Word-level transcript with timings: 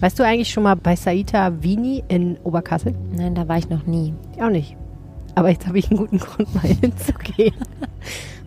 Weißt 0.00 0.18
du 0.18 0.24
eigentlich 0.24 0.50
schon 0.50 0.62
mal 0.62 0.76
bei 0.76 0.96
Saita 0.96 1.62
Vini 1.62 2.02
in 2.08 2.38
Oberkassel? 2.42 2.94
Nein, 3.12 3.34
da 3.34 3.46
war 3.48 3.58
ich 3.58 3.68
noch 3.68 3.86
nie. 3.86 4.14
Ich 4.34 4.42
auch 4.42 4.48
nicht. 4.48 4.76
Aber 5.34 5.50
jetzt 5.50 5.66
habe 5.66 5.78
ich 5.78 5.90
einen 5.90 5.98
guten 5.98 6.18
Grund, 6.18 6.54
mal 6.54 6.64
hinzugehen. 6.80 7.54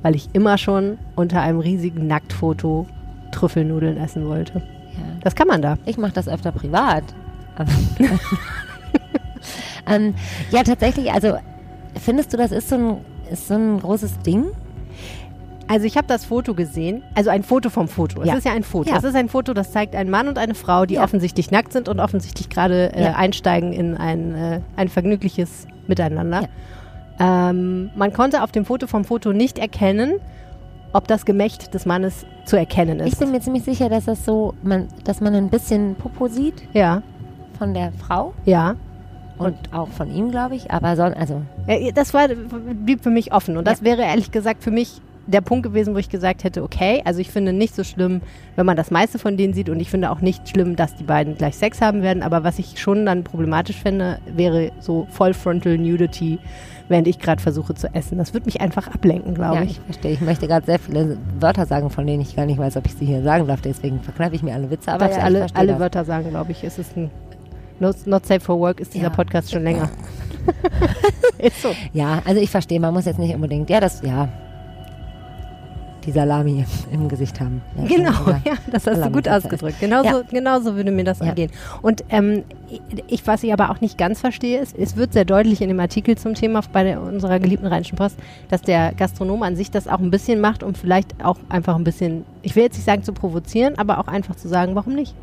Weil 0.02 0.16
ich 0.16 0.30
immer 0.34 0.58
schon 0.58 0.98
unter 1.16 1.42
einem 1.42 1.60
riesigen 1.60 2.08
Nacktfoto 2.08 2.88
Trüffelnudeln 3.32 3.98
essen 3.98 4.28
wollte. 4.28 4.60
Ja. 4.60 5.20
Das 5.22 5.36
kann 5.36 5.48
man 5.48 5.62
da. 5.62 5.78
Ich 5.86 5.98
mache 5.98 6.14
das 6.14 6.28
öfter 6.28 6.52
privat. 6.52 7.04
Aber 7.56 7.72
ähm, 9.88 10.16
ja, 10.50 10.64
tatsächlich, 10.64 11.12
also 11.12 11.38
findest 12.00 12.34
du, 12.34 12.38
das 12.38 12.52
ist 12.52 12.70
so 12.70 12.76
ein, 12.76 12.98
ist 13.32 13.48
so 13.48 13.54
ein 13.54 13.80
großes 13.80 14.20
Ding? 14.20 14.46
Also 15.74 15.88
ich 15.88 15.98
habe 15.98 16.06
das 16.06 16.24
Foto 16.24 16.54
gesehen, 16.54 17.02
also 17.16 17.32
ein 17.32 17.42
Foto 17.42 17.72
vom 17.72 17.88
Foto. 17.88 18.22
Es 18.22 18.28
Ja. 18.28 18.36
ist 18.36 18.46
ja 18.46 18.52
ein 18.54 18.62
Foto. 18.62 18.92
Ja. 18.92 18.98
Es 18.98 19.04
ist 19.04 19.16
ein 19.16 19.28
Foto, 19.28 19.56
das 19.56 19.72
zeigt 19.72 19.96
einen 19.96 20.12
Mann 20.12 20.28
und 20.28 20.38
eine 20.38 20.54
Frau, 20.54 20.86
die 20.86 20.94
Ja. 20.96 21.04
offensichtlich 21.04 21.50
nackt 21.50 21.74
sind 21.74 21.90
und 21.90 22.00
offensichtlich 22.00 22.48
gerade 22.50 22.94
äh, 22.94 23.06
Ja. 23.06 23.14
einsteigen 23.16 23.74
in 23.74 23.98
ein, 23.98 24.36
äh, 24.36 24.60
ein 24.76 24.88
vergnügliches 24.88 25.66
Miteinander. 25.88 26.48
Ähm, 27.20 27.90
man 27.96 28.14
konnte 28.14 28.44
auf 28.44 28.52
dem 28.52 28.66
Foto 28.66 28.86
vom 28.86 29.04
Foto 29.04 29.34
nicht 29.34 29.58
erkennen, 29.58 30.20
ob 30.94 31.08
das 31.08 31.26
Gemächt 31.26 31.74
des 31.74 31.88
Mannes 31.88 32.28
zu 32.46 32.56
erkennen 32.56 33.00
Ich 33.00 33.14
ist. 33.14 33.20
bin 33.20 33.32
mir 33.32 33.40
ziemlich 33.42 33.64
sicher, 33.64 33.90
dass 33.90 34.06
das 34.06 34.26
so, 34.26 34.54
man, 34.62 34.90
dass 35.06 35.22
man 35.22 35.34
ein 35.34 35.50
bisschen 35.50 35.96
Popo 35.96 36.28
sieht 36.28 36.62
ja, 36.74 37.02
von 37.58 37.74
der 37.74 37.92
Frau 37.94 38.34
ja. 38.46 38.76
und 39.40 39.56
auch 39.74 39.88
von 39.88 40.14
ihm, 40.14 40.30
glaube 40.30 40.54
ich. 40.54 40.70
Aber 40.70 40.96
so, 40.96 41.02
also 41.02 41.42
Äh, 41.66 41.92
Das 41.94 42.14
war, 42.14 42.28
blieb 42.28 43.02
für 43.02 43.10
mich 43.10 43.34
offen. 43.34 43.58
Und 43.58 43.66
das 43.68 43.80
Ja. 43.80 43.86
wäre 43.86 44.04
ehrlich 44.04 44.30
gesagt 44.32 44.64
für 44.64 44.70
mich 44.70 45.02
der 45.28 45.42
Punkt 45.42 45.64
gewesen, 45.64 45.94
wo 45.94 45.98
ich 45.98 46.10
gesagt 46.10 46.44
hätte, 46.44 46.64
okay, 46.64 47.02
also 47.06 47.20
ich 47.20 47.32
finde 47.32 47.54
nicht 47.54 47.76
so 47.76 47.84
schlimm, 47.84 48.22
wenn 48.56 48.66
man 48.66 48.76
das 48.76 48.92
meiste 48.92 49.20
von 49.20 49.38
denen 49.38 49.54
sieht 49.54 49.70
und 49.70 49.80
ich 49.80 49.90
finde 49.90 50.12
auch 50.12 50.22
nicht 50.22 50.50
schlimm, 50.50 50.76
dass 50.76 50.96
die 50.96 51.04
beiden 51.04 51.38
gleich 51.38 51.56
Sex 51.56 51.82
haben 51.82 52.02
werden, 52.02 52.24
aber 52.24 52.44
was 52.44 52.60
ich 52.60 52.80
schon 52.80 53.06
dann 53.06 53.24
problematisch 53.24 53.78
fände, 53.78 54.20
wäre 54.26 54.72
so 54.80 55.08
Voll 55.10 55.34
Frontal 55.34 55.78
Nudity, 55.78 56.40
während 56.90 57.08
ich 57.08 57.20
gerade 57.20 57.42
versuche 57.42 57.74
zu 57.74 57.94
essen. 57.94 58.18
Das 58.18 58.34
würde 58.34 58.46
mich 58.46 58.60
einfach 58.62 58.88
ablenken, 58.88 59.34
glaube 59.34 59.56
ja, 59.56 59.62
ich. 59.64 59.72
ich 59.72 59.80
verstehe. 59.80 60.12
Ich 60.12 60.22
möchte 60.22 60.48
gerade 60.48 60.66
sehr 60.66 60.80
viele 60.80 61.18
Wörter 61.40 61.66
sagen, 61.66 61.90
von 61.90 62.06
denen 62.06 62.22
ich 62.22 62.36
gar 62.36 62.46
nicht 62.46 62.60
weiß, 62.60 62.76
ob 62.78 62.86
ich 62.86 62.94
sie 62.94 63.06
hier 63.06 63.24
sagen 63.24 63.48
darf. 63.48 63.62
Deswegen 63.62 64.02
verkneife 64.02 64.36
ich 64.36 64.44
mir 64.44 64.54
alle 64.54 64.70
Witze. 64.70 64.92
Aber 64.92 65.10
ja, 65.10 65.18
ich 65.18 65.24
alle, 65.24 65.48
alle 65.54 65.72
das. 65.74 65.80
Wörter 65.80 66.06
sagen, 66.06 66.30
glaube 66.30 66.52
ich. 66.52 66.64
Es 66.64 66.78
ist 66.78 66.98
ein 66.98 67.10
Not, 67.80 68.06
not 68.06 68.26
Safe 68.26 68.40
for 68.40 68.60
Work 68.60 68.80
ist 68.80 68.94
dieser 68.94 69.06
Ja. 69.06 69.10
Podcast 69.10 69.52
schon 69.52 69.64
länger. 69.64 69.90
ist 71.38 71.62
so. 71.62 71.70
Ja, 71.94 72.22
also 72.26 72.42
ich 72.42 72.50
verstehe, 72.50 72.80
man 72.80 72.94
muss 72.94 73.06
jetzt 73.06 73.20
nicht 73.20 73.34
unbedingt, 73.34 73.70
ja, 73.70 73.80
das, 73.80 74.02
ja, 74.02 74.30
die 76.06 76.12
Salami 76.12 76.66
im 76.92 77.08
Gesicht 77.08 77.40
haben. 77.40 77.62
Ja, 77.78 77.88
Genau, 77.88 78.12
ja. 78.46 78.54
das 78.72 78.86
hast 78.86 78.88
du 78.88 78.92
Salami 78.96 79.14
gut 79.14 79.24
Pizza 79.24 79.38
ausgedrückt. 79.38 79.80
Genauso, 79.80 80.08
Ja. 80.10 80.22
genauso 80.30 80.76
würde 80.76 80.92
mir 80.92 81.04
das 81.04 81.20
Ja. 81.20 81.28
ergehen. 81.28 81.52
Und 81.82 82.04
ähm, 82.10 82.44
ich, 83.08 83.26
was 83.28 83.44
ich 83.44 83.54
aber 83.54 83.70
auch 83.70 83.82
nicht 83.82 83.98
ganz 83.98 84.20
verstehe, 84.20 84.60
ist, 84.60 84.78
es 84.78 84.96
wird 84.98 85.14
sehr 85.14 85.26
deutlich 85.26 85.62
in 85.62 85.68
dem 85.70 85.80
Artikel 85.80 86.18
zum 86.18 86.34
Thema 86.34 86.62
bei 86.72 86.84
der, 86.84 87.02
unserer 87.02 87.40
geliebten 87.40 87.68
Rheinischen 87.68 87.96
Post, 87.98 88.18
dass 88.50 88.62
der 88.62 88.94
Gastronom 88.94 89.44
an 89.44 89.56
sich 89.56 89.72
das 89.72 89.88
auch 89.88 90.00
ein 90.00 90.12
bisschen 90.12 90.42
macht, 90.42 90.64
um 90.64 90.74
vielleicht 90.76 91.24
auch 91.24 91.38
einfach 91.50 91.76
ein 91.76 91.84
bisschen, 91.84 92.26
ich 92.42 92.56
will 92.56 92.64
jetzt 92.64 92.76
nicht 92.76 92.86
sagen 92.86 93.04
zu 93.04 93.14
provozieren, 93.14 93.78
aber 93.78 94.00
auch 94.00 94.08
einfach 94.08 94.36
zu 94.36 94.48
sagen, 94.48 94.76
warum 94.76 94.94
nicht? 94.96 95.14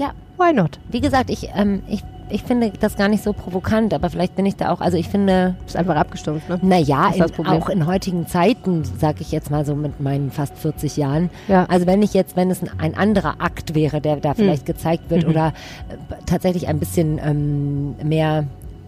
Ja. 0.00 0.12
Why 0.38 0.52
not? 0.54 0.78
Wie 0.88 1.00
gesagt, 1.02 1.28
ich, 1.28 1.50
ähm, 1.54 1.82
ich, 1.86 2.02
ich 2.30 2.42
finde 2.42 2.72
das 2.80 2.96
gar 2.96 3.08
nicht 3.08 3.22
so 3.22 3.34
provokant, 3.34 3.92
aber 3.92 4.08
vielleicht 4.08 4.34
bin 4.36 4.46
ich 4.46 4.56
da 4.56 4.70
auch, 4.72 4.80
also 4.80 4.96
ich 4.96 5.08
finde, 5.08 5.54
Ist 5.66 5.76
einfach 5.76 5.96
abgestumpft, 5.96 6.48
ne? 6.48 6.58
naja, 6.62 7.08
in, 7.14 7.46
auch 7.46 7.68
in 7.68 7.86
heutigen 7.86 8.26
Zeiten, 8.26 8.82
sag 8.98 9.20
ich 9.20 9.30
jetzt 9.32 9.50
mal 9.50 9.66
so 9.66 9.74
mit 9.74 10.00
meinen 10.00 10.30
fast 10.30 10.56
40 10.56 10.96
Jahren, 10.96 11.28
Ja. 11.48 11.66
also 11.66 11.86
wenn 11.86 12.00
ich 12.02 12.14
jetzt, 12.14 12.36
wenn 12.36 12.50
es 12.50 12.62
ein, 12.62 12.70
ein 12.78 12.96
anderer 12.96 13.34
Akt 13.40 13.74
wäre, 13.74 14.00
der 14.00 14.16
da 14.16 14.32
vielleicht 14.32 14.64
gezeigt 14.64 15.10
wird 15.10 15.24
Mhm. 15.24 15.30
oder 15.30 15.48
äh, 15.48 16.14
tatsächlich 16.24 16.68
ein 16.68 16.78
bisschen 16.78 17.20
ähm, 17.22 17.94
mehr 18.02 18.44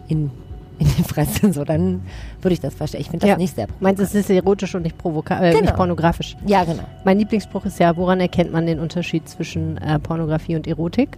in, 0.07 0.31
in 0.79 0.87
die 0.97 1.03
Fresse, 1.03 1.53
so 1.53 1.63
dann 1.63 2.01
würde 2.41 2.53
ich 2.53 2.59
das 2.59 2.73
verstehen. 2.73 3.01
Ich 3.01 3.07
finde 3.09 3.21
das 3.25 3.29
Ja. 3.31 3.37
nicht 3.37 3.55
sehr 3.55 3.67
Meinst 3.79 3.99
du, 3.99 4.03
es 4.03 4.15
ist 4.15 4.29
erotisch 4.29 4.73
und 4.75 4.81
nicht, 4.83 4.97
provoka 4.97 5.37
äh, 5.39 5.51
nicht 5.51 5.61
Genau. 5.61 5.75
pornografisch? 5.75 6.35
Ja, 6.45 6.63
genau. 6.63 6.83
Mein 7.03 7.19
Lieblingsspruch 7.19 7.65
ist 7.65 7.79
ja, 7.79 7.95
woran 7.97 8.19
erkennt 8.19 8.51
man 8.51 8.65
den 8.65 8.79
Unterschied 8.79 9.27
zwischen 9.29 9.77
äh, 9.77 9.99
Pornografie 9.99 10.55
und 10.55 10.67
Erotik? 10.67 11.17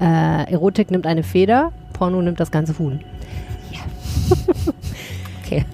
Äh, 0.00 0.50
Erotik 0.52 0.90
nimmt 0.90 1.06
eine 1.06 1.22
Feder, 1.22 1.72
Porno 1.92 2.20
nimmt 2.22 2.40
das 2.40 2.50
ganze 2.50 2.78
Huhn. 2.78 3.00
Okay. 5.44 5.64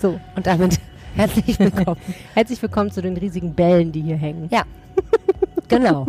So, 0.00 0.18
Und 0.34 0.46
damit 0.46 0.80
herzlich 1.14 1.58
willkommen. 1.58 2.00
herzlich 2.34 2.60
willkommen 2.60 2.90
zu 2.90 3.00
den 3.00 3.16
riesigen 3.16 3.54
Bällen, 3.54 3.92
die 3.92 4.02
hier 4.02 4.16
hängen. 4.16 4.48
Ja, 4.50 4.64
genau. 5.68 6.06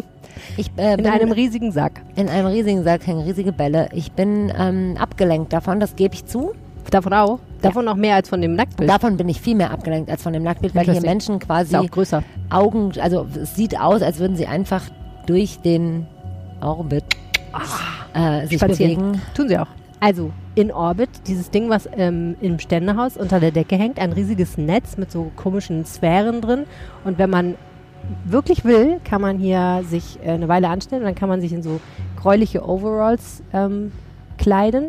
Ich 0.57 0.71
äh, 0.77 0.93
In 0.95 1.07
einem 1.07 1.31
riesigen 1.31 1.71
Sack. 1.71 2.01
in 2.15 2.29
einem 2.29 2.47
riesigen 2.47 2.83
Sack 2.83 3.05
hängen 3.07 3.21
riesige 3.21 3.51
Bälle. 3.51 3.89
Ich 3.93 4.11
bin 4.11 4.51
ähm, 4.57 4.95
abgelenkt 4.99 5.51
davon, 5.53 5.79
das 5.79 5.95
gebe 5.95 6.13
ich 6.13 6.25
zu. 6.25 6.53
Davon 6.91 7.13
auch? 7.13 7.39
Davon 7.61 7.83
noch 7.85 7.95
mehr 7.95 8.15
als 8.15 8.29
von 8.29 8.41
dem 8.41 8.55
Nacktbild. 8.55 8.89
Davon 8.89 9.17
bin 9.17 9.27
ich 9.27 9.41
viel 9.41 9.55
mehr 9.55 9.71
abgelenkt 9.71 10.09
als 10.09 10.21
von 10.21 10.33
dem 10.33 10.43
Nacktbild, 10.43 10.75
weil 10.75 10.85
hier. 10.85 11.01
Menschen 11.01 11.39
quasi 11.39 11.73
ja. 11.73 11.81
Augen, 12.51 12.91
also 13.01 13.25
es 13.41 13.55
sieht 13.55 13.79
aus, 13.79 14.01
als 14.01 14.19
würden 14.19 14.35
sie 14.35 14.45
einfach 14.45 14.83
durch 15.25 15.59
den 15.61 16.05
Orbit 16.61 17.03
äh, 18.13 18.45
sich 18.45 18.59
Spazieren. 18.59 18.95
bewegen. 18.97 19.21
Tun 19.33 19.47
sie 19.47 19.57
auch. 19.57 19.67
Also, 19.99 20.31
in 20.53 20.71
Orbit, 20.71 21.09
dieses 21.25 21.49
Ding, 21.49 21.69
was 21.69 21.89
ähm, 21.97 22.35
im 22.39 22.59
Ständehaus 22.59 23.17
unter 23.17 23.39
der 23.39 23.51
Decke 23.51 23.75
hängt, 23.75 23.97
ein 23.97 24.11
riesiges 24.11 24.57
Netz 24.57 24.97
mit 24.97 25.11
so 25.11 25.31
komischen 25.35 25.85
Sphären 25.85 26.41
drin. 26.41 26.65
Und 27.03 27.17
wenn 27.17 27.29
man 27.29 27.55
wirklich 28.25 28.65
will, 28.65 28.99
kann 29.03 29.21
man 29.21 29.37
hier 29.39 29.83
sich 29.87 30.19
äh, 30.23 30.31
eine 30.31 30.47
Weile 30.47 30.69
anstellen 30.69 31.01
und 31.01 31.07
dann 31.07 31.15
kann 31.15 31.29
man 31.29 31.41
sich 31.41 31.53
in 31.53 31.63
so 31.63 31.79
gräuliche 32.19 32.67
Overalls 32.67 33.43
ähm, 33.53 33.91
kleiden 34.37 34.85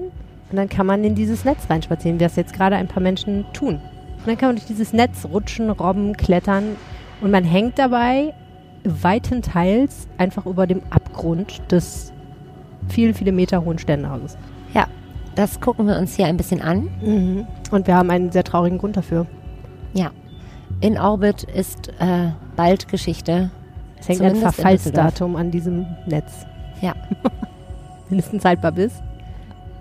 und 0.50 0.56
dann 0.56 0.69
kann 0.69 0.87
man 0.87 1.04
in 1.04 1.15
dieses 1.15 1.44
Netz 1.44 1.69
reinspazieren, 1.69 2.19
wie 2.19 2.25
das 2.25 2.37
jetzt 2.37 2.55
gerade 2.55 2.76
ein 2.76 2.88
paar 2.88 3.03
Menschen 3.03 3.44
tun. 3.53 3.81
Und 4.19 4.26
dann 4.26 4.38
kann 4.38 4.49
man 4.49 4.56
durch 4.56 4.66
dieses 4.66 4.93
Netz 4.93 5.26
rutschen, 5.31 5.71
robben, 5.71 6.16
klettern 6.16 6.76
und 7.21 7.31
man 7.31 7.44
hängt 7.44 7.78
dabei 7.78 8.32
weitenteils 8.84 10.06
einfach 10.16 10.47
über 10.47 10.66
dem 10.66 10.81
Abgrund 10.91 11.60
des 11.71 12.12
vielen, 12.88 13.15
viele 13.15 13.32
Meter 13.32 13.65
hohen 13.65 13.78
Ständehauses. 13.78 14.37
Ja, 14.75 14.87
das 15.34 15.60
gucken 15.60 15.87
wir 15.87 15.99
uns 15.99 16.15
hier 16.15 16.26
ein 16.26 16.37
bisschen 16.37 16.62
an. 16.62 16.88
Und 17.71 17.87
wir 17.87 17.97
haben 17.97 18.10
einen 18.10 18.31
sehr 18.32 18.44
traurigen 18.44 18.78
Grund 18.78 18.97
dafür. 18.97 19.26
Ja. 19.93 20.10
In 20.81 20.99
Orbit 20.99 21.44
ist 21.44 21.88
äh, 21.99 22.31
bald 22.56 22.89
Geschichte. 22.89 23.50
Es 24.00 24.09
hängt 24.09 24.21
ein 24.21 24.31
Zumindest 24.31 24.59
in 24.59 24.62
Verfallsdatum 24.65 25.37
an 25.37 25.50
diesem 25.50 25.87
Netz. 26.06 26.47
Ja. 26.81 26.94
Mindestens 28.09 28.44
haltbar 28.44 28.72
bis. 28.72 28.93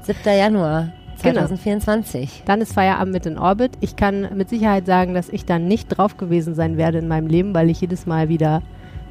7. 0.04 0.18
Januar 0.38 0.90
Genau. 1.22 1.42
2024. 1.42 2.44
Dann 2.46 2.62
ist 2.62 2.74
Feierabend 2.74 3.14
mit 3.14 3.26
in 3.26 3.38
Orbit. 3.38 3.72
Ich 3.80 3.96
kann 3.96 4.28
mit 4.36 4.50
Sicherheit 4.50 4.86
sagen, 4.86 5.14
dass 5.14 5.30
ich 5.30 5.46
dann 5.46 5.68
nicht 5.68 5.88
drauf 5.88 6.18
gewesen 6.18 6.56
sein 6.56 6.78
werde 6.78 7.00
in 7.00 7.08
meinem 7.08 7.28
Leben, 7.28 7.54
weil 7.54 7.70
ich 7.70 7.82
jedes 7.82 8.06
Mal 8.06 8.30
wieder, 8.30 8.62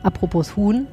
apropos 0.03 0.57
Huhn, 0.57 0.87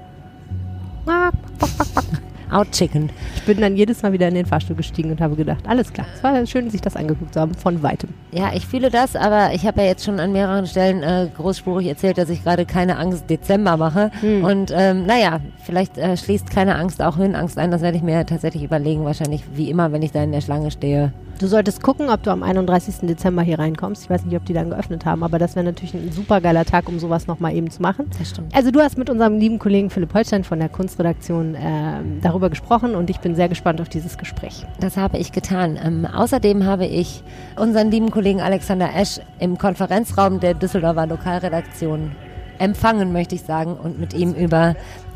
Out 2.52 2.72
Chicken. 2.72 3.10
ich 3.36 3.44
bin 3.44 3.60
dann 3.62 3.76
jedes 3.76 4.02
Mal 4.04 4.14
wieder 4.14 4.28
in 4.28 4.36
den 4.36 4.46
Fahrstuhl 4.46 4.76
gestiegen 4.76 5.12
und 5.12 5.22
habe 5.22 5.36
gedacht, 5.36 5.68
alles 5.68 5.92
klar, 5.92 6.06
es 6.16 6.24
war 6.24 6.46
schön, 6.46 6.70
sich 6.70 6.82
das 6.82 6.96
angeguckt 6.96 7.34
zu 7.34 7.40
haben, 7.40 7.54
von 7.54 7.82
weitem. 7.82 8.10
Ja, 8.32 8.52
ich 8.54 8.66
fühle 8.66 8.90
das, 8.90 9.16
aber 9.16 9.54
ich 9.54 9.66
habe 9.66 9.82
ja 9.82 9.88
jetzt 9.88 10.06
schon 10.06 10.20
an 10.20 10.32
mehreren 10.32 10.68
Stellen 10.68 11.04
äh, 11.04 11.28
großspurig 11.36 11.88
erzählt, 11.88 12.18
dass 12.18 12.30
ich 12.30 12.44
gerade 12.44 12.66
keine 12.66 12.98
Angst 12.98 13.30
Dezember 13.30 13.78
mache. 13.78 14.12
Hm. 14.22 14.44
Und 14.44 14.72
ähm, 14.76 15.06
naja, 15.06 15.40
vielleicht 15.64 15.98
äh, 15.98 16.18
schließt 16.18 16.50
keine 16.50 16.76
Angst 16.76 17.02
auch 17.02 17.18
Höhenangst 17.18 17.58
ein. 17.58 17.72
Das 17.72 17.82
werde 17.82 17.98
ich 17.98 18.04
mir 18.04 18.26
tatsächlich 18.26 18.64
überlegen, 18.64 19.06
wahrscheinlich 19.06 19.44
wie 19.54 19.70
immer, 19.70 19.92
wenn 19.92 20.02
ich 20.02 20.12
da 20.12 20.24
in 20.24 20.32
der 20.32 20.42
Schlange 20.42 20.72
stehe. 20.72 21.14
Du 21.42 21.48
solltest 21.48 21.82
gucken, 21.82 22.12
ob 22.12 22.22
du 22.22 22.30
am 22.30 22.44
31. 22.44 23.08
Dezember 23.08 23.42
hier 23.42 23.58
reinkommst. 23.58 24.04
Ich 24.04 24.10
weiß 24.12 24.26
nicht, 24.26 24.36
ob 24.38 24.46
die 24.46 24.54
dann 24.54 24.70
geöffnet 24.70 25.06
haben, 25.06 25.24
aber 25.24 25.40
das 25.40 25.56
wäre 25.56 25.66
natürlich 25.66 25.96
ein 25.96 26.12
super 26.12 26.40
geiler 26.40 26.66
Tag, 26.66 26.88
um 26.88 27.00
sowas 27.00 27.26
nochmal 27.26 27.56
eben 27.56 27.72
zu 27.72 27.82
machen. 27.82 28.06
Das 28.20 28.30
stimmt. 28.30 28.56
Also 28.56 28.70
du 28.70 28.80
hast 28.80 28.96
mit 28.96 29.10
unserem 29.10 29.40
lieben 29.40 29.58
Kollegen 29.58 29.90
Philipp 29.90 30.14
Holstein 30.14 30.44
von 30.44 30.60
der 30.60 30.70
Kunstredaktion 30.70 31.58
ähm, 31.60 32.20
darüber 32.22 32.52
gesprochen 32.52 32.94
und 32.94 33.10
ich 33.10 33.22
bin 33.22 33.34
sehr 33.34 33.50
gespannt 33.50 33.82
auf 33.82 33.90
dieses 33.90 34.20
Gespräch. 34.20 34.68
Das 34.80 34.98
habe 34.98 35.18
ich 35.18 35.32
getan. 35.32 35.80
Ähm, 35.84 36.06
außerdem 36.06 36.64
habe 36.64 36.86
ich 36.86 37.24
unseren 37.56 37.90
lieben 37.90 38.12
Kollegen 38.12 38.40
Alexander 38.40 38.96
Esch 38.96 39.20
im 39.40 39.58
Konferenzraum 39.58 40.40
der 40.40 40.54
Düsseldorfer 40.54 41.08
Lokalredaktion 41.08 42.12
empfangen, 42.60 43.14
möchte 43.14 43.34
ich 43.34 43.42
sagen, 43.42 43.74
und 43.78 44.00
mit 44.00 44.14
ihm 44.14 44.34
über 44.34 44.76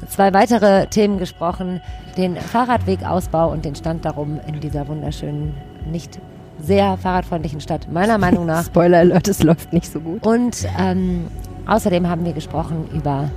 zwei 0.09 0.33
weitere 0.33 0.87
Themen 0.87 1.19
gesprochen. 1.19 1.81
Den 2.17 2.35
Fahrradwegausbau 2.35 3.51
und 3.51 3.63
den 3.63 3.75
Stand 3.75 4.05
darum 4.05 4.39
in 4.47 4.59
dieser 4.59 4.87
wunderschönen, 4.87 5.53
nicht 5.85 6.19
sehr 6.59 6.97
fahrradfreundlichen 6.97 7.61
Stadt, 7.61 7.91
meiner 7.91 8.17
Meinung 8.17 8.45
nach. 8.45 8.65
Spoiler 8.67 8.99
Alert, 8.99 9.27
es 9.27 9.43
läuft 9.43 9.73
nicht 9.73 9.91
so 9.91 9.99
gut. 9.99 10.25
Und 10.25 10.67
ähm, 10.79 11.25
außerdem 11.65 12.07
haben 12.07 12.25
wir 12.25 12.33
gesprochen 12.33 12.87
über 12.93 13.29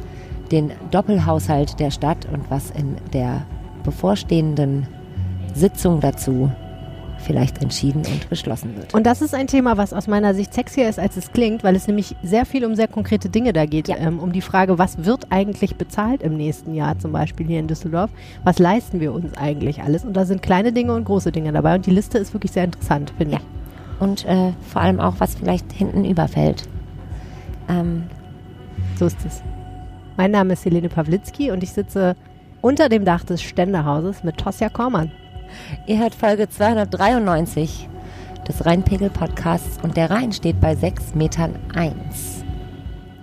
den 0.50 0.72
Doppelhaushalt 0.90 1.78
der 1.78 1.90
Stadt 1.90 2.26
und 2.32 2.50
was 2.50 2.70
in 2.70 2.96
der 3.12 3.44
bevorstehenden 3.84 4.86
Sitzung 5.54 6.00
dazu 6.00 6.50
vielleicht 7.28 7.62
entschieden 7.62 8.02
und 8.06 8.30
beschlossen 8.30 8.74
wird. 8.74 8.94
Und 8.94 9.06
das 9.06 9.20
ist 9.20 9.34
ein 9.34 9.46
Thema, 9.46 9.76
was 9.76 9.92
aus 9.92 10.06
meiner 10.06 10.34
Sicht 10.34 10.54
sexier 10.54 10.88
ist, 10.88 10.98
als 10.98 11.18
es 11.18 11.30
klingt, 11.30 11.62
weil 11.62 11.76
es 11.76 11.86
nämlich 11.86 12.16
sehr 12.22 12.46
viel 12.46 12.64
um 12.64 12.74
sehr 12.74 12.88
konkrete 12.88 13.28
Dinge 13.28 13.52
da 13.52 13.66
geht. 13.66 13.86
Ja. 13.86 13.98
Ähm, 13.98 14.18
um 14.18 14.32
die 14.32 14.40
Frage, 14.40 14.78
was 14.78 15.04
wird 15.04 15.30
eigentlich 15.30 15.76
bezahlt 15.76 16.22
im 16.22 16.38
nächsten 16.38 16.74
Jahr, 16.74 16.98
zum 16.98 17.12
Beispiel 17.12 17.46
hier 17.46 17.60
in 17.60 17.68
Düsseldorf? 17.68 18.10
Was 18.44 18.58
leisten 18.58 18.98
wir 18.98 19.12
uns 19.12 19.36
eigentlich 19.36 19.82
alles? 19.82 20.06
Und 20.06 20.14
da 20.14 20.24
sind 20.24 20.40
kleine 20.40 20.72
Dinge 20.72 20.94
und 20.94 21.04
große 21.04 21.30
Dinge 21.30 21.52
dabei. 21.52 21.74
Und 21.74 21.84
die 21.84 21.90
Liste 21.90 22.16
ist 22.16 22.32
wirklich 22.32 22.52
sehr 22.52 22.64
interessant, 22.64 23.12
finde 23.18 23.34
Ja. 23.34 23.40
Und 24.00 24.24
äh, 24.24 24.52
vor 24.66 24.80
allem 24.80 24.98
auch, 24.98 25.16
was 25.18 25.34
vielleicht 25.34 25.70
hinten 25.70 26.06
überfällt. 26.06 26.66
Ähm, 27.68 28.04
ich. 28.94 28.98
So 28.98 29.06
ist 29.06 29.18
es. 29.26 29.42
Mein 30.16 30.30
Name 30.30 30.54
ist 30.54 30.64
Helene 30.64 30.88
Pawlitzki 30.88 31.50
und 31.50 31.62
ich 31.62 31.72
sitze 31.72 32.16
unter 32.62 32.88
dem 32.88 33.04
Dach 33.04 33.24
des 33.24 33.42
Ständerhauses 33.42 34.24
mit 34.24 34.38
Tosja 34.38 34.70
Kormann. 34.70 35.12
Ihr 35.86 35.98
hört 35.98 36.14
Folge 36.14 36.48
293 36.48 37.88
des 38.46 38.64
Rheinpegel-Podcasts 38.64 39.78
und 39.82 39.96
der 39.96 40.10
Rhein 40.10 40.32
steht 40.32 40.60
bei 40.60 40.74
6 40.74 41.14
Metern 41.14 41.54
1. 41.74 42.44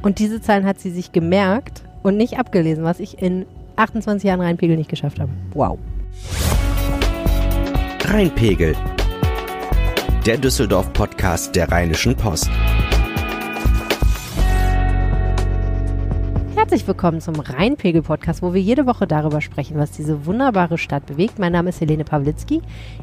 Und 0.02 0.20
diese 0.20 0.42
Zahlen 0.42 0.66
hat 0.66 0.80
sie 0.80 0.92
sich 0.92 1.12
gemerkt 1.12 1.84
und 2.04 2.18
nicht 2.18 2.38
abgelesen, 2.38 2.84
was 2.84 3.00
ich 3.00 3.22
in 3.22 3.46
28 3.76 4.28
Jahren 4.28 4.42
Rheinpegel 4.42 4.78
nicht 4.78 4.90
geschafft 4.90 5.20
habe. 5.20 5.32
Wow. 5.54 5.80
Rheinpegel. 8.04 8.76
Der 10.26 10.38
Düsseldorf-Podcast 10.38 11.56
der 11.56 11.72
Rheinischen 11.72 12.16
Post. 12.16 12.50
Herzlich 16.56 16.88
willkommen 16.88 17.20
zum 17.20 17.38
Rheinpegel-Podcast, 17.38 18.42
wo 18.42 18.54
wir 18.54 18.62
jede 18.62 18.86
Woche 18.86 19.06
darüber 19.06 19.42
sprechen, 19.42 19.78
was 19.78 19.92
diese 19.92 20.26
wunderbare 20.26 20.78
Stadt 20.78 21.06
bewegt. 21.06 21.38
Mein 21.38 21.52
Name 21.52 21.68
ist 21.68 21.82
Helene 21.82 22.06
Pawlitzki. 22.06 22.62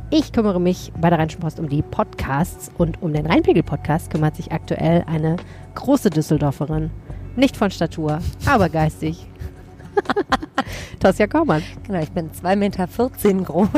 Ich 0.08 0.32
kümmere 0.32 0.58
mich 0.58 0.90
bei 0.98 1.10
der 1.10 1.18
Rheinischen 1.18 1.40
Post 1.40 1.60
um 1.60 1.68
die 1.68 1.82
Podcasts 1.82 2.70
und 2.78 3.02
um 3.02 3.12
den 3.12 3.26
Rheinpegel-Podcast 3.26 4.10
kümmert 4.10 4.36
sich 4.36 4.52
aktuell 4.52 5.04
eine 5.06 5.36
große 5.74 6.08
Düsseldorferin. 6.08 6.90
Nicht 7.36 7.58
von 7.58 7.70
Statur, 7.70 8.20
aber 8.46 8.70
geistig. 8.70 9.26
Tosja 11.00 11.26
Kormann. 11.26 11.62
Genau, 11.86 12.00
ich 12.00 12.10
bin 12.10 12.30
2,14 12.30 12.56
Meter 12.56 12.86
groß. 13.44 13.68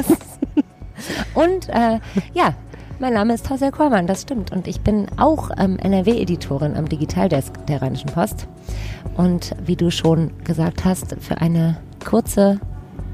und 1.35 1.69
äh, 1.71 1.99
ja, 2.33 2.55
mein 3.05 3.13
Name 3.13 3.35
ist 3.35 3.45
Tassel 3.45 3.71
Kormann, 3.71 4.07
das 4.07 4.23
stimmt. 4.23 4.51
Und 4.51 4.67
ich 4.67 4.81
bin 4.81 5.09
auch 5.19 5.51
ähm, 5.59 5.79
NRW-Editorin 5.79 6.75
am 6.75 6.89
Digitaldesk 6.89 7.67
der 7.67 7.83
Rheinischen 7.83 8.09
Post. 8.09 8.49
Und 9.19 9.55
wie 9.63 9.77
du 9.77 9.91
schon 9.91 10.33
gesagt 10.43 10.87
hast, 10.87 11.15
für 11.21 11.37
eine 11.37 11.77
kurze, 12.03 12.59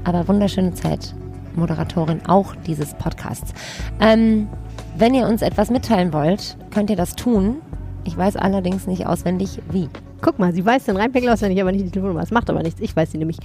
aber 0.05 0.29
wunderschöne 0.29 0.73
Zeit 0.75 1.13
Moderatorin 1.55 2.25
auch 2.25 2.55
dieses 2.65 2.93
Podcasts. 2.93 3.53
Ähm, 3.99 4.47
wenn 4.95 5.13
ihr 5.13 5.27
uns 5.27 5.41
etwas 5.41 5.69
mitteilen 5.69 6.13
wollt, 6.13 6.55
könnt 6.73 6.89
ihr 6.89 6.95
das 6.95 7.17
tun. 7.17 7.57
Ich 8.03 8.17
weiß 8.17 8.35
allerdings 8.35 8.87
nicht 8.87 9.05
auswendig, 9.05 9.61
wie. 9.71 9.89
Guck 10.23 10.37
mal, 10.37 10.53
sie 10.53 10.63
weiß 10.63 10.85
den 10.85 10.97
Rheinpegel 10.97 11.29
auswendig, 11.29 11.59
aber 11.61 11.71
nicht 11.71 11.85
die 11.85 11.89
Telefonnummer. 11.89 12.21
Das 12.21 12.29
macht 12.29 12.49
aber 12.49 12.61
nichts. 12.61 12.79
Ich 12.79 12.95
weiß 12.95 13.11
sie 13.11 13.17
nämlich. 13.17 13.37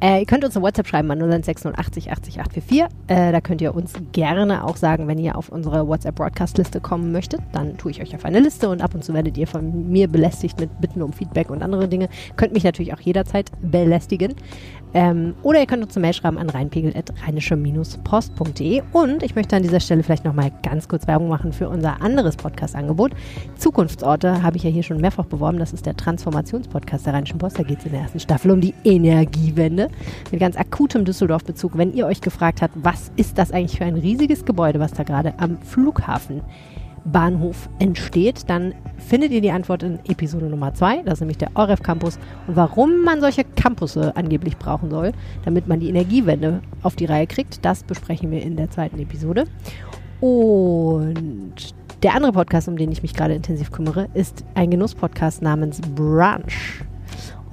Äh, 0.00 0.20
ihr 0.20 0.26
könnt 0.26 0.44
uns 0.44 0.56
eine 0.56 0.64
WhatsApp 0.64 0.88
schreiben 0.88 1.10
an 1.12 1.20
01680 1.20 2.10
80 2.10 2.40
844. 2.40 2.80
Äh, 3.06 3.32
da 3.32 3.40
könnt 3.40 3.60
ihr 3.60 3.74
uns 3.74 3.92
gerne 4.12 4.64
auch 4.64 4.76
sagen, 4.76 5.06
wenn 5.06 5.18
ihr 5.18 5.36
auf 5.36 5.48
unsere 5.48 5.86
WhatsApp-Broadcast-Liste 5.86 6.80
kommen 6.80 7.12
möchtet. 7.12 7.40
Dann 7.52 7.76
tue 7.76 7.92
ich 7.92 8.02
euch 8.02 8.14
auf 8.16 8.24
eine 8.24 8.40
Liste 8.40 8.68
und 8.68 8.82
ab 8.82 8.94
und 8.94 9.04
zu 9.04 9.14
werdet 9.14 9.38
ihr 9.38 9.46
von 9.46 9.90
mir 9.90 10.08
belästigt 10.08 10.58
mit 10.58 10.80
Bitten 10.80 11.02
um 11.02 11.12
Feedback 11.12 11.50
und 11.50 11.62
andere 11.62 11.86
Dinge. 11.88 12.08
Könnt 12.36 12.52
mich 12.52 12.64
natürlich 12.64 12.94
auch 12.94 13.00
jederzeit 13.00 13.50
belästigen. 13.62 14.34
Ähm, 14.94 15.34
oder 15.42 15.60
ihr 15.60 15.66
könnt 15.66 15.82
uns 15.82 15.94
eine 15.96 16.06
Mail 16.06 16.14
schreiben 16.14 16.38
an 16.38 16.48
rheinpegel.rheinische-post.de. 16.48 18.82
Und 18.92 19.24
ich 19.24 19.34
möchte 19.34 19.56
an 19.56 19.62
dieser 19.62 19.80
Stelle 19.80 20.04
vielleicht 20.04 20.24
nochmal 20.24 20.52
ganz 20.62 20.88
kurz 20.88 21.08
Werbung 21.08 21.28
machen 21.28 21.52
für 21.52 21.68
unser 21.68 22.00
anderes 22.00 22.36
Podcast-Angebot. 22.36 23.10
Zukunftsorte 23.56 24.42
habe 24.42 24.56
ich 24.56 24.62
ja 24.62 24.70
hier 24.70 24.84
schon 24.84 25.00
mehrfach 25.00 25.26
beworben. 25.26 25.58
Das 25.58 25.72
ist 25.72 25.86
der 25.86 25.96
Transformationspodcast 25.96 27.06
der 27.06 27.14
Rheinischen 27.14 27.38
Post. 27.38 27.58
Da 27.58 27.64
geht 27.64 27.80
es 27.80 27.86
in 27.86 27.92
der 27.92 28.02
ersten 28.02 28.20
Staffel 28.20 28.52
um 28.52 28.60
die 28.60 28.74
Energiewende. 28.84 29.88
Mit 30.30 30.38
ganz 30.40 30.56
akutem 30.56 31.04
Düsseldorf-Bezug. 31.04 31.76
Wenn 31.76 31.92
ihr 31.92 32.06
euch 32.06 32.20
gefragt 32.20 32.62
habt, 32.62 32.74
was 32.76 33.10
ist 33.16 33.36
das 33.36 33.50
eigentlich 33.50 33.78
für 33.78 33.84
ein 33.84 33.96
riesiges 33.96 34.44
Gebäude, 34.44 34.78
was 34.78 34.92
da 34.92 35.02
gerade 35.02 35.34
am 35.38 35.58
Flughafen 35.58 36.42
Bahnhof 37.04 37.68
entsteht, 37.78 38.48
dann 38.48 38.74
findet 38.96 39.30
ihr 39.32 39.40
die 39.40 39.50
Antwort 39.50 39.82
in 39.82 39.98
Episode 40.06 40.46
Nummer 40.46 40.74
2, 40.74 41.02
das 41.02 41.14
ist 41.14 41.20
nämlich 41.20 41.38
der 41.38 41.50
ORF 41.54 41.82
Campus 41.82 42.18
und 42.46 42.56
warum 42.56 43.02
man 43.02 43.20
solche 43.20 43.44
Campusse 43.44 44.16
angeblich 44.16 44.56
brauchen 44.56 44.90
soll, 44.90 45.12
damit 45.44 45.68
man 45.68 45.80
die 45.80 45.88
Energiewende 45.88 46.60
auf 46.82 46.96
die 46.96 47.04
Reihe 47.04 47.26
kriegt, 47.26 47.64
das 47.64 47.82
besprechen 47.82 48.30
wir 48.30 48.42
in 48.42 48.56
der 48.56 48.70
zweiten 48.70 48.98
Episode. 48.98 49.44
Und 50.20 51.54
der 52.02 52.14
andere 52.14 52.32
Podcast, 52.32 52.68
um 52.68 52.76
den 52.76 52.92
ich 52.92 53.02
mich 53.02 53.14
gerade 53.14 53.34
intensiv 53.34 53.70
kümmere, 53.70 54.08
ist 54.14 54.44
ein 54.54 54.70
Genusspodcast 54.70 55.42
namens 55.42 55.80
Brunch. 55.80 56.84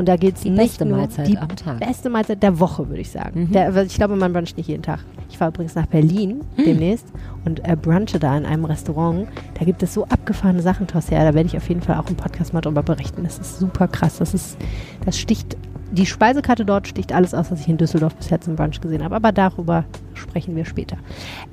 Und 0.01 0.07
da 0.07 0.15
geht 0.15 0.35
es 0.37 0.41
Die 0.41 0.49
nicht 0.49 0.59
beste 0.79 0.85
nur 0.85 0.97
Mahlzeit 0.97 1.27
die 1.27 1.37
am 1.37 1.47
Tag. 1.55 1.79
beste 1.79 2.09
Mahlzeit 2.09 2.41
der 2.41 2.59
Woche, 2.59 2.89
würde 2.89 3.01
ich 3.01 3.11
sagen. 3.11 3.43
Mhm. 3.43 3.51
Der, 3.51 3.83
ich 3.83 3.93
glaube, 3.93 4.15
man 4.15 4.33
bruncht 4.33 4.57
nicht 4.57 4.67
jeden 4.67 4.81
Tag. 4.81 4.97
Ich 5.29 5.37
fahre 5.37 5.51
übrigens 5.51 5.75
nach 5.75 5.85
Berlin 5.85 6.41
Mhm. 6.57 6.63
demnächst 6.65 7.05
und 7.45 7.63
äh, 7.63 7.75
brunche 7.79 8.17
da 8.17 8.35
in 8.35 8.47
einem 8.47 8.65
Restaurant. 8.65 9.27
Da 9.59 9.63
gibt 9.63 9.83
es 9.83 9.93
so 9.93 10.05
abgefahrene 10.05 10.63
Sachen, 10.63 10.87
Tosja. 10.87 11.19
Da 11.23 11.35
werde 11.35 11.45
ich 11.45 11.55
auf 11.55 11.69
jeden 11.69 11.83
Fall 11.83 11.97
auch 11.99 12.09
im 12.09 12.15
Podcast 12.15 12.51
mal 12.51 12.61
drüber 12.61 12.81
berichten. 12.81 13.21
Das 13.23 13.37
ist 13.37 13.59
super 13.59 13.87
krass. 13.87 14.17
Das 14.17 14.33
ist, 14.33 14.57
das 15.05 15.19
sticht, 15.19 15.55
die 15.91 16.07
Speisekarte 16.07 16.65
dort 16.65 16.87
sticht 16.87 17.13
alles 17.13 17.35
aus, 17.35 17.51
was 17.51 17.59
ich 17.61 17.67
in 17.67 17.77
Düsseldorf 17.77 18.15
bisher 18.15 18.41
zum 18.41 18.55
Brunch 18.55 18.81
gesehen 18.81 19.03
habe. 19.03 19.15
Aber 19.15 19.31
darüber 19.31 19.83
sprechen 20.15 20.55
wir 20.55 20.65
später. 20.65 20.97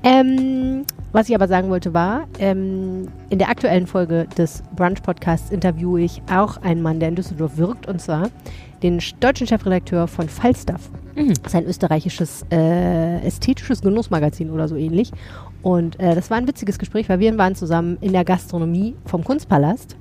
Ähm, 0.02 0.84
was 1.18 1.28
ich 1.28 1.34
aber 1.34 1.48
sagen 1.48 1.68
wollte 1.68 1.94
war, 1.94 2.28
ähm, 2.38 3.08
in 3.28 3.40
der 3.40 3.48
aktuellen 3.48 3.88
Folge 3.88 4.28
des 4.38 4.62
Brunch-Podcasts 4.76 5.50
interviewe 5.50 6.00
ich 6.00 6.22
auch 6.32 6.58
einen 6.58 6.80
Mann, 6.80 7.00
der 7.00 7.08
in 7.08 7.16
Düsseldorf 7.16 7.56
wirkt, 7.56 7.88
und 7.88 8.00
zwar 8.00 8.30
den 8.84 9.02
deutschen 9.18 9.48
Chefredakteur 9.48 10.06
von 10.06 10.28
Falstaff. 10.28 10.88
Mhm. 11.16 11.34
Das 11.42 11.52
ist 11.52 11.54
ein 11.56 11.64
österreichisches 11.64 12.46
äh, 12.52 13.18
ästhetisches 13.26 13.82
Genussmagazin 13.82 14.48
oder 14.52 14.68
so 14.68 14.76
ähnlich. 14.76 15.10
Und 15.60 15.98
äh, 15.98 16.14
das 16.14 16.30
war 16.30 16.36
ein 16.36 16.46
witziges 16.46 16.78
Gespräch, 16.78 17.08
weil 17.08 17.18
wir 17.18 17.36
waren 17.36 17.56
zusammen 17.56 17.98
in 18.00 18.12
der 18.12 18.24
Gastronomie 18.24 18.94
vom 19.04 19.24
Kunstpalast. 19.24 19.96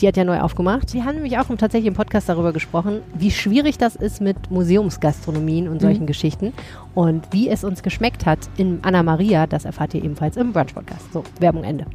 Die 0.00 0.06
hat 0.06 0.16
ja 0.16 0.24
neu 0.24 0.40
aufgemacht. 0.40 0.94
Wir 0.94 1.04
haben 1.04 1.16
nämlich 1.16 1.38
auch 1.38 1.50
im, 1.50 1.58
tatsächlich 1.58 1.88
im 1.88 1.94
Podcast 1.94 2.28
darüber 2.28 2.52
gesprochen, 2.52 3.00
wie 3.14 3.30
schwierig 3.30 3.78
das 3.78 3.96
ist 3.96 4.20
mit 4.20 4.50
Museumsgastronomien 4.50 5.68
und 5.68 5.80
solchen 5.80 6.06
Geschichten 6.06 6.52
und 6.94 7.26
wie 7.32 7.48
es 7.48 7.64
uns 7.64 7.82
geschmeckt 7.82 8.24
hat 8.24 8.38
in 8.56 8.78
Anna 8.82 9.02
Maria. 9.02 9.46
Das 9.46 9.64
erfahrt 9.64 9.94
ihr 9.94 10.04
ebenfalls 10.04 10.36
im 10.36 10.52
Brunch-Podcast. 10.52 11.12
So, 11.12 11.24
Werbung 11.40 11.64
Ende. 11.64 11.86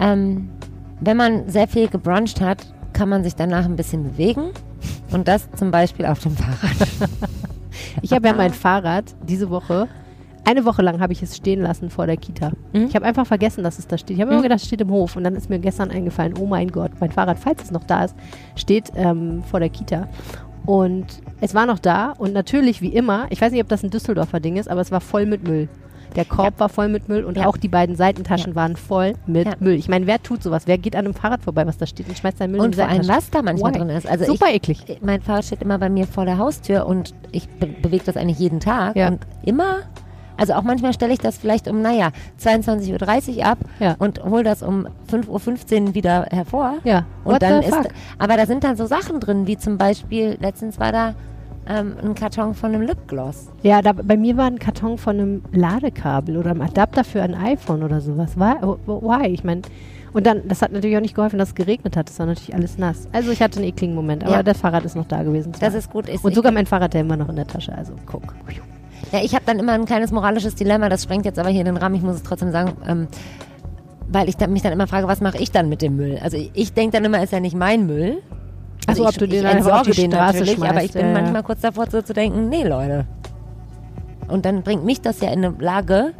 Ähm, 0.00 0.50
wenn 1.00 1.16
man 1.16 1.48
sehr 1.48 1.68
viel 1.68 1.88
gebruncht 1.88 2.40
hat, 2.40 2.66
kann 2.92 3.08
man 3.08 3.22
sich 3.22 3.36
danach 3.36 3.64
ein 3.64 3.76
bisschen 3.76 4.02
bewegen. 4.02 4.50
Und 5.12 5.28
das 5.28 5.48
zum 5.52 5.70
Beispiel 5.70 6.06
auf 6.06 6.18
dem 6.20 6.36
Fahrrad. 6.36 6.88
Ich 8.02 8.12
habe 8.12 8.28
ja 8.28 8.34
mein 8.34 8.52
Fahrrad 8.52 9.14
diese 9.22 9.50
Woche, 9.50 9.88
eine 10.44 10.64
Woche 10.64 10.82
lang 10.82 11.00
habe 11.00 11.12
ich 11.12 11.22
es 11.22 11.36
stehen 11.36 11.60
lassen 11.60 11.90
vor 11.90 12.06
der 12.06 12.16
Kita. 12.16 12.52
Mhm. 12.72 12.86
Ich 12.86 12.94
habe 12.94 13.04
einfach 13.04 13.26
vergessen, 13.26 13.62
dass 13.64 13.78
es 13.78 13.86
da 13.86 13.98
steht. 13.98 14.16
Ich 14.16 14.20
habe 14.20 14.30
Mhm. 14.30 14.36
immer 14.38 14.42
gedacht, 14.44 14.60
es 14.60 14.66
steht 14.66 14.80
im 14.80 14.90
Hof. 14.90 15.16
Und 15.16 15.24
dann 15.24 15.34
ist 15.36 15.50
mir 15.50 15.58
gestern 15.58 15.90
eingefallen, 15.90 16.34
oh 16.38 16.46
mein 16.46 16.68
Gott, 16.70 16.92
mein 17.00 17.10
Fahrrad, 17.12 17.38
falls 17.38 17.62
es 17.64 17.70
noch 17.70 17.84
da 17.84 18.04
ist, 18.04 18.14
steht 18.56 18.92
ähm, 18.96 19.42
vor 19.44 19.60
der 19.60 19.68
Kita. 19.68 20.08
Und 20.66 21.06
es 21.40 21.54
war 21.54 21.66
noch 21.66 21.78
da 21.78 22.12
und 22.12 22.32
natürlich, 22.34 22.82
wie 22.82 22.88
immer, 22.88 23.26
ich 23.30 23.40
weiß 23.40 23.52
nicht, 23.52 23.62
ob 23.62 23.68
das 23.68 23.82
ein 23.82 23.90
Düsseldorfer 23.90 24.40
Ding 24.40 24.56
ist, 24.56 24.68
aber 24.70 24.80
es 24.82 24.90
war 24.90 25.00
voll 25.00 25.24
mit 25.24 25.46
Müll. 25.46 25.68
Der 26.16 26.24
Korb 26.24 26.58
war 26.58 26.70
voll 26.70 26.88
mit 26.88 27.08
Müll 27.08 27.22
und 27.24 27.36
Ja. 27.36 27.46
auch 27.46 27.56
die 27.58 27.68
beiden 27.68 27.94
Seitentaschen 27.94 28.54
waren 28.54 28.76
voll 28.76 29.12
mit 29.26 29.46
Ja. 29.46 29.52
Müll. 29.60 29.74
Ich 29.74 29.88
meine, 29.88 30.06
wer 30.06 30.22
tut 30.22 30.42
sowas? 30.42 30.62
Wer 30.66 30.78
geht 30.78 30.96
an 30.96 31.04
einem 31.04 31.14
Fahrrad 31.14 31.42
vorbei, 31.42 31.66
was 31.66 31.76
da 31.76 31.86
steht 31.86 32.08
und 32.08 32.16
schmeißt 32.16 32.38
seinen 32.38 32.52
Müll 32.52 32.60
in 32.60 32.64
Und 32.66 32.74
die 32.74 32.80
vor 32.80 32.88
allem, 32.88 33.06
was 33.06 33.30
da 33.30 33.42
manchmal 33.42 33.74
Why? 33.74 33.78
drin 33.78 33.90
ist. 33.90 34.06
Also 34.08 34.24
Super 34.24 34.46
ich, 34.48 34.54
eklig. 34.56 34.98
mein 35.02 35.20
Fahrrad 35.20 35.44
steht 35.44 35.60
immer 35.62 35.78
bei 35.78 35.90
mir 35.90 36.06
vor 36.06 36.24
der 36.24 36.38
Haustür 36.38 36.86
und 36.86 37.14
ich 37.30 37.46
be 37.48 37.66
bewege 37.66 38.04
das 38.06 38.16
eigentlich 38.16 38.38
jeden 38.38 38.58
Tag. 38.58 38.96
Ja. 38.96 39.08
Und 39.08 39.20
immer, 39.44 39.80
also 40.38 40.54
auch 40.54 40.62
manchmal 40.62 40.92
stelle 40.94 41.12
ich 41.12 41.18
das 41.18 41.36
vielleicht 41.36 41.68
um, 41.68 41.82
naja, 41.82 42.10
22.30 42.42 43.36
Uhr 43.38 43.44
ab 43.46 43.58
Ja. 43.80 43.96
und 43.98 44.24
hole 44.24 44.44
das 44.44 44.62
um 44.62 44.86
5.15 45.12 45.88
Uhr 45.88 45.94
wieder 45.94 46.26
hervor. 46.30 46.74
Ja. 46.84 47.04
Und 47.24 47.34
What 47.34 47.42
dann 47.42 47.62
the 47.62 47.68
ist, 47.68 47.74
fuck? 47.74 47.88
aber 48.18 48.36
da 48.36 48.46
sind 48.46 48.64
dann 48.64 48.76
so 48.76 48.86
Sachen 48.86 49.20
drin, 49.20 49.46
wie 49.46 49.58
zum 49.58 49.76
Beispiel, 49.76 50.38
letztens 50.40 50.78
war 50.80 50.92
da 50.92 51.14
ähm, 51.68 51.96
ein 52.02 52.14
Karton 52.14 52.54
von 52.54 52.72
einem 52.74 52.82
Lipgloss. 52.82 53.48
Ja, 53.62 53.82
da, 53.82 53.92
bei 53.92 54.16
mir 54.16 54.36
war 54.38 54.46
ein 54.46 54.58
Karton 54.58 54.96
von 54.96 55.18
einem 55.20 55.42
Ladekabel 55.52 56.38
oder 56.38 56.52
einem 56.52 56.62
Adapter 56.62 57.04
für 57.04 57.20
ein 57.22 57.34
iPhone 57.34 57.82
oder 57.82 58.00
sowas. 58.00 58.36
Why? 58.38 58.54
why? 58.86 59.26
Ich 59.28 59.44
meine, 59.44 59.60
und 60.14 60.26
dann, 60.26 60.48
das 60.48 60.62
hat 60.62 60.72
natürlich 60.72 60.96
auch 60.96 61.02
nicht 61.02 61.14
geholfen, 61.14 61.38
dass 61.38 61.50
es 61.50 61.54
geregnet 61.54 61.94
hat. 61.94 62.08
Es 62.08 62.18
war 62.18 62.24
natürlich 62.24 62.54
alles 62.54 62.78
nass. 62.78 63.06
Also 63.12 63.30
ich 63.32 63.42
hatte 63.42 63.58
einen 63.58 63.68
ekligen 63.68 63.94
Moment, 63.94 64.24
aber 64.24 64.32
Ja. 64.36 64.42
das 64.42 64.58
Fahrrad 64.60 64.84
ist 64.86 64.96
noch 64.96 65.06
da 65.06 65.22
gewesen. 65.22 65.52
Das 65.60 65.74
ist 65.74 65.90
gut. 65.90 66.08
Ist 66.08 66.24
und 66.24 66.30
ich- 66.30 66.36
sogar 66.36 66.52
mein 66.52 66.64
Fahrrad 66.64 66.94
der 66.94 67.02
immer 67.02 67.18
noch 67.18 67.28
in 67.28 67.36
der 67.36 67.46
Tasche. 67.46 67.74
Also 67.76 67.92
guck. 68.06 68.22
Ja, 69.12 69.20
ich 69.22 69.34
habe 69.34 69.44
dann 69.46 69.58
immer 69.58 69.72
ein 69.72 69.84
kleines 69.86 70.12
moralisches 70.12 70.54
Dilemma, 70.54 70.88
das 70.88 71.04
sprengt 71.04 71.24
jetzt 71.24 71.38
aber 71.38 71.48
hier 71.48 71.60
in 71.60 71.66
den 71.66 71.76
Rahmen, 71.76 71.94
ich 71.94 72.02
muss 72.02 72.16
es 72.16 72.22
trotzdem 72.22 72.50
sagen, 72.52 72.72
ähm, 72.86 73.08
weil 74.08 74.28
ich 74.28 74.36
dann, 74.36 74.52
mich 74.52 74.62
dann 74.62 74.72
immer 74.72 74.86
frage, 74.86 75.06
was 75.08 75.20
mache 75.20 75.38
ich 75.38 75.50
dann 75.50 75.68
mit 75.68 75.82
dem 75.82 75.96
Müll? 75.96 76.18
Also 76.22 76.36
ich, 76.36 76.50
ich 76.54 76.72
denke 76.72 76.96
dann 76.96 77.04
immer, 77.04 77.22
ist 77.22 77.32
ja 77.32 77.40
nicht 77.40 77.56
mein 77.56 77.86
Müll. 77.86 78.18
Ach 78.86 78.96
so, 78.96 79.04
Also 79.04 79.06
ob 79.06 79.18
du 79.18 79.28
den 79.28 79.40
ich 79.40 79.46
einfach 79.46 79.80
auf 79.80 79.86
die 79.86 79.92
den 79.92 80.10
Straße 80.12 80.38
natürlich, 80.40 80.58
aber 80.62 80.82
ich 80.82 80.92
schmeißt, 80.92 80.92
bin 80.94 81.06
ja, 81.06 81.12
manchmal 81.12 81.42
kurz 81.42 81.60
davor 81.60 81.86
so 81.90 82.00
zu 82.02 82.12
denken, 82.12 82.48
nee 82.48 82.64
Leute. 82.66 83.06
Und 84.28 84.44
dann 84.44 84.62
bringt 84.62 84.84
mich 84.84 85.00
das 85.00 85.20
ja 85.20 85.30
in 85.30 85.44
eine 85.44 85.54
Lage, 85.58 86.12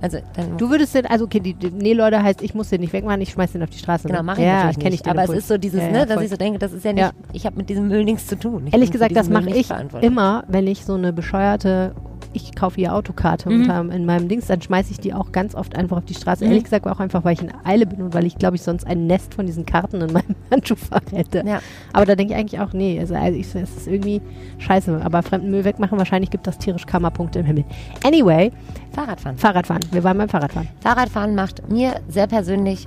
Also 0.00 0.18
dann 0.34 0.56
Du 0.58 0.70
würdest 0.70 0.94
den, 0.94 1.06
also 1.06 1.26
okay, 1.26 1.40
die, 1.40 1.54
die 1.54 1.70
nee, 1.70 1.92
Leute 1.92 2.22
heißt, 2.22 2.42
ich 2.42 2.54
muss 2.54 2.70
den 2.70 2.80
nicht 2.80 2.92
wegmachen, 2.92 3.20
ich 3.20 3.30
schmeiß 3.30 3.52
den 3.52 3.62
auf 3.62 3.70
die 3.70 3.78
Straße. 3.78 4.08
Genau, 4.08 4.20
ne? 4.20 4.24
mache 4.24 4.40
ich 4.40 4.46
ja, 4.46 4.64
natürlich 4.64 4.90
nicht. 4.90 5.06
ich 5.06 5.10
aber 5.10 5.20
es 5.22 5.28
Impuls. 5.28 5.38
ist 5.44 5.48
so 5.48 5.58
dieses, 5.58 5.80
Ja, 5.80 5.90
ne, 5.90 6.06
dass 6.06 6.14
voll. 6.14 6.24
ich 6.24 6.30
so 6.30 6.36
denke, 6.36 6.58
das 6.58 6.72
ist 6.72 6.84
ja 6.84 6.92
nicht, 6.92 7.12
ich 7.32 7.46
habe 7.46 7.56
mit 7.56 7.68
diesem 7.68 7.88
Müll 7.88 8.04
nichts 8.04 8.26
zu 8.26 8.38
tun. 8.38 8.66
Ich 8.66 8.72
Ehrlich 8.72 8.90
gesagt, 8.90 9.14
das 9.16 9.28
mache 9.28 9.50
ich 9.50 9.70
immer, 10.00 10.44
wenn 10.48 10.66
ich 10.66 10.84
so 10.84 10.94
eine 10.94 11.12
bescheuerte, 11.12 11.94
ich 12.32 12.54
kaufe 12.54 12.76
hier 12.76 12.94
Autokarte 12.94 13.48
Mhm. 13.50 13.60
unter, 13.62 13.94
in 13.94 14.06
meinem 14.06 14.28
Dings, 14.28 14.46
dann 14.46 14.60
schmeiße 14.62 14.90
ich 14.92 15.00
die 15.00 15.12
auch 15.14 15.32
ganz 15.32 15.54
oft 15.54 15.76
einfach 15.76 15.98
auf 15.98 16.04
die 16.04 16.14
Straße. 16.14 16.44
Mhm. 16.44 16.50
Ehrlich 16.50 16.64
gesagt 16.64 16.86
auch 16.86 17.00
einfach, 17.00 17.24
weil 17.24 17.34
ich 17.34 17.42
in 17.42 17.52
Eile 17.64 17.86
bin 17.86 18.02
und 18.02 18.14
weil 18.14 18.26
ich, 18.26 18.36
glaube 18.36 18.56
ich, 18.56 18.62
sonst 18.62 18.86
ein 18.86 19.06
Nest 19.06 19.34
von 19.34 19.46
diesen 19.46 19.66
Karten 19.66 20.00
in 20.00 20.12
meinem 20.12 20.34
Handschuhfach 20.50 21.00
hätte. 21.12 21.42
Ja. 21.46 21.60
Aber 21.92 22.06
da 22.06 22.14
denke 22.14 22.34
ich 22.34 22.38
eigentlich 22.38 22.60
auch, 22.60 22.72
nee, 22.72 22.98
also, 22.98 23.14
also 23.14 23.38
ich, 23.38 23.54
es 23.54 23.76
ist 23.76 23.86
irgendwie 23.86 24.20
scheiße. 24.58 25.00
Aber 25.04 25.22
fremden 25.22 25.50
Müll 25.50 25.64
wegmachen, 25.64 25.98
wahrscheinlich 25.98 26.30
gibt 26.30 26.46
das 26.46 26.58
tierisch 26.58 26.86
Karma-Punkte 26.86 27.40
im 27.40 27.46
Himmel. 27.46 27.64
Anyway, 28.04 28.50
Fahrradfahren. 28.92 29.36
Fahrradfahren. 29.38 29.82
Wir 29.90 30.04
waren 30.04 30.18
beim 30.18 30.28
Fahrradfahren. 30.28 30.68
Fahrradfahren 30.80 31.34
macht 31.34 31.70
mir 31.70 31.94
sehr 32.08 32.26
persönlich 32.26 32.86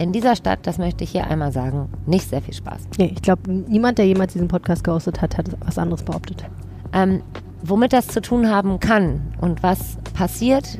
in 0.00 0.12
dieser 0.12 0.36
Stadt, 0.36 0.60
das 0.62 0.78
möchte 0.78 1.02
ich 1.02 1.10
hier 1.10 1.26
einmal 1.26 1.50
sagen, 1.50 1.88
nicht 2.06 2.28
sehr 2.28 2.40
viel 2.40 2.54
Spaß. 2.54 2.82
Nee, 2.98 3.12
ich 3.16 3.20
glaube, 3.22 3.50
niemand, 3.50 3.98
der 3.98 4.06
jemals 4.06 4.32
diesen 4.32 4.46
Podcast 4.46 4.84
gehostet 4.84 5.20
hat, 5.20 5.36
hat 5.36 5.46
was 5.64 5.76
anderes 5.76 6.04
behauptet. 6.04 6.44
Ähm, 6.92 7.20
womit 7.62 7.92
das 7.92 8.08
zu 8.08 8.20
tun 8.20 8.48
haben 8.50 8.80
kann 8.80 9.34
und 9.40 9.62
was 9.62 9.98
passiert 10.14 10.78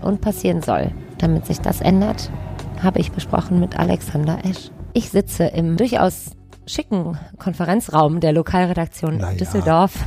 und 0.00 0.20
passieren 0.20 0.62
soll, 0.62 0.92
damit 1.18 1.46
sich 1.46 1.60
das 1.60 1.80
ändert, 1.80 2.30
habe 2.82 2.98
ich 3.00 3.12
besprochen 3.12 3.60
mit 3.60 3.78
Alexander 3.78 4.38
Esch. 4.44 4.70
Ich 4.92 5.10
sitze 5.10 5.44
im 5.44 5.76
durchaus 5.76 6.30
schicken 6.66 7.18
Konferenzraum 7.38 8.20
der 8.20 8.32
Lokalredaktion 8.32 9.18
Naja. 9.18 9.36
Düsseldorf. 9.36 10.04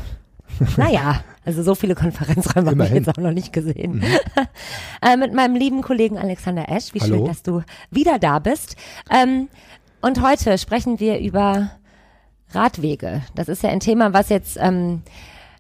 naja, 0.78 1.22
also 1.44 1.64
so 1.64 1.76
viele 1.76 1.96
Konferenzräume 1.96 2.72
habe 2.72 2.86
ich 2.86 2.92
jetzt 2.92 3.10
auch 3.10 3.22
noch 3.22 3.32
nicht 3.32 3.52
gesehen. 3.52 4.04
äh, 5.02 5.18
mit 5.18 5.34
meinem 5.34 5.56
lieben 5.56 5.82
Kollegen 5.82 6.18
Alexander 6.18 6.70
Esch. 6.70 6.94
Wie 6.94 7.00
schön, 7.00 7.14
Hallo. 7.14 7.28
dass 7.28 7.42
du 7.42 7.64
wieder 7.90 8.20
da 8.20 8.40
bist. 8.40 8.76
Ähm, 9.10 9.48
und 10.02 10.22
heute 10.22 10.58
sprechen 10.58 11.00
wir 11.00 11.20
über 11.20 11.72
Radwege. 12.52 13.22
Das 13.36 13.48
ist 13.48 13.64
ja 13.64 13.70
ein 13.70 13.80
Thema, 13.80 14.14
was 14.14 14.30
jetzt 14.30 14.58
ähm, 14.60 15.02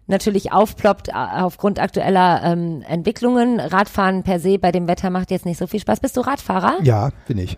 natürlich 0.07 0.51
aufploppt 0.51 1.09
äh, 1.09 1.11
aufgrund 1.13 1.79
aktueller 1.79 2.41
ähm, 2.43 2.83
Entwicklungen. 2.87 3.59
Radfahren 3.59 4.23
per 4.23 4.39
se 4.39 4.59
bei 4.59 4.71
dem 4.71 4.87
Wetter 4.87 5.09
macht 5.09 5.31
jetzt 5.31 5.45
nicht 5.45 5.57
so 5.57 5.67
viel 5.67 5.79
Spaß. 5.79 5.99
Bist 5.99 6.17
du 6.17 6.21
Radfahrer? 6.21 6.79
Ja, 6.83 7.09
bin 7.27 7.37
ich. 7.37 7.57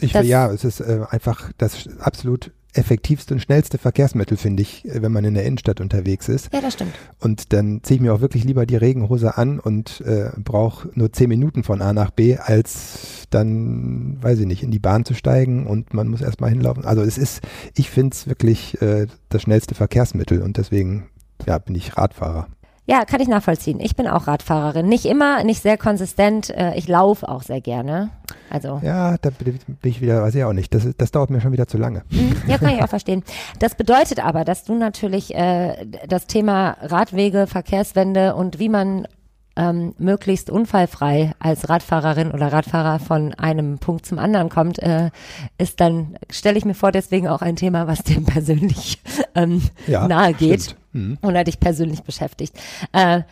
ich 0.00 0.12
das- 0.12 0.26
ja, 0.26 0.50
es 0.50 0.64
ist 0.64 0.80
äh, 0.80 1.00
einfach 1.10 1.50
das 1.58 1.88
absolut 2.00 2.52
effektivste 2.76 3.34
und 3.34 3.40
schnellste 3.40 3.78
Verkehrsmittel, 3.78 4.36
finde 4.36 4.62
ich, 4.62 4.84
äh, 4.86 5.00
wenn 5.00 5.12
man 5.12 5.24
in 5.24 5.34
der 5.34 5.44
Innenstadt 5.44 5.80
unterwegs 5.80 6.28
ist. 6.28 6.52
Ja, 6.52 6.60
das 6.60 6.74
stimmt. 6.74 6.92
Und 7.20 7.52
dann 7.52 7.80
ziehe 7.84 7.96
ich 7.96 8.02
mir 8.02 8.12
auch 8.12 8.20
wirklich 8.20 8.44
lieber 8.44 8.66
die 8.66 8.76
Regenhose 8.76 9.36
an 9.38 9.60
und 9.60 10.00
äh, 10.00 10.30
brauche 10.38 10.88
nur 10.94 11.12
zehn 11.12 11.28
Minuten 11.28 11.62
von 11.62 11.80
A 11.80 11.92
nach 11.92 12.10
B, 12.10 12.36
als 12.36 13.26
dann, 13.30 14.18
weiß 14.22 14.40
ich 14.40 14.46
nicht, 14.46 14.62
in 14.62 14.70
die 14.72 14.78
Bahn 14.80 15.04
zu 15.04 15.14
steigen 15.14 15.66
und 15.66 15.94
man 15.94 16.08
muss 16.08 16.20
erstmal 16.20 16.50
hinlaufen. 16.50 16.84
Also 16.84 17.02
es 17.02 17.16
ist, 17.18 17.42
ich 17.76 17.90
finde 17.90 18.14
es 18.14 18.26
wirklich 18.26 18.80
äh, 18.82 19.06
das 19.28 19.42
schnellste 19.42 19.74
Verkehrsmittel 19.74 20.42
und 20.42 20.56
deswegen 20.56 21.06
ja, 21.46 21.58
bin 21.58 21.74
ich 21.74 21.96
Radfahrer. 21.96 22.46
Ja, 22.86 23.06
kann 23.06 23.22
ich 23.22 23.28
nachvollziehen. 23.28 23.80
Ich 23.80 23.96
bin 23.96 24.06
auch 24.06 24.26
Radfahrerin. 24.26 24.86
Nicht 24.86 25.06
immer, 25.06 25.42
nicht 25.42 25.62
sehr 25.62 25.78
konsistent. 25.78 26.50
Äh, 26.50 26.74
ich 26.76 26.86
laufe 26.86 27.26
auch 27.26 27.42
sehr 27.42 27.62
gerne. 27.62 28.10
Also, 28.50 28.78
Ja, 28.82 29.16
da 29.22 29.30
bin 29.30 29.58
ich 29.82 30.02
wieder, 30.02 30.22
weiß 30.22 30.34
ich 30.34 30.44
auch 30.44 30.52
nicht. 30.52 30.74
Das, 30.74 30.84
ist- 30.84 31.00
das 31.00 31.10
dauert 31.10 31.30
mir 31.30 31.40
schon 31.40 31.52
wieder 31.52 31.66
zu 31.66 31.78
lange. 31.78 32.02
hm, 32.10 32.36
ja, 32.46 32.58
kann 32.58 32.74
ich 32.74 32.82
auch 32.82 32.88
verstehen. 32.90 33.24
Das 33.58 33.74
bedeutet 33.74 34.22
aber, 34.22 34.44
dass 34.44 34.64
du 34.64 34.74
natürlich 34.74 35.34
äh, 35.34 35.86
das 36.06 36.26
Thema 36.26 36.76
Radwege, 36.82 37.46
Verkehrswende 37.46 38.34
und 38.34 38.58
wie 38.58 38.68
man 38.68 39.08
ähm, 39.56 39.94
möglichst 39.96 40.50
unfallfrei 40.50 41.32
als 41.38 41.70
Radfahrerin 41.70 42.32
oder 42.32 42.52
Radfahrer 42.52 42.98
von 42.98 43.32
einem 43.34 43.78
Punkt 43.78 44.04
zum 44.04 44.18
anderen 44.18 44.50
kommt, 44.50 44.78
äh, 44.80 45.10
ist 45.56 45.80
dann, 45.80 46.16
stelle 46.30 46.58
ich 46.58 46.66
mir 46.66 46.74
vor, 46.74 46.92
deswegen 46.92 47.28
auch 47.28 47.40
ein 47.40 47.56
Thema, 47.56 47.86
was 47.86 48.02
dem 48.02 48.24
persönlich 48.26 49.00
ähm, 49.34 49.62
Ja, 49.86 50.06
nahe 50.06 50.34
geht 50.34 50.64
stimmt. 50.64 50.80
Mhm. 50.94 51.18
und 51.20 51.36
hat 51.36 51.46
dich 51.46 51.60
persönlich 51.60 52.02
beschäftigt. 52.02 52.58
Äh, 52.92 53.22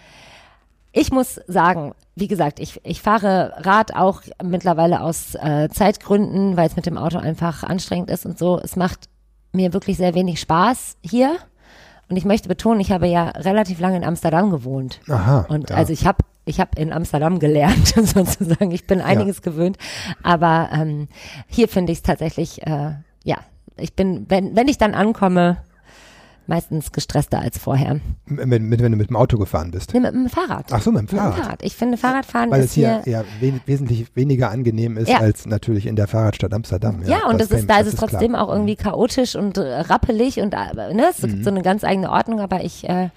ich 0.92 1.10
muss 1.10 1.40
sagen, 1.46 1.94
wie 2.14 2.28
gesagt, 2.28 2.60
ich, 2.60 2.80
ich 2.84 3.00
fahre 3.00 3.54
Rad 3.56 3.94
auch 3.94 4.20
mittlerweile 4.42 5.00
aus 5.00 5.34
äh, 5.36 5.70
Zeitgründen, 5.70 6.58
weil 6.58 6.66
es 6.66 6.76
mit 6.76 6.84
dem 6.84 6.98
Auto 6.98 7.18
einfach 7.18 7.62
anstrengend 7.62 8.10
ist 8.10 8.26
und 8.26 8.38
so. 8.38 8.58
Es 8.58 8.76
macht 8.76 9.08
mir 9.52 9.72
wirklich 9.72 9.96
sehr 9.96 10.14
wenig 10.14 10.38
Spaß 10.40 10.98
hier. 11.00 11.36
Und 12.10 12.16
ich 12.16 12.26
möchte 12.26 12.48
betonen, 12.48 12.80
ich 12.80 12.92
habe 12.92 13.06
ja 13.06 13.28
relativ 13.28 13.80
lange 13.80 13.96
in 13.96 14.04
Amsterdam 14.04 14.50
gewohnt. 14.50 15.00
Aha. 15.08 15.46
Und 15.48 15.70
ja. 15.70 15.76
also 15.76 15.94
ich 15.94 16.06
habe 16.06 16.18
ich 16.44 16.60
habe 16.60 16.70
in 16.76 16.92
Amsterdam 16.92 17.38
gelernt, 17.38 17.88
sozusagen. 17.94 18.72
Ich 18.72 18.86
bin 18.86 19.00
einiges 19.00 19.40
gewöhnt. 19.40 19.78
Aber 20.22 20.68
ähm, 20.72 21.08
hier 21.46 21.68
finde 21.68 21.92
ich 21.92 21.98
es 21.98 22.02
tatsächlich, 22.02 22.66
äh, 22.66 22.96
ja, 23.24 23.38
ich 23.76 23.94
bin, 23.94 24.26
wenn, 24.28 24.54
wenn 24.56 24.68
ich 24.68 24.76
dann 24.76 24.94
ankomme, 24.94 25.58
meistens 26.52 26.92
gestresster 26.92 27.40
als 27.40 27.58
vorher. 27.58 27.98
mit, 28.26 28.46
mit, 28.62 28.82
wenn 28.82 28.92
du 28.92 28.98
mit 28.98 29.08
dem 29.08 29.16
Auto 29.16 29.38
gefahren 29.38 29.70
bist. 29.70 29.92
Nee, 29.94 30.00
mit 30.00 30.12
dem 30.14 30.28
Fahrrad. 30.28 30.66
Ach 30.70 30.82
so, 30.82 30.92
mit 30.92 31.00
dem 31.00 31.04
Mit 31.04 31.12
dem 31.12 31.18
Fahrrad. 31.18 31.34
Fahrrad. 31.38 31.62
Ich 31.62 31.74
finde, 31.74 31.96
Fahrradfahren 31.96 32.50
Weil 32.50 32.60
ist 32.60 32.66
es 32.66 32.72
hier 32.74 33.00
hier. 33.04 33.12
ja 33.12 33.24
we 33.40 33.60
wesentlich 33.66 34.14
weniger 34.14 34.50
angenehm 34.50 34.96
ist 34.96 35.08
Ja. 35.08 35.18
als 35.18 35.46
natürlich 35.46 35.86
in 35.86 35.96
der 35.96 36.06
Fahrradstadt 36.06 36.52
Amsterdam. 36.52 37.02
Ja, 37.06 37.26
und 37.28 37.40
das, 37.40 37.48
kenn 37.48 37.58
ist, 37.60 37.70
da 37.70 37.78
das 37.78 37.86
ist 37.88 37.94
es 37.94 37.98
klar. 37.98 38.10
trotzdem 38.10 38.34
auch 38.34 38.48
irgendwie 38.50 38.76
chaotisch 38.76 39.34
und 39.34 39.56
äh, 39.58 39.62
rappelig 39.80 40.38
und 40.40 40.54
äh, 40.54 40.94
ne, 40.94 41.06
es 41.10 41.22
Mhm. 41.22 41.28
gibt 41.28 41.44
so 41.44 41.50
eine 41.50 41.62
ganz 41.62 41.82
eigene 41.84 42.10
Ordnung, 42.10 42.40
aber 42.40 42.62
ich, 42.62 42.88
äh, 42.88 43.08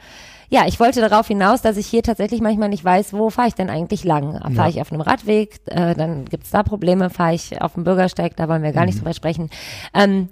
ja, 0.49 0.65
ich 0.67 0.79
wollte 0.79 1.01
darauf 1.01 1.27
hinaus, 1.27 1.61
dass 1.61 1.75
ich 1.75 1.87
hier 1.87 2.03
tatsächlich 2.03 2.39
manchmal 2.39 2.69
nicht 2.69 2.85
weiß, 2.85 3.13
wo 3.13 3.29
fahre 3.31 3.47
ich 3.47 3.55
denn 3.55 3.69
eigentlich 3.69 4.03
lang? 4.03 4.39
Fahre 4.55 4.69
ich 4.69 4.79
auf 4.79 4.91
einem 4.91 5.01
Radweg, 5.01 5.59
äh, 5.65 5.95
dann 5.95 6.25
gibt's 6.25 6.51
da 6.51 6.61
Probleme, 6.63 7.09
fahre 7.09 7.33
ich 7.33 7.61
auf 7.61 7.73
dem 7.73 7.83
Bürgersteig, 7.83 8.35
da 8.37 8.47
wollen 8.47 8.61
wir 8.63 8.71
gar 8.71 8.81
Mhm. 8.83 8.87
nicht 8.87 8.99
drüber 8.99 9.13
sprechen. 9.13 9.49
Ähm, 9.93 10.29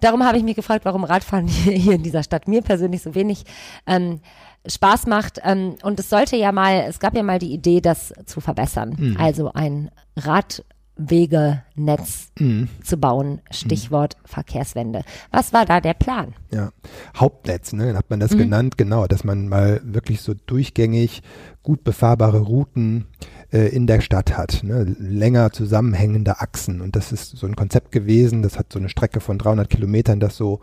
darum 0.00 0.24
habe 0.24 0.38
ich 0.38 0.44
mich 0.44 0.56
gefragt, 0.56 0.84
warum 0.84 1.04
Radfahren 1.04 1.46
hier, 1.48 1.72
hier 1.72 1.94
in 1.94 2.02
dieser 2.02 2.22
Stadt 2.22 2.48
mir 2.48 2.62
persönlich 2.62 3.02
so 3.02 3.14
wenig 3.14 3.44
ähm, 3.86 4.20
Spaß 4.66 5.06
macht. 5.06 5.40
Ähm, 5.44 5.76
und 5.82 5.98
es 6.00 6.10
sollte 6.10 6.36
ja 6.36 6.52
mal, 6.52 6.84
es 6.88 6.98
gab 6.98 7.14
ja 7.16 7.22
mal 7.22 7.38
die 7.38 7.52
Idee, 7.52 7.80
das 7.80 8.12
zu 8.26 8.40
verbessern. 8.40 8.94
Mhm. 8.98 9.16
Also 9.18 9.52
ein 9.52 9.90
Radwegenetz 10.16 12.30
Mhm. 12.38 12.68
zu 12.82 12.96
bauen. 12.96 13.40
Stichwort 13.50 14.16
Verkehrswende. 14.24 15.02
Was 15.30 15.52
war 15.52 15.64
da 15.64 15.80
der 15.80 15.94
Plan? 15.94 16.34
Ja. 16.52 16.70
Hauptnetz, 17.16 17.72
ne, 17.72 17.96
hat 17.96 18.10
man 18.10 18.20
das 18.20 18.32
Mhm. 18.32 18.38
genannt, 18.38 18.78
genau, 18.78 19.06
dass 19.06 19.24
man 19.24 19.48
mal 19.48 19.80
wirklich 19.84 20.20
so 20.22 20.34
durchgängig 20.34 21.22
gut 21.62 21.84
befahrbare 21.84 22.40
Routen 22.40 23.06
äh, 23.52 23.68
in 23.68 23.86
der 23.86 24.00
Stadt 24.00 24.36
hat, 24.36 24.60
ne, 24.62 24.84
länger 24.98 25.52
zusammenhängende 25.52 26.40
Achsen 26.40 26.80
und 26.80 26.96
das 26.96 27.12
ist 27.12 27.36
so 27.36 27.46
ein 27.46 27.56
Konzept 27.56 27.92
gewesen, 27.92 28.42
das 28.42 28.58
hat 28.58 28.72
so 28.72 28.78
eine 28.78 28.88
Strecke 28.88 29.20
von 29.20 29.38
300 29.38 29.68
Kilometern, 29.68 30.20
das 30.20 30.36
so, 30.36 30.60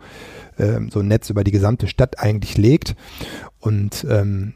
ähm, 0.58 0.90
so 0.90 1.00
ein 1.00 1.08
Netz 1.08 1.30
über 1.30 1.44
die 1.44 1.52
gesamte 1.52 1.88
Stadt 1.88 2.20
eigentlich 2.20 2.56
legt 2.56 2.96
und 3.60 4.06
ähm, 4.08 4.54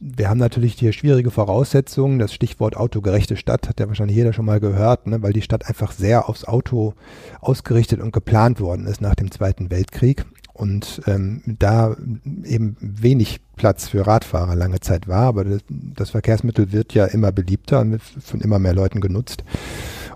wir 0.00 0.28
haben 0.28 0.38
natürlich 0.38 0.74
hier 0.74 0.92
schwierige 0.92 1.32
Voraussetzungen. 1.32 2.20
Das 2.20 2.32
Stichwort 2.32 2.76
autogerechte 2.76 3.36
Stadt 3.36 3.68
hat 3.68 3.80
ja 3.80 3.88
wahrscheinlich 3.88 4.16
jeder 4.16 4.32
schon 4.32 4.44
mal 4.44 4.60
gehört, 4.60 5.08
ne, 5.08 5.22
weil 5.22 5.32
die 5.32 5.42
Stadt 5.42 5.66
einfach 5.66 5.90
sehr 5.90 6.28
aufs 6.28 6.44
Auto 6.44 6.94
ausgerichtet 7.40 8.00
und 8.00 8.12
geplant 8.12 8.60
worden 8.60 8.86
ist 8.86 9.00
nach 9.00 9.16
dem 9.16 9.32
Zweiten 9.32 9.70
Weltkrieg. 9.70 10.24
Und 10.58 11.02
ähm, 11.06 11.40
da 11.46 11.96
eben 12.42 12.76
wenig 12.80 13.40
Platz 13.54 13.88
für 13.88 14.06
Radfahrer 14.06 14.56
lange 14.56 14.80
Zeit 14.80 15.06
war, 15.06 15.22
aber 15.22 15.44
das, 15.44 15.60
das 15.68 16.10
Verkehrsmittel 16.10 16.72
wird 16.72 16.94
ja 16.94 17.06
immer 17.06 17.30
beliebter 17.30 17.80
und 17.80 18.00
von 18.02 18.40
immer 18.40 18.58
mehr 18.58 18.74
Leuten 18.74 19.00
genutzt. 19.00 19.44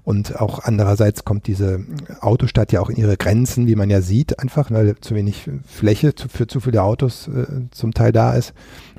Und 0.05 0.41
auch 0.41 0.59
andererseits 0.65 1.25
kommt 1.25 1.47
diese 1.47 1.85
Autostadt 2.21 2.73
ja 2.73 2.81
auch 2.81 2.91
in 2.91 2.97
ihre 2.97 3.17
Grenzen, 3.17 3.69
wie 3.69 3.77
man 3.77 3.89
ja 3.89 4.01
sieht, 4.01 4.41
einfach, 4.41 4.71
weil 4.73 4.97
zu 5.01 5.15
wenig 5.15 5.49
Fläche 5.65 6.15
zu, 6.17 6.29
für 6.29 6.49
zu 6.49 6.59
viele 6.59 6.83
Autos 6.83 7.29
äh, 7.29 7.47
zum 7.71 7.95
Teil 7.95 8.11
da 8.11 8.35
ist. 8.35 8.53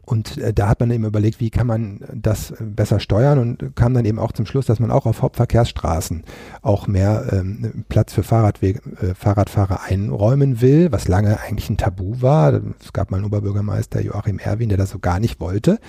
Und 0.06 0.38
äh, 0.38 0.54
da 0.54 0.68
hat 0.68 0.80
man 0.80 0.92
eben 0.92 1.06
überlegt, 1.06 1.40
wie 1.40 1.50
kann 1.50 1.68
man 1.68 2.02
das 2.14 2.52
äh, 2.52 2.64
besser 2.64 3.00
steuern 3.00 3.40
und 3.40 3.76
kam 3.76 3.94
dann 3.94 4.06
eben 4.06 4.20
auch 4.20 4.34
zum 4.34 4.46
Schluss, 4.46 4.66
dass 4.66 4.80
man 4.80 4.92
auch 4.92 5.06
auf 5.06 5.22
Hauptverkehrsstraßen 5.22 6.24
auch 6.62 6.88
mehr 6.88 7.28
ähm, 7.32 7.86
Platz 7.88 8.14
für 8.14 8.24
Fahrradwege, 8.24 8.82
äh, 9.02 9.16
Fahrradfahrer 9.16 9.84
einräumen 9.84 10.62
will, 10.62 10.92
was 10.92 11.08
lange 11.08 11.40
eigentlich 11.40 11.70
ein 11.70 11.78
Tabu 11.78 12.22
war. 12.22 12.62
Es 12.82 12.92
gab 12.92 13.12
mal 13.12 13.18
einen 13.18 13.26
Oberbürgermeister 13.26 14.02
Joachim 14.02 14.40
Erwin, 14.40 14.70
der 14.70 14.78
das 14.78 14.90
so 14.90 15.00
gar 15.00 15.20
nicht 15.20 15.40
wollte. 15.40 15.80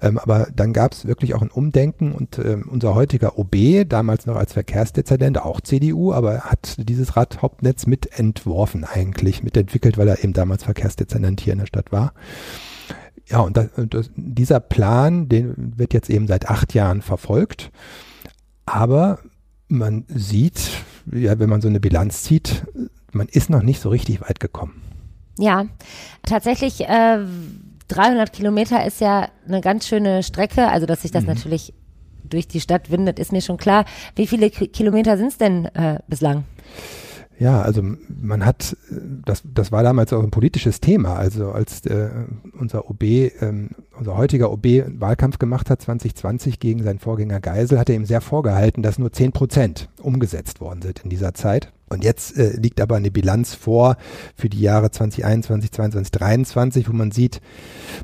Ähm, 0.00 0.18
aber 0.18 0.48
dann 0.54 0.72
gab 0.72 0.92
es 0.92 1.06
wirklich 1.06 1.34
auch 1.34 1.42
ein 1.42 1.50
Umdenken 1.50 2.12
und 2.12 2.38
ähm, 2.38 2.68
unser 2.70 2.94
heutiger 2.94 3.38
OB, 3.38 3.86
damals 3.86 4.24
noch 4.26 4.36
als 4.36 4.54
Verkehrsdezernent, 4.54 5.42
auch 5.42 5.60
CDU, 5.60 6.12
aber 6.12 6.34
er 6.34 6.44
hat 6.44 6.76
dieses 6.88 7.16
Radhauptnetz 7.16 7.86
mitentworfen 7.86 8.84
eigentlich, 8.84 9.42
mitentwickelt, 9.42 9.98
weil 9.98 10.08
er 10.08 10.24
eben 10.24 10.32
damals 10.32 10.64
Verkehrsdezernent 10.64 11.40
hier 11.42 11.52
in 11.52 11.58
der 11.58 11.66
Stadt 11.66 11.92
war. 11.92 12.14
Ja, 13.28 13.40
und, 13.40 13.56
das, 13.56 13.68
das, 13.76 14.10
dieser 14.16 14.60
Plan, 14.60 15.28
den 15.28 15.74
wird 15.76 15.92
jetzt 15.92 16.08
eben 16.10 16.26
seit 16.26 16.48
acht 16.48 16.74
Jahren 16.74 17.02
verfolgt. 17.02 17.70
Aber 18.64 19.18
man 19.68 20.04
sieht, 20.08 20.70
ja, 21.12 21.38
wenn 21.38 21.50
man 21.50 21.60
so 21.60 21.68
eine 21.68 21.80
Bilanz 21.80 22.22
zieht, 22.22 22.64
man 23.12 23.28
ist 23.28 23.50
noch 23.50 23.62
nicht 23.62 23.80
so 23.80 23.90
richtig 23.90 24.20
weit 24.22 24.40
gekommen. 24.40 24.82
Ja, 25.38 25.66
tatsächlich, 26.22 26.80
äh, 26.82 27.18
300 27.88 28.32
Kilometer 28.32 28.84
ist 28.84 29.00
ja 29.00 29.28
eine 29.46 29.60
ganz 29.60 29.86
schöne 29.86 30.22
Strecke, 30.22 30.68
also 30.68 30.86
dass 30.86 31.02
sich 31.02 31.10
das 31.10 31.22
Mhm. 31.22 31.28
natürlich 31.30 31.72
durch 32.24 32.46
die 32.48 32.60
Stadt 32.60 32.90
windet, 32.90 33.18
ist 33.18 33.32
mir 33.32 33.40
schon 33.40 33.56
klar. 33.56 33.84
Wie 34.14 34.26
viele 34.26 34.50
Kilometer 34.50 35.16
sind 35.16 35.28
es 35.28 35.38
denn 35.38 35.64
äh, 35.66 35.98
bislang? 36.08 36.44
Ja, 37.38 37.62
also 37.62 37.82
man 37.82 38.44
hat, 38.44 38.76
das, 39.24 39.42
das 39.44 39.70
war 39.70 39.82
damals 39.84 40.12
auch 40.12 40.22
ein 40.22 40.30
politisches 40.30 40.80
Thema. 40.80 41.14
Also 41.14 41.52
als 41.52 41.86
äh, 41.86 42.08
unser 42.58 42.90
OB, 42.90 43.02
ähm, 43.02 43.70
unser 43.96 44.16
heutiger 44.16 44.50
OB 44.50 44.66
Wahlkampf 44.98 45.38
gemacht 45.38 45.70
hat 45.70 45.80
2020 45.80 46.58
gegen 46.58 46.82
seinen 46.82 46.98
Vorgänger 46.98 47.40
Geisel, 47.40 47.78
hat 47.78 47.90
er 47.90 47.96
ihm 47.96 48.06
sehr 48.06 48.20
vorgehalten, 48.20 48.82
dass 48.82 48.98
nur 48.98 49.12
10 49.12 49.32
Prozent 49.32 49.88
umgesetzt 50.02 50.60
worden 50.60 50.82
sind 50.82 51.00
in 51.04 51.10
dieser 51.10 51.32
Zeit. 51.32 51.72
Und 51.88 52.04
jetzt 52.04 52.36
äh, 52.36 52.56
liegt 52.56 52.80
aber 52.80 52.96
eine 52.96 53.10
Bilanz 53.10 53.54
vor 53.54 53.96
für 54.36 54.48
die 54.48 54.60
Jahre 54.60 54.90
2021, 54.90 55.72
2022, 55.72 56.12
2023, 56.12 56.88
wo 56.88 56.92
man 56.92 57.10
sieht, 57.10 57.40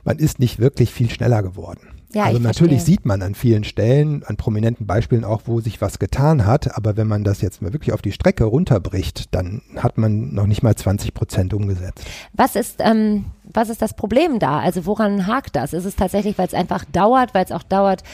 man 0.05 0.19
ist 0.19 0.38
nicht 0.38 0.59
wirklich 0.59 0.91
viel 0.93 1.11
schneller 1.11 1.43
geworden. 1.43 1.81
Ja, 2.12 2.25
also 2.25 2.38
natürlich 2.38 2.76
verstehe. 2.76 2.95
sieht 2.95 3.07
man 3.07 3.23
an 3.23 3.35
vielen 3.35 3.64
Stellen, 3.64 4.23
an 4.23 4.37
prominenten 4.37 4.87
Beispielen 4.87 5.25
auch, 5.25 5.43
wo 5.47 5.61
sich 5.61 5.81
was 5.81 5.99
getan 5.99 6.47
hat, 6.47 6.76
aber 6.76 6.97
wenn 6.97 7.09
man 7.09 7.25
das 7.25 7.41
jetzt 7.41 7.61
mal 7.61 7.73
wirklich 7.73 7.93
auf 7.93 8.03
die 8.03 8.12
Strecke 8.12 8.45
runterbricht, 8.45 9.35
dann 9.35 9.62
hat 9.76 9.99
man 9.99 10.33
noch 10.33 10.47
nicht 10.47 10.62
mal 10.62 10.76
20 10.76 11.12
Prozent 11.12 11.55
umgesetzt. 11.55 12.05
Was 12.33 12.55
ist, 12.55 12.76
ähm, 12.79 13.25
was 13.53 13.69
ist 13.69 13.83
das 13.83 13.97
Problem 13.97 14.38
da? 14.38 14.61
Also 14.61 14.87
woran 14.87 15.26
hakt 15.26 15.57
das? 15.57 15.73
Ist 15.73 15.87
es 15.87 15.97
tatsächlich, 15.97 16.38
weil 16.38 16.47
es 16.47 16.55
einfach 16.55 16.85
dauert, 16.85 17.35
weil 17.35 17.45
es 17.45 17.53
auch 17.53 17.64
dauert, 17.64 18.05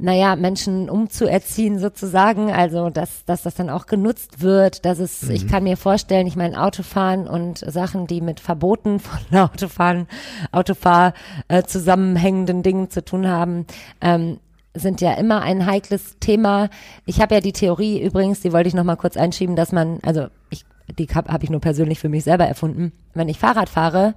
naja, 0.00 0.34
Menschen 0.34 0.88
umzuerziehen 0.88 1.78
sozusagen, 1.78 2.50
also 2.50 2.90
dass, 2.90 3.24
dass 3.26 3.42
das 3.42 3.54
dann 3.54 3.70
auch 3.70 3.86
genutzt 3.86 4.40
wird, 4.40 4.84
dass 4.84 4.98
es, 4.98 5.22
mhm. 5.22 5.30
ich 5.32 5.46
kann 5.46 5.64
mir 5.64 5.76
vorstellen, 5.76 6.26
ich 6.26 6.36
meine 6.36 6.62
Autofahren 6.62 7.28
und 7.28 7.58
Sachen, 7.58 8.06
die 8.06 8.20
mit 8.20 8.40
Verboten 8.40 8.98
von 9.00 9.38
Autofahren, 9.38 10.06
Autofahr 10.52 11.12
äh, 11.48 11.62
zusammenhängenden 11.62 12.62
Dingen 12.62 12.90
zu 12.90 13.04
tun 13.04 13.28
haben, 13.28 13.66
ähm, 14.00 14.38
sind 14.72 15.00
ja 15.00 15.14
immer 15.14 15.42
ein 15.42 15.66
heikles 15.66 16.16
Thema. 16.20 16.70
Ich 17.04 17.20
habe 17.20 17.34
ja 17.34 17.40
die 17.40 17.52
Theorie 17.52 18.00
übrigens, 18.00 18.40
die 18.40 18.52
wollte 18.52 18.68
ich 18.68 18.74
noch 18.74 18.84
mal 18.84 18.96
kurz 18.96 19.16
einschieben, 19.16 19.56
dass 19.56 19.72
man, 19.72 19.98
also 20.02 20.28
ich, 20.48 20.64
die 20.98 21.08
habe 21.08 21.32
hab 21.32 21.42
ich 21.42 21.50
nur 21.50 21.60
persönlich 21.60 21.98
für 21.98 22.08
mich 22.08 22.24
selber 22.24 22.46
erfunden. 22.46 22.92
Wenn 23.12 23.28
ich 23.28 23.38
Fahrrad 23.38 23.68
fahre, 23.68 24.14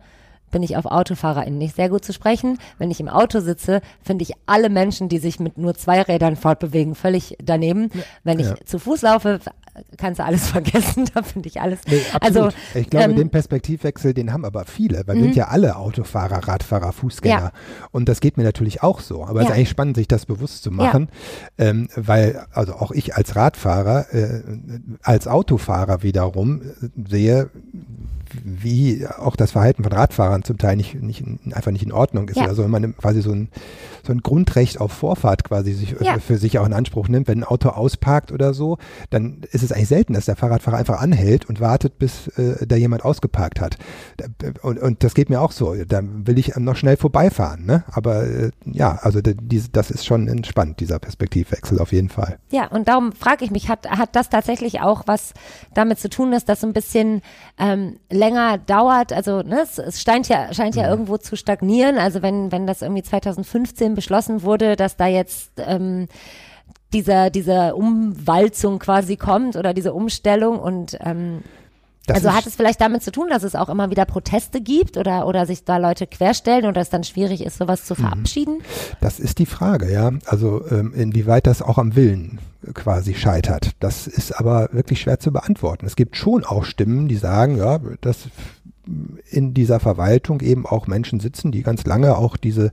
bin 0.54 0.64
ich 0.64 0.78
auf 0.78 0.86
AutofahrerInnen 0.86 1.58
nicht 1.58 1.76
sehr 1.76 1.90
gut 1.90 2.06
zu 2.06 2.14
sprechen. 2.14 2.58
Wenn 2.78 2.90
ich 2.90 3.02
im 3.02 3.10
Auto 3.10 3.42
sitze, 3.42 3.82
finde 4.02 4.24
ich 4.24 4.32
alle 4.46 4.70
Menschen, 4.70 5.10
die 5.10 5.18
sich 5.18 5.42
mit 5.42 5.58
nur 5.58 5.74
zwei 5.74 6.02
Rädern 6.02 6.38
fortbewegen, 6.38 6.96
völlig 6.96 7.36
daneben. 7.44 7.90
Ja. 7.94 8.04
Wenn 8.24 8.40
ich 8.40 8.48
ja. 8.48 8.56
zu 8.64 8.80
Fuß 8.80 9.02
laufe, 9.02 9.42
kannst 9.98 10.20
du 10.20 10.24
alles 10.24 10.48
vergessen, 10.52 11.10
da 11.14 11.24
finde 11.24 11.50
ich 11.50 11.60
alles. 11.60 11.80
Nee, 11.88 12.02
also 12.22 12.50
ich 12.74 12.90
glaube, 12.90 13.12
ähm, 13.12 13.16
den 13.16 13.30
Perspektivwechsel, 13.30 14.14
den 14.14 14.32
haben 14.32 14.46
aber 14.46 14.66
viele, 14.66 15.04
weil 15.08 15.16
wir 15.16 15.24
sind 15.24 15.32
mhm. 15.32 15.38
ja 15.38 15.48
alle 15.48 15.76
Autofahrer, 15.76 16.48
Radfahrer, 16.48 16.94
Fußgänger. 16.94 17.36
Ja. 17.36 17.52
Und 17.92 18.08
das 18.08 18.22
geht 18.22 18.38
mir 18.38 18.44
natürlich 18.44 18.84
auch 18.84 19.00
so. 19.00 19.26
Aber 19.26 19.42
es 19.42 19.48
ist 19.48 19.54
eigentlich 19.54 19.70
spannend, 19.70 19.98
sich 19.98 20.08
das 20.08 20.26
bewusst 20.26 20.64
zu 20.64 20.72
machen, 20.72 21.10
ähm, 21.58 21.90
weil 21.96 22.46
also 22.52 22.74
auch 22.74 22.92
ich 22.92 23.16
als 23.16 23.36
Radfahrer, 23.36 24.14
äh, 24.14 24.44
als 25.02 25.28
Autofahrer 25.28 26.04
wiederum 26.04 26.62
äh, 26.62 27.10
sehe, 27.10 27.50
wie 28.44 29.06
auch 29.08 29.36
das 29.36 29.52
Verhalten 29.52 29.84
von 29.84 29.92
Radfahrern 29.92 30.44
zum 30.44 30.58
Teil 30.58 30.76
nicht, 30.76 31.02
nicht 31.02 31.24
einfach 31.54 31.72
nicht 31.72 31.84
in 31.84 31.92
Ordnung 31.92 32.30
ist. 32.30 32.38
Ja. 32.38 32.48
Also 32.48 32.64
wenn 32.64 32.72
man 32.72 32.96
quasi 32.98 33.22
so 33.22 33.32
ein, 33.32 33.50
so 34.06 34.12
ein 34.12 34.20
Grundrecht 34.22 34.80
auf 34.80 34.92
Vorfahrt 34.92 35.44
quasi 35.44 35.74
sich, 35.74 35.96
ja. 36.00 36.20
für 36.20 36.38
sich 36.38 36.60
auch 36.60 36.66
in 36.66 36.74
Anspruch 36.74 37.08
nimmt, 37.08 37.28
wenn 37.28 37.40
ein 37.40 37.44
Auto 37.44 37.70
ausparkt 37.70 38.32
oder 38.32 38.54
so, 38.54 38.78
dann 39.10 39.42
ist 39.52 39.64
es 39.64 39.72
eigentlich 39.72 39.88
selten, 39.88 40.14
dass 40.14 40.26
der 40.26 40.36
Fahrradfahrer 40.36 40.78
einfach 40.78 41.02
anhält 41.02 41.48
und 41.48 41.60
wartet, 41.60 42.00
bis 42.00 42.28
äh, 42.38 42.66
da 42.66 42.76
jemand 42.76 43.06
ausgeparkt 43.06 43.62
hat. 43.62 43.78
Und, 44.62 44.80
und 44.80 45.04
das 45.04 45.14
geht 45.14 45.30
mir 45.30 45.42
auch 45.42 45.52
so. 45.52 45.76
Da 45.88 46.02
will 46.04 46.38
ich 46.38 46.56
noch 46.56 46.76
schnell 46.76 46.98
vorbeifahren. 46.98 47.66
Ne? 47.66 47.84
Aber 47.92 48.24
äh, 48.24 48.52
ja, 48.66 49.00
also 49.02 49.22
die, 49.22 49.64
das 49.72 49.92
ist 49.92 50.06
schon 50.06 50.28
entspannt, 50.28 50.80
dieser 50.80 51.00
Perspektivwechsel 51.00 51.80
auf 51.80 51.92
jeden 51.92 52.10
Fall. 52.10 52.40
Ja, 52.52 52.68
und 52.68 52.88
darum 52.88 53.12
frage 53.12 53.46
ich 53.46 53.52
mich, 53.52 53.70
hat, 53.70 53.90
hat 53.90 54.16
das 54.16 54.30
tatsächlich 54.30 54.82
auch 54.82 55.04
was 55.06 55.34
damit 55.74 56.00
zu 56.00 56.10
tun, 56.10 56.32
dass 56.32 56.46
das 56.46 56.62
so 56.62 56.68
ein 56.68 56.74
bisschen 56.74 57.22
ähm, 57.58 57.98
länger 58.24 58.58
dauert, 58.58 59.12
also 59.12 59.42
ne, 59.42 59.62
es, 59.62 59.78
es 59.78 60.02
scheint 60.02 60.30
ja, 60.30 60.54
scheint 60.54 60.76
ja 60.76 60.84
mhm. 60.84 60.90
irgendwo 60.90 61.18
zu 61.18 61.36
stagnieren. 61.36 61.98
Also 61.98 62.22
wenn, 62.22 62.52
wenn 62.52 62.68
das 62.68 62.82
irgendwie 62.82 63.04
2015 63.04 63.96
beschlossen 63.96 64.44
wurde, 64.44 64.76
dass 64.76 64.96
da 64.96 65.08
jetzt 65.08 65.52
ähm, 65.58 66.08
dieser, 66.94 67.30
diese 67.30 67.76
Umwalzung 67.76 68.80
quasi 68.80 69.18
kommt 69.18 69.56
oder 69.56 69.74
diese 69.74 69.94
Umstellung 69.94 70.60
und 70.60 70.98
ähm, 71.02 71.44
das 72.06 72.18
also 72.18 72.34
hat 72.34 72.46
es 72.46 72.56
vielleicht 72.56 72.82
damit 72.82 73.02
zu 73.02 73.12
tun, 73.12 73.30
dass 73.30 73.44
es 73.44 73.56
auch 73.56 73.70
immer 73.70 73.90
wieder 73.90 74.04
Proteste 74.06 74.60
gibt 74.60 74.98
oder, 74.98 75.26
oder 75.26 75.46
sich 75.46 75.64
da 75.64 75.78
Leute 75.78 76.06
querstellen 76.06 76.66
oder 76.66 76.82
es 76.82 76.90
dann 76.90 77.06
schwierig 77.06 77.46
ist, 77.46 77.58
sowas 77.58 77.86
zu 77.86 77.94
mhm. 77.94 77.98
verabschieden? 77.98 78.62
Das 79.00 79.20
ist 79.20 79.40
die 79.40 79.46
Frage, 79.46 79.92
ja. 79.92 80.12
Also 80.26 80.66
ähm, 80.70 80.94
inwieweit 80.94 81.48
das 81.48 81.62
auch 81.62 81.78
am 81.78 81.96
Willen 81.96 82.40
quasi 82.74 83.14
scheitert. 83.14 83.72
Das 83.80 84.08
ist 84.08 84.34
aber 84.34 84.70
wirklich 84.74 85.02
schwer 85.02 85.20
zu 85.20 85.32
beantworten. 85.32 85.86
Es 85.86 85.96
gibt 85.96 86.18
schon 86.18 86.44
auch 86.44 86.66
Stimmen, 86.66 87.08
die 87.08 87.18
sagen, 87.18 87.58
ja, 87.58 87.80
dass 88.02 88.28
in 89.30 89.54
dieser 89.54 89.80
Verwaltung 89.80 90.42
eben 90.42 90.66
auch 90.66 90.88
Menschen 90.88 91.22
sitzen, 91.22 91.54
die 91.54 91.64
ganz 91.64 91.86
lange 91.86 92.18
auch 92.18 92.36
diese 92.36 92.72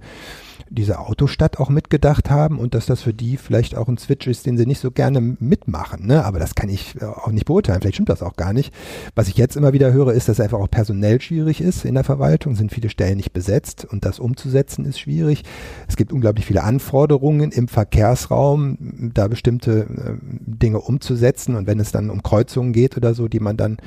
diese 0.70 1.00
Autostadt 1.00 1.58
auch 1.58 1.68
mitgedacht 1.68 2.30
haben 2.30 2.58
und 2.58 2.74
dass 2.74 2.86
das 2.86 3.02
für 3.02 3.12
die 3.12 3.36
vielleicht 3.36 3.76
auch 3.76 3.88
ein 3.88 3.98
Switch 3.98 4.28
ist, 4.28 4.46
den 4.46 4.56
sie 4.56 4.66
nicht 4.66 4.78
so 4.78 4.92
gerne 4.92 5.20
mitmachen. 5.20 6.06
Ne? 6.06 6.24
Aber 6.24 6.38
das 6.38 6.54
kann 6.54 6.68
ich 6.68 6.94
äh, 7.00 7.04
auch 7.04 7.32
nicht 7.32 7.46
beurteilen. 7.46 7.80
Vielleicht 7.80 7.96
stimmt 7.96 8.08
das 8.08 8.22
auch 8.22 8.36
gar 8.36 8.52
nicht. 8.52 8.72
Was 9.16 9.28
ich 9.28 9.36
jetzt 9.36 9.56
immer 9.56 9.72
wieder 9.72 9.92
höre, 9.92 10.12
ist, 10.12 10.28
dass 10.28 10.40
einfach 10.40 10.60
auch 10.60 10.70
personell 10.70 11.20
schwierig 11.20 11.60
ist 11.60 11.84
in 11.84 11.94
der 11.94 12.04
Verwaltung, 12.04 12.54
sind 12.54 12.72
viele 12.72 12.88
Stellen 12.88 13.16
nicht 13.16 13.32
besetzt 13.32 13.84
und 13.84 14.04
das 14.04 14.20
umzusetzen 14.20 14.84
ist 14.84 15.00
schwierig. 15.00 15.42
Es 15.88 15.96
gibt 15.96 16.12
unglaublich 16.12 16.46
viele 16.46 16.62
Anforderungen 16.62 17.50
im 17.50 17.66
Verkehrsraum, 17.66 19.10
da 19.12 19.26
bestimmte 19.26 19.80
äh, 19.80 20.14
Dinge 20.22 20.80
umzusetzen 20.80 21.56
und 21.56 21.66
wenn 21.66 21.80
es 21.80 21.90
dann 21.90 22.10
um 22.10 22.22
Kreuzungen 22.22 22.72
geht 22.72 22.96
oder 22.96 23.14
so, 23.14 23.26
die 23.26 23.40
man 23.40 23.56
dann 23.56 23.78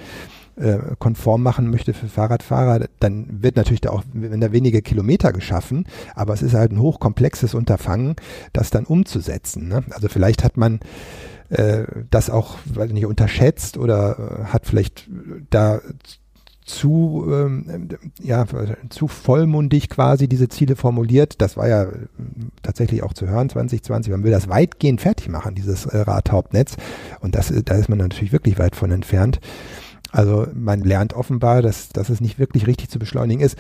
äh, 0.56 0.78
konform 1.00 1.44
machen 1.44 1.70
möchte 1.70 1.94
für 1.94 2.08
Fahrradfahrer, 2.08 2.88
dann 3.00 3.42
wird 3.42 3.56
natürlich 3.56 3.82
da 3.82 3.90
auch, 3.92 4.04
wenn 4.14 4.42
da 4.42 4.52
wenige 4.52 4.82
Kilometer 4.82 5.34
geschaffen, 5.34 5.86
aber 6.16 6.34
es 6.34 6.42
ist 6.42 6.54
halt 6.54 6.72
ein 6.72 6.80
hochkomplexes 6.80 7.54
Unterfangen, 7.54 8.16
das 8.54 8.70
dann 8.70 8.86
umzusetzen. 8.86 9.68
Ne? 9.68 9.84
Also 9.92 10.10
vielleicht 10.10 10.44
hat 10.44 10.58
man 10.58 10.80
äh, 11.50 11.86
das 12.10 12.30
auch 12.30 12.58
weil 12.66 12.88
nicht 12.90 13.06
unterschätzt 13.06 13.78
oder 13.78 14.18
äh, 14.18 14.46
hat 14.46 14.66
vielleicht 14.66 15.10
da 15.50 15.82
zu, 16.66 17.26
ähm, 17.30 17.90
ja, 18.22 18.46
zu 18.90 19.08
vollmundig 19.08 19.90
quasi 19.90 20.28
diese 20.28 20.48
Ziele 20.48 20.76
formuliert. 20.76 21.42
Das 21.42 21.58
war 21.58 21.68
ja 21.68 21.88
tatsächlich 22.62 23.04
auch 23.04 23.14
zu 23.14 23.28
hören 23.28 23.50
2020. 23.50 24.12
Man 24.12 24.24
will 24.24 24.32
das 24.32 24.50
weitgehend 24.50 25.02
fertig 25.02 25.30
machen, 25.30 25.56
dieses 25.56 25.86
äh, 25.86 25.98
Radhauptnetz. 25.98 26.78
Und 27.20 27.36
das, 27.36 27.54
da 27.66 27.76
ist 27.76 27.90
man 27.90 27.98
natürlich 27.98 28.32
wirklich 28.32 28.60
weit 28.60 28.76
von 28.76 28.92
entfernt. 28.92 29.40
Also 30.14 30.48
man 30.54 30.82
lernt 30.82 31.14
offenbar, 31.14 31.62
dass, 31.62 31.90
dass 31.90 32.10
es 32.10 32.22
nicht 32.22 32.40
wirklich 32.40 32.68
richtig 32.68 32.90
zu 32.90 33.00
beschleunigen 33.00 33.42
ist. 33.42 33.58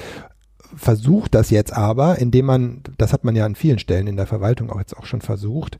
Versucht 0.75 1.35
das 1.35 1.49
jetzt 1.49 1.73
aber, 1.73 2.19
indem 2.19 2.45
man, 2.45 2.81
das 2.97 3.11
hat 3.11 3.23
man 3.23 3.35
ja 3.35 3.45
an 3.45 3.55
vielen 3.55 3.79
Stellen 3.79 4.07
in 4.07 4.17
der 4.17 4.27
Verwaltung 4.27 4.69
auch 4.69 4.79
jetzt 4.79 4.95
auch 4.95 5.05
schon 5.05 5.21
versucht, 5.21 5.77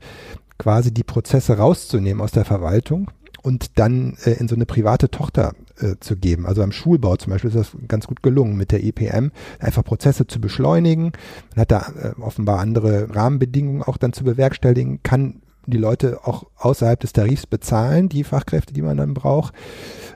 quasi 0.58 0.92
die 0.92 1.04
Prozesse 1.04 1.56
rauszunehmen 1.56 2.20
aus 2.22 2.32
der 2.32 2.44
Verwaltung 2.44 3.10
und 3.42 3.78
dann 3.78 4.16
äh, 4.24 4.32
in 4.32 4.48
so 4.48 4.54
eine 4.54 4.66
private 4.66 5.10
Tochter 5.10 5.54
äh, 5.78 5.96
zu 6.00 6.16
geben. 6.16 6.46
Also 6.46 6.62
am 6.62 6.72
Schulbau 6.72 7.16
zum 7.16 7.32
Beispiel 7.32 7.50
ist 7.50 7.56
das 7.56 7.76
ganz 7.88 8.06
gut 8.06 8.22
gelungen 8.22 8.56
mit 8.56 8.72
der 8.72 8.82
EPM, 8.82 9.30
einfach 9.60 9.84
Prozesse 9.84 10.26
zu 10.26 10.40
beschleunigen. 10.40 11.12
Man 11.54 11.60
hat 11.60 11.70
da 11.70 11.86
äh, 12.00 12.20
offenbar 12.20 12.58
andere 12.58 13.14
Rahmenbedingungen 13.14 13.82
auch 13.82 13.96
dann 13.96 14.12
zu 14.12 14.24
bewerkstelligen, 14.24 15.02
kann 15.02 15.42
die 15.66 15.78
Leute 15.78 16.20
auch 16.24 16.44
außerhalb 16.56 17.00
des 17.00 17.12
Tarifs 17.12 17.46
bezahlen, 17.46 18.08
die 18.08 18.24
Fachkräfte, 18.24 18.72
die 18.72 18.82
man 18.82 18.96
dann 18.96 19.14
braucht 19.14 19.54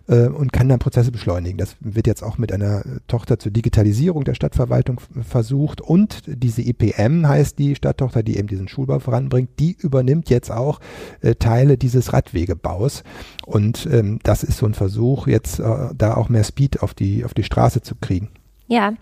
äh, 0.08 0.26
und 0.26 0.52
kann 0.52 0.68
dann 0.68 0.78
Prozesse 0.78 1.12
beschleunigen. 1.12 1.58
Das 1.58 1.76
wird 1.80 2.06
jetzt 2.06 2.22
auch 2.22 2.38
mit 2.38 2.52
einer 2.52 2.82
Tochter 3.06 3.38
zur 3.38 3.52
Digitalisierung 3.52 4.24
der 4.24 4.34
Stadtverwaltung 4.34 5.00
versucht 5.22 5.80
und 5.80 6.22
diese 6.26 6.62
IPM 6.62 7.26
heißt 7.26 7.58
die 7.58 7.74
Stadttochter, 7.74 8.22
die 8.22 8.36
eben 8.36 8.48
diesen 8.48 8.68
Schulbau 8.68 8.98
voranbringt, 8.98 9.50
die 9.58 9.76
übernimmt 9.78 10.30
jetzt 10.30 10.50
auch 10.50 10.80
äh, 11.20 11.34
Teile 11.34 11.78
dieses 11.78 12.12
Radwegebaus 12.12 13.02
und 13.46 13.88
ähm, 13.90 14.18
das 14.22 14.42
ist 14.42 14.58
so 14.58 14.66
ein 14.66 14.74
Versuch, 14.74 15.26
jetzt 15.26 15.60
äh, 15.60 15.88
da 15.94 16.14
auch 16.14 16.28
mehr 16.28 16.44
Speed 16.44 16.82
auf 16.82 16.94
die, 16.94 17.24
auf 17.24 17.34
die 17.34 17.44
Straße 17.44 17.82
zu 17.82 17.94
kriegen. 17.94 18.30
Ja, 18.66 18.92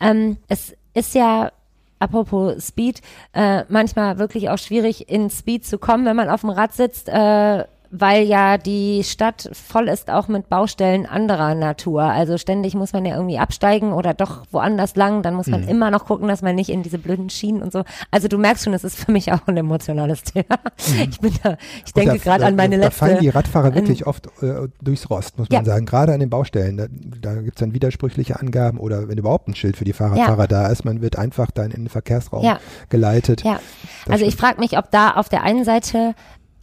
ähm, 0.00 0.36
es 0.48 0.74
ist 0.94 1.14
ja 1.14 1.50
apropos 1.98 2.66
Speed, 2.66 3.00
äh, 3.32 3.64
manchmal 3.68 4.18
wirklich 4.18 4.50
auch 4.50 4.58
schwierig 4.58 5.08
in 5.08 5.30
Speed 5.30 5.64
zu 5.64 5.78
kommen, 5.78 6.04
wenn 6.04 6.16
man 6.16 6.28
auf 6.28 6.42
dem 6.42 6.50
Rad 6.50 6.72
sitzt. 6.72 7.08
Äh, 7.08 7.64
weil 7.98 8.22
ja 8.24 8.58
die 8.58 9.02
Stadt 9.04 9.48
voll 9.52 9.88
ist 9.88 10.10
auch 10.10 10.28
mit 10.28 10.48
Baustellen 10.48 11.06
anderer 11.06 11.54
Natur. 11.54 12.02
Also 12.02 12.38
ständig 12.38 12.74
muss 12.74 12.92
man 12.92 13.04
ja 13.04 13.14
irgendwie 13.16 13.38
absteigen 13.38 13.92
oder 13.92 14.14
doch 14.14 14.44
woanders 14.50 14.96
lang. 14.96 15.22
Dann 15.22 15.34
muss 15.34 15.46
man 15.46 15.62
Mhm. 15.62 15.68
immer 15.68 15.90
noch 15.90 16.04
gucken, 16.06 16.28
dass 16.28 16.42
man 16.42 16.54
nicht 16.54 16.70
in 16.70 16.82
diese 16.82 16.98
blöden 16.98 17.30
Schienen 17.30 17.62
und 17.62 17.72
so. 17.72 17.84
Also 18.10 18.28
du 18.28 18.38
merkst 18.38 18.64
schon, 18.64 18.74
es 18.74 18.84
ist 18.84 18.96
für 18.98 19.12
mich 19.12 19.32
auch 19.32 19.46
ein 19.46 19.56
emotionales 19.56 20.22
Thema. 20.24 20.44
Ich 21.10 21.20
bin 21.20 21.32
da, 21.42 21.52
ich 21.52 21.56
Mhm. 21.56 21.56
Und 21.86 21.96
denke 21.96 22.12
da- 22.18 22.22
gerade 22.24 22.40
da- 22.42 22.46
an 22.48 22.56
meine 22.56 22.76
Da 22.76 22.84
letzte. 22.84 22.98
fallen 22.98 23.18
die 23.20 23.28
Radfahrer 23.28 23.68
an- 23.68 23.74
wirklich 23.74 24.06
oft 24.06 24.26
äh, 24.42 24.68
durchs 24.80 25.08
Rost, 25.10 25.38
muss 25.38 25.48
man 25.50 25.64
Ja. 25.64 25.64
sagen. 25.64 25.86
Gerade 25.86 26.12
an 26.12 26.20
den 26.20 26.30
Baustellen. 26.30 26.76
Da, 26.76 26.86
da 26.90 27.34
gibt 27.40 27.56
es 27.58 27.60
dann 27.60 27.72
widersprüchliche 27.74 28.38
Angaben 28.40 28.78
oder 28.78 29.08
wenn 29.08 29.18
überhaupt 29.18 29.48
ein 29.48 29.54
Schild 29.54 29.76
für 29.76 29.84
die 29.84 29.92
Fahrradfahrer 29.92 30.46
da 30.46 30.66
ist, 30.68 30.84
man 30.84 31.00
wird 31.00 31.16
einfach 31.16 31.50
dann 31.50 31.70
in 31.70 31.82
den 31.84 31.88
Verkehrsraum 31.88 32.44
Ja. 32.44 32.58
geleitet. 32.88 33.42
Ja, 33.44 33.60
also 34.08 34.24
ich 34.24 34.36
frage 34.36 34.60
mich, 34.60 34.76
ob 34.78 34.90
da 34.90 35.12
auf 35.12 35.28
der 35.28 35.42
einen 35.42 35.64
Seite 35.64 36.14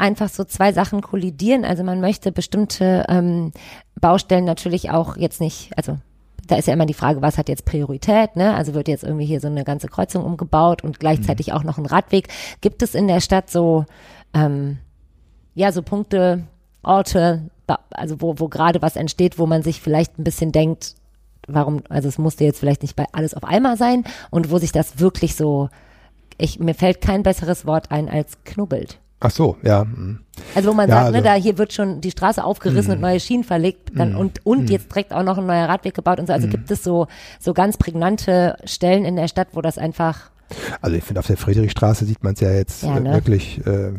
einfach 0.03 0.27
so 0.27 0.43
zwei 0.43 0.73
Sachen 0.73 1.01
kollidieren. 1.01 1.63
Also 1.63 1.83
man 1.83 2.01
möchte 2.01 2.33
bestimmte 2.33 3.05
ähm, 3.07 3.53
Baustellen 3.99 4.43
natürlich 4.43 4.91
auch 4.91 5.15
jetzt 5.15 5.39
nicht, 5.39 5.71
also 5.77 5.97
da 6.45 6.57
ist 6.57 6.67
ja 6.67 6.73
immer 6.73 6.85
die 6.85 6.93
Frage, 6.93 7.21
was 7.21 7.37
hat 7.37 7.47
jetzt 7.47 7.63
Priorität, 7.63 8.35
ne? 8.35 8.53
Also 8.53 8.73
wird 8.73 8.89
jetzt 8.89 9.05
irgendwie 9.05 9.25
hier 9.25 9.39
so 9.39 9.47
eine 9.47 9.63
ganze 9.63 9.87
Kreuzung 9.87 10.25
umgebaut 10.25 10.83
und 10.83 10.99
gleichzeitig 10.99 11.47
Mhm. 11.47 11.53
auch 11.53 11.63
noch 11.63 11.77
ein 11.77 11.85
Radweg. 11.85 12.27
Gibt 12.59 12.83
es 12.83 12.95
in 12.95 13.07
der 13.07 13.21
Stadt 13.21 13.49
so, 13.49 13.85
ähm, 14.33 14.77
ja, 15.55 15.71
so 15.71 15.81
Punkte, 15.81 16.43
Orte, 16.83 17.49
also 17.91 18.19
wo, 18.19 18.37
wo 18.39 18.49
gerade 18.49 18.81
was 18.81 18.97
entsteht, 18.97 19.39
wo 19.39 19.45
man 19.45 19.63
sich 19.63 19.79
vielleicht 19.79 20.19
ein 20.19 20.25
bisschen 20.25 20.51
denkt, 20.51 20.95
warum, 21.47 21.81
also 21.87 22.09
es 22.09 22.17
musste 22.17 22.43
jetzt 22.43 22.59
vielleicht 22.59 22.81
nicht 22.81 22.97
bei 22.97 23.05
alles 23.13 23.33
auf 23.35 23.45
einmal 23.45 23.77
sein 23.77 24.03
und 24.31 24.51
wo 24.51 24.57
sich 24.57 24.73
das 24.73 24.99
wirklich 24.99 25.35
so, 25.35 25.69
ich, 26.37 26.59
mir 26.59 26.73
fällt 26.73 26.99
kein 26.99 27.23
besseres 27.23 27.65
Wort 27.65 27.89
ein 27.89 28.09
als 28.09 28.43
knubbelt. 28.43 28.99
Ach 29.25 29.31
so, 29.31 29.55
ja. 29.63 29.85
mm. 29.85 30.19
Also 30.53 30.69
wo 30.69 30.73
man 30.73 30.89
Ja, 30.89 30.95
sagt, 30.95 31.11
ne, 31.11 31.17
also- 31.19 31.29
da 31.29 31.33
hier 31.35 31.57
wird 31.57 31.71
schon 31.73 32.01
die 32.01 32.11
Straße 32.11 32.43
aufgerissen 32.43 32.91
und 32.93 33.01
neue 33.01 33.19
Schienen 33.19 33.43
verlegt 33.45 33.91
dann, 33.95 34.15
und, 34.15 34.45
und 34.45 34.69
jetzt 34.69 34.91
direkt 34.91 35.13
auch 35.13 35.23
noch 35.23 35.37
ein 35.37 35.45
neuer 35.45 35.69
Radweg 35.69 35.93
gebaut 35.93 36.19
und 36.19 36.27
so. 36.27 36.33
Also 36.33 36.47
gibt 36.47 36.69
es 36.71 36.83
so, 36.83 37.07
so 37.39 37.53
ganz 37.53 37.77
prägnante 37.77 38.57
Stellen 38.65 39.05
in 39.05 39.15
der 39.15 39.27
Stadt, 39.29 39.49
wo 39.53 39.61
das 39.61 39.77
einfach, 39.77 40.31
Also 40.81 40.95
ich 40.97 41.03
finde, 41.03 41.19
auf 41.19 41.27
der 41.27 41.37
Friedrichstraße 41.37 42.05
sieht 42.05 42.23
man 42.23 42.33
es 42.33 42.41
ja 42.41 42.51
jetzt 42.51 42.83
Ja, 42.83 42.97
äh, 42.97 42.99
ne? 42.99 43.13
wirklich 43.13 43.65
äh, 43.65 43.93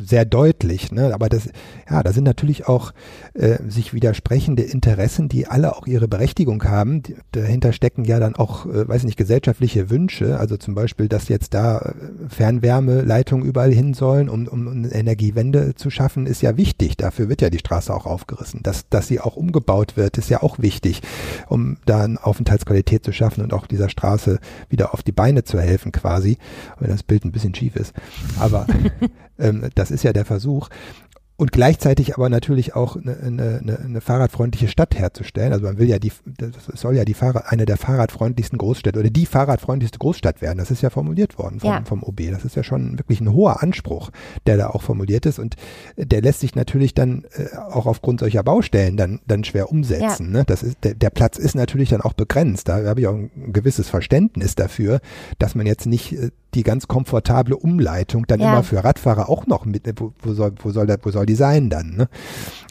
sehr 0.00 0.24
deutlich. 0.24 0.92
Ne? 0.92 1.12
Aber 1.14 1.28
das, 1.28 1.48
ja, 1.90 2.02
da 2.02 2.12
sind 2.12 2.24
natürlich 2.24 2.68
auch 2.68 2.92
äh, 3.34 3.58
sich 3.68 3.94
widersprechende 3.94 4.62
Interessen, 4.62 5.28
die 5.28 5.46
alle 5.46 5.76
auch 5.76 5.86
ihre 5.86 6.08
Berechtigung 6.08 6.62
haben. 6.64 7.02
Die, 7.02 7.16
dahinter 7.32 7.72
stecken 7.72 8.04
ja 8.04 8.18
dann 8.18 8.36
auch, 8.36 8.66
äh, 8.66 8.88
weiß 8.88 9.04
nicht, 9.04 9.16
gesellschaftliche 9.16 9.90
Wünsche. 9.90 10.38
Also 10.38 10.56
zum 10.56 10.74
Beispiel, 10.74 11.08
dass 11.08 11.28
jetzt 11.28 11.54
da 11.54 11.78
äh, 11.78 11.92
Fernwärmeleitungen 12.28 13.46
überall 13.46 13.72
hin 13.72 13.94
sollen, 13.94 14.28
um, 14.28 14.46
um 14.46 14.68
eine 14.68 14.92
Energiewende 14.92 15.74
zu 15.74 15.90
schaffen, 15.90 16.26
ist 16.26 16.42
ja 16.42 16.56
wichtig. 16.56 16.96
Dafür 16.96 17.28
wird 17.28 17.42
ja 17.42 17.50
die 17.50 17.58
Straße 17.58 17.92
auch 17.92 18.06
aufgerissen. 18.06 18.62
Dass, 18.62 18.88
dass 18.88 19.08
sie 19.08 19.20
auch 19.20 19.36
umgebaut 19.36 19.96
wird, 19.96 20.18
ist 20.18 20.30
ja 20.30 20.42
auch 20.42 20.58
wichtig, 20.58 21.02
um 21.48 21.78
da 21.86 22.04
eine 22.04 22.24
Aufenthaltsqualität 22.24 23.04
zu 23.04 23.12
schaffen 23.12 23.42
und 23.42 23.52
auch 23.52 23.66
dieser 23.66 23.88
Straße 23.88 24.38
wieder 24.68 24.94
auf 24.94 25.02
die 25.02 25.12
Beine 25.12 25.44
zu 25.44 25.60
helfen 25.60 25.92
quasi, 25.92 26.38
wenn 26.78 26.90
das 26.90 27.02
Bild 27.02 27.24
ein 27.24 27.32
bisschen 27.32 27.54
schief 27.54 27.76
ist. 27.76 27.92
Aber 28.38 28.66
ähm, 29.46 29.70
das 29.74 29.90
ist 29.90 30.02
ja 30.04 30.12
der 30.12 30.24
Versuch. 30.24 30.68
Und 31.38 31.52
gleichzeitig 31.52 32.14
aber 32.14 32.30
natürlich 32.30 32.74
auch 32.74 32.96
eine, 32.96 33.14
eine, 33.18 33.58
eine, 33.60 33.78
eine 33.78 34.00
fahrradfreundliche 34.00 34.68
Stadt 34.68 34.98
herzustellen. 34.98 35.52
Also 35.52 35.66
man 35.66 35.76
will 35.76 35.86
ja 35.86 35.98
die, 35.98 36.10
das 36.38 36.64
soll 36.80 36.96
ja 36.96 37.04
die 37.04 37.12
Fahrrad, 37.12 37.52
eine 37.52 37.66
der 37.66 37.76
fahrradfreundlichsten 37.76 38.56
Großstädte 38.56 38.98
oder 38.98 39.10
die 39.10 39.26
fahrradfreundlichste 39.26 39.98
Großstadt 39.98 40.40
werden. 40.40 40.56
Das 40.56 40.70
ist 40.70 40.80
ja 40.80 40.88
formuliert 40.88 41.38
worden 41.38 41.60
vom, 41.60 41.68
Ja. 41.68 41.82
vom 41.84 42.02
OB. 42.02 42.30
Das 42.30 42.46
ist 42.46 42.56
ja 42.56 42.62
schon 42.64 42.98
wirklich 42.98 43.20
ein 43.20 43.30
hoher 43.34 43.62
Anspruch, 43.62 44.12
der 44.46 44.56
da 44.56 44.70
auch 44.70 44.80
formuliert 44.80 45.26
ist. 45.26 45.38
Und 45.38 45.56
der 45.98 46.22
lässt 46.22 46.40
sich 46.40 46.54
natürlich 46.54 46.94
dann 46.94 47.26
äh, 47.34 47.54
auch 47.70 47.84
aufgrund 47.84 48.20
solcher 48.20 48.42
Baustellen 48.42 48.96
dann, 48.96 49.20
dann 49.26 49.44
schwer 49.44 49.70
umsetzen. 49.70 50.30
Ne? 50.32 50.44
Das 50.46 50.62
ist, 50.62 50.78
der, 50.84 50.94
der 50.94 51.10
Platz 51.10 51.36
ist 51.36 51.54
natürlich 51.54 51.90
dann 51.90 52.00
auch 52.00 52.14
begrenzt. 52.14 52.66
Da 52.70 52.82
habe 52.82 53.00
ich 53.00 53.06
auch 53.08 53.14
ein 53.14 53.52
gewisses 53.52 53.90
Verständnis 53.90 54.54
dafür, 54.54 55.00
dass 55.38 55.54
man 55.54 55.66
jetzt 55.66 55.84
nicht 55.84 56.12
äh, 56.14 56.30
die 56.56 56.62
ganz 56.64 56.88
komfortable 56.88 57.56
Umleitung 57.56 58.26
dann 58.26 58.40
Ja. 58.40 58.52
immer 58.52 58.62
für 58.64 58.82
Radfahrer 58.82 59.28
auch 59.28 59.46
noch 59.46 59.64
mit, 59.66 59.84
wo, 60.00 60.12
wo 60.20 60.32
soll, 60.32 60.52
wo 60.62 60.70
soll, 60.70 60.88
wo 61.02 61.10
soll 61.10 61.26
die 61.26 61.34
sein 61.36 61.70
dann? 61.70 61.94
Ne? 61.96 62.08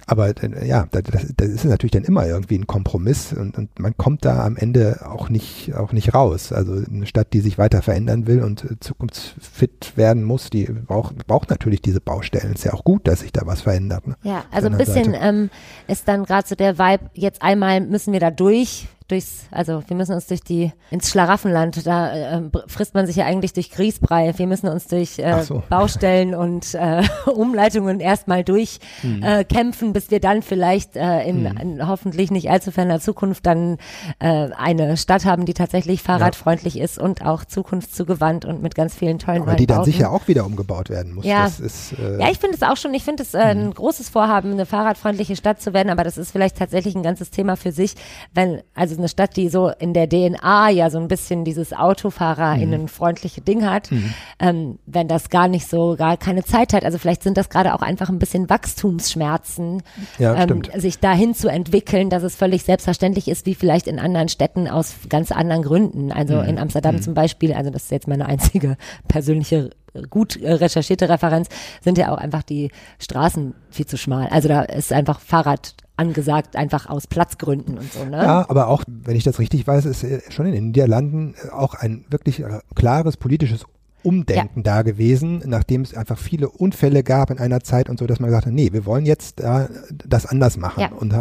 Aber 0.07 0.29
äh, 0.29 0.67
ja, 0.67 0.87
das, 0.91 1.03
das 1.03 1.33
das 1.35 1.49
ist 1.49 1.65
natürlich 1.65 1.91
dann 1.91 2.03
immer 2.03 2.25
irgendwie 2.25 2.57
ein 2.57 2.67
Kompromiss 2.67 3.33
und, 3.33 3.57
und 3.57 3.79
man 3.79 3.95
kommt 3.97 4.25
da 4.25 4.45
am 4.45 4.57
Ende 4.57 5.05
auch 5.05 5.29
nicht, 5.29 5.73
auch 5.75 5.91
nicht 5.91 6.13
raus. 6.13 6.51
Also 6.51 6.73
eine 6.73 7.05
Stadt, 7.05 7.33
die 7.33 7.41
sich 7.41 7.57
weiter 7.57 7.81
verändern 7.81 8.27
will 8.27 8.43
und 8.43 8.63
äh, 8.63 8.79
zukunftsfit 8.79 9.93
werden 9.95 10.23
muss, 10.23 10.49
die 10.49 10.65
braucht, 10.65 11.25
braucht 11.27 11.49
natürlich 11.49 11.81
diese 11.81 12.01
Baustellen. 12.01 12.53
Ist 12.53 12.65
ja 12.65 12.73
auch 12.73 12.83
gut, 12.83 13.07
dass 13.07 13.21
sich 13.21 13.31
da 13.31 13.45
was 13.45 13.61
verändert. 13.61 14.07
Ne? 14.07 14.15
ja, 14.23 14.43
also 14.51 14.67
ein 14.67 14.77
bisschen 14.77 15.15
ähm, 15.19 15.49
ist 15.87 16.07
dann 16.07 16.25
gerade 16.25 16.47
so 16.47 16.55
der 16.55 16.77
Vibe, 16.77 17.09
jetzt 17.13 17.41
einmal 17.41 17.81
müssen 17.81 18.13
wir 18.13 18.19
da 18.19 18.31
durch, 18.31 18.87
durchs, 19.07 19.45
also 19.51 19.83
wir 19.87 19.95
müssen 19.95 20.13
uns 20.13 20.27
durch 20.27 20.41
die, 20.41 20.71
ins 20.89 21.09
Schlaraffenland, 21.09 21.85
da 21.85 22.37
äh, 22.37 22.41
frisst 22.67 22.93
man 22.93 23.05
sich 23.05 23.17
ja 23.17 23.25
eigentlich 23.25 23.53
durch 23.53 23.71
Grießbrei, 23.71 24.33
wir 24.37 24.47
müssen 24.47 24.67
uns 24.67 24.87
durch 24.87 25.19
äh, 25.19 25.43
so. 25.43 25.63
Baustellen 25.69 26.33
und 26.33 26.73
äh, 26.73 27.03
Umleitungen 27.31 27.99
erstmal 27.99 28.43
durch 28.43 28.79
Hm. 29.01 29.23
äh, 29.23 29.43
kämpfen, 29.43 29.93
bis 29.95 30.11
wir 30.11 30.19
dann 30.19 30.41
vielleicht 30.41 30.97
äh, 30.97 31.23
in, 31.23 31.45
in 31.45 31.87
hoffentlich 31.87 32.29
nicht 32.29 32.49
allzu 32.49 32.71
ferner 32.71 32.99
Zukunft 32.99 33.45
dann 33.45 33.77
äh, 34.19 34.49
eine 34.57 34.97
Stadt 34.97 35.23
haben, 35.23 35.45
die 35.45 35.53
tatsächlich 35.53 36.03
fahrradfreundlich 36.03 36.77
ist 36.77 36.99
und 36.99 37.25
auch 37.25 37.45
zukunftszugewandt 37.45 38.43
und 38.43 38.61
mit 38.61 38.75
ganz 38.75 38.93
vielen 38.93 39.19
tollen 39.19 39.43
Aber 39.43 39.55
die 39.55 39.65
dann 39.65 39.85
sicher 39.85 40.11
auch 40.11 40.27
wieder 40.27 40.45
umgebaut 40.45 40.89
werden 40.89 41.15
muss. 41.15 41.23
Ja. 41.23 41.45
Ist, 41.45 41.93
äh, 41.93 42.19
Ja, 42.19 42.29
ich 42.29 42.39
finde 42.39 42.57
es 42.57 42.61
auch 42.61 42.75
schon, 42.75 42.93
ich 42.93 43.05
finde 43.05 43.23
es 43.23 43.33
äh, 43.33 43.37
ein 43.37 43.73
großes 43.73 44.09
Vorhaben, 44.09 44.51
eine 44.51 44.65
fahrradfreundliche 44.65 45.37
Stadt 45.37 45.61
zu 45.61 45.73
werden, 45.73 45.89
aber 45.89 46.03
das 46.03 46.17
ist 46.17 46.31
vielleicht 46.31 46.57
tatsächlich 46.57 46.93
ein 46.93 47.03
ganzes 47.03 47.31
Thema 47.31 47.55
für 47.55 47.71
sich, 47.71 47.95
wenn, 48.33 48.61
also 48.73 48.97
eine 48.97 49.07
Stadt, 49.07 49.37
die 49.37 49.47
so 49.47 49.69
in 49.69 49.93
der 49.93 50.09
DNA 50.09 50.71
ja 50.71 50.89
so 50.89 50.97
ein 50.97 51.07
bisschen 51.07 51.45
dieses 51.45 51.71
AutofahrerInnen-freundliche 51.71 53.39
Ding 53.39 53.65
hat, 53.65 53.91
ähm, 54.39 54.77
wenn 54.85 55.07
das 55.07 55.29
gar 55.29 55.47
nicht 55.47 55.69
so, 55.69 55.95
gar 55.97 56.17
keine 56.17 56.43
Zeit 56.43 56.73
hat, 56.73 56.83
also 56.83 56.97
vielleicht 56.97 57.23
sind 57.23 57.37
das 57.37 57.47
gerade 57.47 57.73
auch 57.73 57.81
einfach 57.81 58.09
ein 58.09 58.19
bisschen 58.19 58.49
Wachstumsschmerzen, 58.49 59.81
Ja, 60.19 60.35
ähm, 60.35 60.61
sich 60.75 60.99
dahin 60.99 61.33
zu 61.33 61.47
entwickeln, 61.47 62.09
dass 62.09 62.23
es 62.23 62.35
völlig 62.35 62.63
selbstverständlich 62.63 63.27
ist, 63.27 63.45
wie 63.45 63.55
vielleicht 63.55 63.87
in 63.87 63.99
anderen 63.99 64.29
Städten 64.29 64.67
aus 64.67 64.95
ganz 65.09 65.31
anderen 65.31 65.63
Gründen. 65.63 66.11
Also 66.11 66.35
Mhm. 66.35 66.49
in 66.49 66.59
Amsterdam 66.59 67.01
zum 67.01 67.13
Beispiel, 67.13 67.53
also 67.53 67.69
das 67.69 67.83
ist 67.83 67.91
jetzt 67.91 68.07
meine 68.07 68.25
einzige 68.25 68.77
persönliche 69.07 69.69
gut 70.09 70.35
äh, 70.41 70.51
recherchierte 70.51 71.07
Referenz, 71.07 71.47
sind 71.81 71.97
ja 71.97 72.11
auch 72.11 72.17
einfach 72.17 72.43
die 72.43 72.69
Straßen 72.99 73.53
viel 73.69 73.85
zu 73.85 73.97
schmal. 73.97 74.27
Also 74.27 74.49
da 74.49 74.61
ist 74.63 74.91
einfach 74.91 75.21
Fahrrad 75.21 75.75
angesagt, 75.97 76.57
einfach 76.57 76.89
aus 76.89 77.07
Platzgründen 77.07 77.77
und 77.77 77.93
so, 77.93 78.03
ne? 78.03 78.17
Ja, 78.17 78.45
aber 78.49 78.67
auch, 78.67 78.83
wenn 78.87 79.15
ich 79.15 79.23
das 79.23 79.39
richtig 79.39 79.65
weiß, 79.65 79.85
ist 79.85 80.03
äh, 80.03 80.19
schon 80.29 80.45
in 80.47 80.51
den 80.51 80.65
Niederlanden 80.67 81.35
äh, 81.45 81.49
auch 81.51 81.73
ein 81.75 82.03
wirklich 82.09 82.43
klares 82.75 83.15
politisches 83.15 83.65
Umdenken 84.05 84.61
da 84.63 84.83
gewesen, 84.83 85.41
nachdem 85.45 85.81
es 85.81 85.95
einfach 85.95 86.17
viele 86.17 86.47
Unfälle 86.49 87.03
gab 87.03 87.31
in 87.31 87.39
einer 87.39 87.61
Zeit 87.61 87.89
und 87.89 87.97
so, 87.97 88.05
dass 88.05 88.19
man 88.19 88.29
gesagt 88.29 88.45
hat, 88.45 88.53
nee, 88.53 88.71
wir 88.71 88.85
wollen 88.85 89.05
jetzt 89.05 89.41
äh, 89.41 89.67
das 90.07 90.25
anders 90.27 90.57
machen 90.57 90.81
Ja. 90.81 90.91
und 90.91 91.13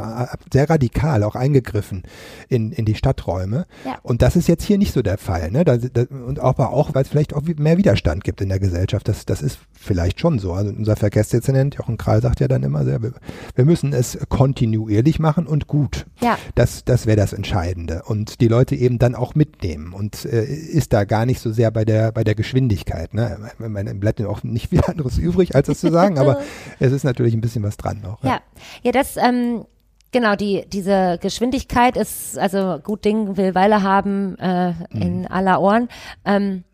sehr 0.52 0.68
radikal 0.68 1.22
auch 1.22 1.34
eingegriffen 1.34 2.02
in, 2.48 2.72
in 2.72 2.84
die 2.84 2.94
Stadträume. 2.94 3.66
Ja. 3.86 3.98
Und 4.02 4.20
das 4.20 4.36
ist 4.36 4.48
jetzt 4.48 4.64
hier 4.64 4.76
nicht 4.76 4.92
so 4.92 5.00
der 5.00 5.16
Fall. 5.16 5.50
Ne? 5.50 5.64
Da, 5.64 5.78
da, 5.78 6.02
und 6.26 6.40
auch, 6.40 6.58
auch, 6.58 6.94
weil 6.94 7.02
es 7.02 7.08
vielleicht 7.08 7.34
auch 7.34 7.42
mehr 7.56 7.78
Widerstand 7.78 8.22
gibt 8.22 8.42
in 8.42 8.50
der 8.50 8.58
Gesellschaft. 8.60 9.08
Das, 9.08 9.24
das 9.24 9.40
ist 9.40 9.58
vielleicht 9.72 10.20
schon 10.20 10.38
so. 10.38 10.52
Also 10.52 10.70
unser 10.70 10.96
Verkehrsdezernent 10.96 11.76
Jochen 11.76 11.96
Kral 11.96 12.20
sagt 12.20 12.40
ja 12.40 12.48
dann 12.48 12.62
immer, 12.62 12.84
sehr, 12.84 13.02
wir, 13.02 13.12
wir 13.54 13.64
müssen 13.64 13.94
es 13.94 14.18
kontinuierlich 14.28 15.18
machen 15.18 15.46
und 15.46 15.66
gut. 15.68 16.04
Ja. 16.20 16.36
Das, 16.54 16.84
das 16.84 17.06
wäre 17.06 17.16
das 17.16 17.32
Entscheidende. 17.32 18.02
Und 18.04 18.42
die 18.42 18.48
Leute 18.48 18.74
eben 18.76 18.98
dann 18.98 19.14
auch 19.14 19.34
mitnehmen 19.34 19.94
und 19.94 20.26
äh, 20.26 20.44
ist 20.44 20.92
da 20.92 21.04
gar 21.04 21.24
nicht 21.24 21.40
so 21.40 21.50
sehr 21.50 21.70
bei 21.70 21.86
der, 21.86 22.12
bei 22.12 22.24
der 22.24 22.34
Geschwindigkeit. 22.34 22.73
Ne? 23.14 23.50
Man, 23.58 23.72
man 23.72 24.00
bleibt 24.00 24.20
ja 24.20 24.28
auch 24.28 24.42
nicht 24.42 24.70
viel 24.70 24.82
anderes 24.84 25.18
übrig, 25.18 25.54
als 25.54 25.66
das 25.66 25.80
zu 25.80 25.90
sagen, 25.90 26.18
aber 26.18 26.40
es 26.80 26.92
ist 26.92 27.04
natürlich 27.04 27.34
ein 27.34 27.40
bisschen 27.40 27.62
was 27.62 27.76
dran 27.76 28.00
noch. 28.02 28.22
Ja, 28.22 28.40
ja, 28.82 28.92
das, 28.92 29.16
ähm, 29.16 29.64
genau, 30.12 30.36
die, 30.36 30.64
diese 30.72 31.18
Geschwindigkeit 31.20 31.96
ist, 31.96 32.38
also 32.38 32.78
gut 32.82 33.04
Ding 33.04 33.36
will 33.36 33.54
Weile 33.54 33.82
haben 33.82 34.38
äh, 34.38 34.72
in 34.90 35.26
aller 35.26 35.60
Ohren. 35.60 35.88
Ähm, 36.24 36.64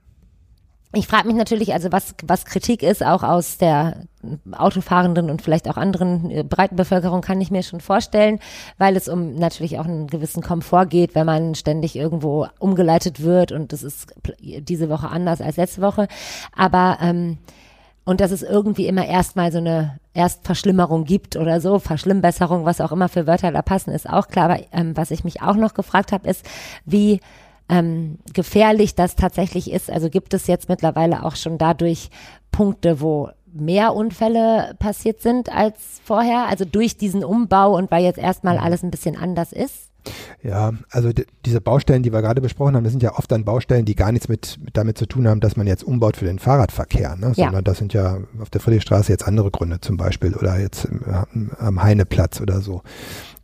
ich 0.93 1.07
frage 1.07 1.29
mich 1.29 1.37
natürlich, 1.37 1.73
also 1.73 1.93
was, 1.93 2.15
was 2.25 2.45
Kritik 2.45 2.83
ist, 2.83 3.05
auch 3.05 3.23
aus 3.23 3.59
der 3.59 4.07
Autofahrenden 4.53 5.31
und 5.31 5.43
vielleicht 5.43 5.69
auch 5.69 5.77
anderen 5.77 6.31
äh, 6.31 6.43
breiten 6.43 6.77
Bevölkerung, 6.77 7.21
kann 7.21 7.41
ich 7.41 7.51
mir 7.51 7.63
schon 7.63 7.81
vorstellen, 7.81 8.39
weil 8.79 8.97
es 8.97 9.09
um 9.09 9.35
natürlich 9.35 9.79
auch 9.79 9.87
einen 9.87 10.07
gewissen 10.07 10.43
Komfort 10.43 10.87
geht, 10.87 11.15
wenn 11.15 11.27
man 11.27 11.55
ständig 11.55 11.97
irgendwo 11.97 12.47
umgeleitet 12.59 13.23
wird 13.23 13.53
und 13.53 13.73
das 13.73 13.83
ist 13.83 14.15
diese 14.41 14.89
Woche 14.89 15.09
anders 15.09 15.41
als 15.41 15.57
letzte 15.57 15.83
Woche. 15.83 16.09
Aber 16.55 16.99
ähm, 17.01 17.39
und 18.05 18.21
dass 18.21 18.31
es 18.31 18.43
irgendwie 18.43 18.87
immer 18.87 19.07
erstmal 19.07 19.53
so 19.53 19.59
eine 19.59 19.99
Erstverschlimmerung 20.15 21.05
gibt 21.05 21.37
oder 21.37 21.61
so, 21.61 21.79
Verschlimmbesserung, 21.79 22.65
was 22.65 22.81
auch 22.81 22.93
immer 22.93 23.09
für 23.09 23.27
Wörter 23.27 23.53
da 23.53 23.63
passen, 23.63 23.93
ist 23.93 24.09
auch 24.09 24.29
klar. 24.29 24.47
Aber 24.47 24.61
ähm, 24.73 24.97
was 24.97 25.11
ich 25.11 25.23
mich 25.23 25.43
auch 25.43 25.55
noch 25.55 25.75
gefragt 25.75 26.11
habe, 26.11 26.29
ist, 26.29 26.45
wie 26.85 27.21
ähm, 27.69 28.19
gefährlich 28.33 28.95
das 28.97 29.15
tatsächlich 29.15 29.71
ist. 29.71 29.91
Also 29.91 30.11
gibt 30.11 30.35
es 30.35 30.47
jetzt 30.49 30.69
mittlerweile 30.69 31.25
auch 31.25 31.37
schon 31.37 31.57
dadurch 31.57 32.11
Punkte, 32.51 33.01
wo 33.01 33.31
mehr 33.53 33.95
Unfälle 33.95 34.75
passiert 34.79 35.21
sind 35.21 35.51
als 35.55 36.01
vorher? 36.05 36.47
Also 36.49 36.65
durch 36.65 36.97
diesen 36.97 37.25
Umbau 37.25 37.77
und 37.77 37.91
weil 37.91 38.05
jetzt 38.05 38.19
erstmal 38.19 38.57
Mhm. 38.59 38.63
alles 38.65 38.83
ein 38.83 38.91
bisschen 38.91 39.17
anders 39.17 39.53
ist? 39.53 39.87
Ja, 40.43 40.73
also 40.91 41.13
die, 41.13 41.27
diese 41.45 41.61
Baustellen, 41.61 42.03
die 42.03 42.11
wir 42.11 42.23
gerade 42.23 42.41
besprochen 42.41 42.75
haben, 42.75 42.85
das 42.85 42.93
sind 42.95 43.03
ja 43.03 43.19
oft 43.19 43.31
dann 43.31 43.45
Baustellen, 43.45 43.85
die 43.85 43.95
gar 43.95 44.13
nichts 44.13 44.29
mit, 44.29 44.59
mit 44.65 44.75
damit 44.75 44.97
zu 44.97 45.05
tun 45.05 45.29
haben, 45.29 45.41
dass 45.41 45.59
man 45.59 45.67
jetzt 45.67 45.85
umbaut 45.85 46.17
für 46.17 46.25
den 46.25 46.39
Fahrradverkehr, 46.39 47.17
ne? 47.17 47.33
Ja. 47.37 47.47
sondern 47.47 47.65
das 47.65 47.77
sind 47.77 47.93
ja 47.93 48.17
auf 48.41 48.49
der 48.49 48.63
Friedrichstraße 48.63 49.13
jetzt 49.13 49.27
andere 49.29 49.51
Gründe 49.51 49.81
zum 49.81 49.99
Beispiel 49.99 50.35
oder 50.35 50.59
jetzt 50.59 50.89
am- 50.89 51.51
am 51.59 51.83
Heineplatz 51.83 52.41
oder 52.41 52.63
so. 52.63 52.81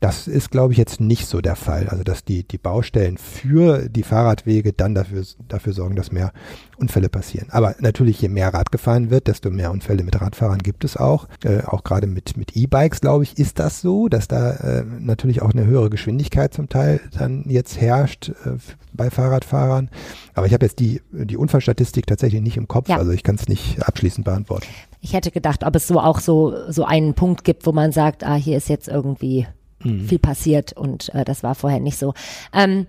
Das 0.00 0.28
ist, 0.28 0.50
glaube 0.50 0.72
ich, 0.72 0.78
jetzt 0.78 1.00
nicht 1.00 1.26
so 1.26 1.40
der 1.40 1.56
Fall. 1.56 1.88
Also 1.88 2.04
dass 2.04 2.22
die, 2.24 2.44
die 2.44 2.58
Baustellen 2.58 3.16
für 3.16 3.88
die 3.88 4.02
Fahrradwege 4.02 4.72
dann 4.74 4.94
dafür, 4.94 5.24
dafür 5.48 5.72
sorgen, 5.72 5.96
dass 5.96 6.12
mehr 6.12 6.32
Unfälle 6.76 7.08
passieren. 7.08 7.48
Aber 7.50 7.74
natürlich, 7.80 8.20
je 8.20 8.28
mehr 8.28 8.52
Rad 8.52 8.70
gefahren 8.70 9.10
wird, 9.10 9.26
desto 9.26 9.50
mehr 9.50 9.70
Unfälle 9.70 10.04
mit 10.04 10.20
Radfahrern 10.20 10.58
gibt 10.58 10.84
es 10.84 10.98
auch. 10.98 11.26
Äh, 11.44 11.62
auch 11.64 11.82
gerade 11.82 12.06
mit, 12.06 12.36
mit 12.36 12.54
E-Bikes, 12.56 13.00
glaube 13.00 13.24
ich, 13.24 13.38
ist 13.38 13.58
das 13.58 13.80
so, 13.80 14.08
dass 14.08 14.28
da 14.28 14.52
äh, 14.52 14.84
natürlich 15.00 15.40
auch 15.40 15.52
eine 15.52 15.64
höhere 15.64 15.88
Geschwindigkeit 15.88 16.52
zum 16.52 16.68
Teil 16.68 17.00
dann 17.18 17.44
jetzt 17.48 17.80
herrscht 17.80 18.28
äh, 18.28 18.58
bei 18.92 19.08
Fahrradfahrern. 19.10 19.88
Aber 20.34 20.46
ich 20.46 20.52
habe 20.52 20.66
jetzt 20.66 20.78
die, 20.78 21.00
die 21.12 21.38
Unfallstatistik 21.38 22.06
tatsächlich 22.06 22.42
nicht 22.42 22.58
im 22.58 22.68
Kopf, 22.68 22.90
Ja. 22.90 22.98
also 22.98 23.12
ich 23.12 23.22
kann 23.22 23.36
es 23.36 23.48
nicht 23.48 23.82
abschließend 23.82 24.26
beantworten. 24.26 24.66
Ich 25.00 25.14
hätte 25.14 25.30
gedacht, 25.30 25.64
ob 25.64 25.74
es 25.76 25.86
so 25.86 26.00
auch 26.00 26.20
so, 26.20 26.70
so 26.70 26.84
einen 26.84 27.14
Punkt 27.14 27.44
gibt, 27.44 27.64
wo 27.66 27.72
man 27.72 27.92
sagt, 27.92 28.24
ah, 28.24 28.34
hier 28.34 28.56
ist 28.58 28.68
jetzt 28.68 28.88
irgendwie 28.88 29.46
Mhm. 29.82 30.08
viel 30.08 30.18
passiert 30.18 30.72
und 30.72 31.14
äh, 31.14 31.24
das 31.24 31.42
war 31.42 31.54
vorher 31.54 31.80
nicht 31.80 31.98
so. 31.98 32.14
Ähm, 32.52 32.86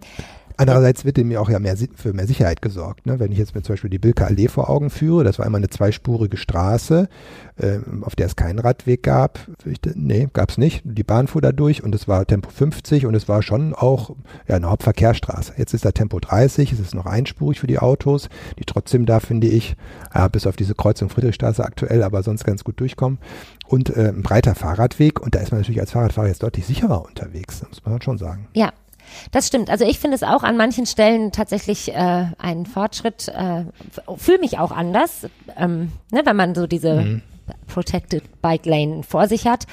Andererseits 0.59 1.05
wird 1.05 1.17
dem 1.17 1.29
ja 1.29 1.39
auch 1.39 1.49
ja 1.49 1.59
mehr, 1.59 1.77
für 1.95 2.13
mehr 2.13 2.25
Sicherheit 2.25 2.63
gesorgt. 2.63 3.05
Ne? 3.05 3.19
Wenn 3.19 3.31
ich 3.31 3.37
jetzt 3.37 3.53
mir 3.53 3.61
zum 3.61 3.73
Beispiel 3.73 3.91
die 3.91 3.99
Bilker 3.99 4.25
Allee 4.25 4.47
vor 4.47 4.71
Augen 4.71 4.89
führe, 4.89 5.23
das 5.23 5.37
war 5.37 5.45
einmal 5.45 5.59
eine 5.59 5.69
zweispurige 5.69 6.35
Straße, 6.35 7.07
ähm, 7.59 8.03
auf 8.03 8.15
der 8.15 8.25
es 8.25 8.35
keinen 8.35 8.57
Radweg 8.57 9.03
gab. 9.03 9.39
Ich, 9.65 9.77
nee, 9.93 10.27
gab 10.33 10.49
es 10.49 10.57
nicht. 10.57 10.81
Die 10.83 11.03
Bahn 11.03 11.27
fuhr 11.27 11.41
da 11.41 11.51
durch 11.51 11.83
und 11.83 11.93
es 11.93 12.07
war 12.07 12.25
Tempo 12.25 12.49
50 12.49 13.05
und 13.05 13.13
es 13.13 13.29
war 13.29 13.43
schon 13.43 13.75
auch 13.75 14.15
ja, 14.47 14.55
eine 14.55 14.69
Hauptverkehrsstraße. 14.71 15.53
Jetzt 15.57 15.75
ist 15.75 15.85
da 15.85 15.91
Tempo 15.91 16.19
30, 16.19 16.71
es 16.71 16.79
ist 16.79 16.95
noch 16.95 17.05
einspurig 17.05 17.59
für 17.59 17.67
die 17.67 17.77
Autos, 17.77 18.27
die 18.57 18.65
trotzdem 18.65 19.05
da, 19.05 19.19
finde 19.19 19.47
ich, 19.47 19.75
ja, 20.15 20.27
bis 20.27 20.47
auf 20.47 20.55
diese 20.55 20.73
Kreuzung 20.73 21.09
Friedrichstraße 21.09 21.63
aktuell, 21.63 22.01
aber 22.01 22.23
sonst 22.23 22.45
ganz 22.45 22.63
gut 22.63 22.79
durchkommen. 22.79 23.19
Und 23.67 23.95
äh, 23.95 24.09
ein 24.09 24.23
breiter 24.23 24.55
Fahrradweg 24.55 25.19
und 25.19 25.35
da 25.35 25.39
ist 25.39 25.51
man 25.51 25.61
natürlich 25.61 25.81
als 25.81 25.91
Fahrradfahrer 25.91 26.29
jetzt 26.29 26.41
deutlich 26.41 26.65
sicherer 26.65 27.05
unterwegs, 27.05 27.63
muss 27.67 27.85
man 27.85 28.01
schon 28.01 28.17
sagen. 28.17 28.47
Ja, 28.53 28.71
das 29.31 29.47
stimmt. 29.47 29.69
Also 29.69 29.85
ich 29.85 29.99
finde 29.99 30.15
es 30.15 30.23
auch 30.23 30.43
an 30.43 30.57
manchen 30.57 30.85
Stellen 30.85 31.31
tatsächlich 31.31 31.93
äh, 31.93 32.25
ein 32.37 32.65
Fortschritt. 32.65 33.27
Äh, 33.29 33.65
Fühle 34.17 34.39
mich 34.39 34.59
auch 34.59 34.71
anders, 34.71 35.27
ähm, 35.57 35.91
ne, 36.11 36.21
wenn 36.25 36.35
man 36.35 36.55
so 36.55 36.67
diese 36.67 37.01
Mhm. 37.01 37.21
Protected 37.67 38.41
Bike 38.41 38.65
Lane 38.65 39.03
vor 39.03 39.27
sich 39.27 39.47
hat. 39.47 39.65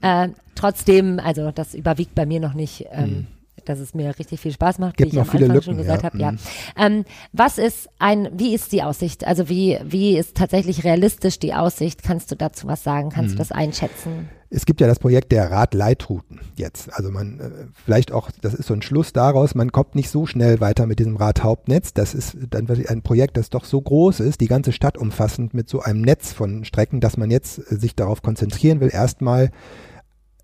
Äh, 0.00 0.28
trotzdem, 0.54 1.20
also 1.24 1.50
das 1.52 1.74
überwiegt 1.74 2.14
bei 2.14 2.26
mir 2.26 2.40
noch 2.40 2.54
nicht. 2.54 2.86
Ähm, 2.92 3.26
Dass 3.64 3.78
es 3.78 3.94
mir 3.94 4.18
richtig 4.18 4.40
viel 4.40 4.52
Spaß 4.52 4.78
macht. 4.78 4.96
Gibt 4.96 5.12
wie 5.12 5.16
ich 5.16 5.18
noch 5.18 5.26
am 5.26 5.30
viele 5.30 5.46
Anfang 5.46 5.62
schon 5.62 5.74
Lücken, 5.76 5.84
gesagt 5.86 6.02
ja. 6.02 6.08
habe. 6.10 6.18
Ja. 6.18 6.32
Mhm. 6.32 6.38
Ähm, 6.76 7.04
was 7.32 7.58
ist 7.58 7.88
ein, 7.98 8.28
wie 8.36 8.54
ist 8.54 8.72
die 8.72 8.82
Aussicht? 8.82 9.26
Also 9.26 9.48
wie, 9.48 9.78
wie 9.84 10.16
ist 10.16 10.36
tatsächlich 10.36 10.84
realistisch 10.84 11.38
die 11.38 11.54
Aussicht? 11.54 12.02
Kannst 12.02 12.30
du 12.30 12.36
dazu 12.36 12.66
was 12.66 12.82
sagen? 12.84 13.10
Kannst 13.10 13.30
Mhm. 13.30 13.36
du 13.36 13.38
das 13.38 13.52
einschätzen? 13.52 14.28
Es 14.54 14.66
gibt 14.66 14.82
ja 14.82 14.86
das 14.86 14.98
Projekt 14.98 15.32
der 15.32 15.50
Radleitrouten 15.50 16.40
jetzt. 16.56 16.92
Also 16.92 17.10
man, 17.10 17.40
äh, 17.40 17.50
vielleicht 17.86 18.12
auch, 18.12 18.30
das 18.42 18.52
ist 18.52 18.66
so 18.66 18.74
ein 18.74 18.82
Schluss 18.82 19.14
daraus, 19.14 19.54
man 19.54 19.72
kommt 19.72 19.94
nicht 19.94 20.10
so 20.10 20.26
schnell 20.26 20.60
weiter 20.60 20.84
mit 20.86 20.98
diesem 20.98 21.16
Radhauptnetz. 21.16 21.94
Das 21.94 22.12
ist 22.12 22.36
dann 22.50 22.68
wirklich 22.68 22.90
ein 22.90 23.00
Projekt, 23.00 23.38
das 23.38 23.48
doch 23.48 23.64
so 23.64 23.80
groß 23.80 24.20
ist, 24.20 24.42
die 24.42 24.48
ganze 24.48 24.72
Stadt 24.72 24.98
umfassend 24.98 25.54
mit 25.54 25.70
so 25.70 25.80
einem 25.80 26.02
Netz 26.02 26.32
von 26.34 26.66
Strecken, 26.66 27.00
dass 27.00 27.16
man 27.16 27.30
jetzt 27.30 27.60
äh, 27.60 27.76
sich 27.76 27.96
darauf 27.96 28.20
konzentrieren 28.20 28.80
will, 28.80 28.90
erstmal 28.92 29.50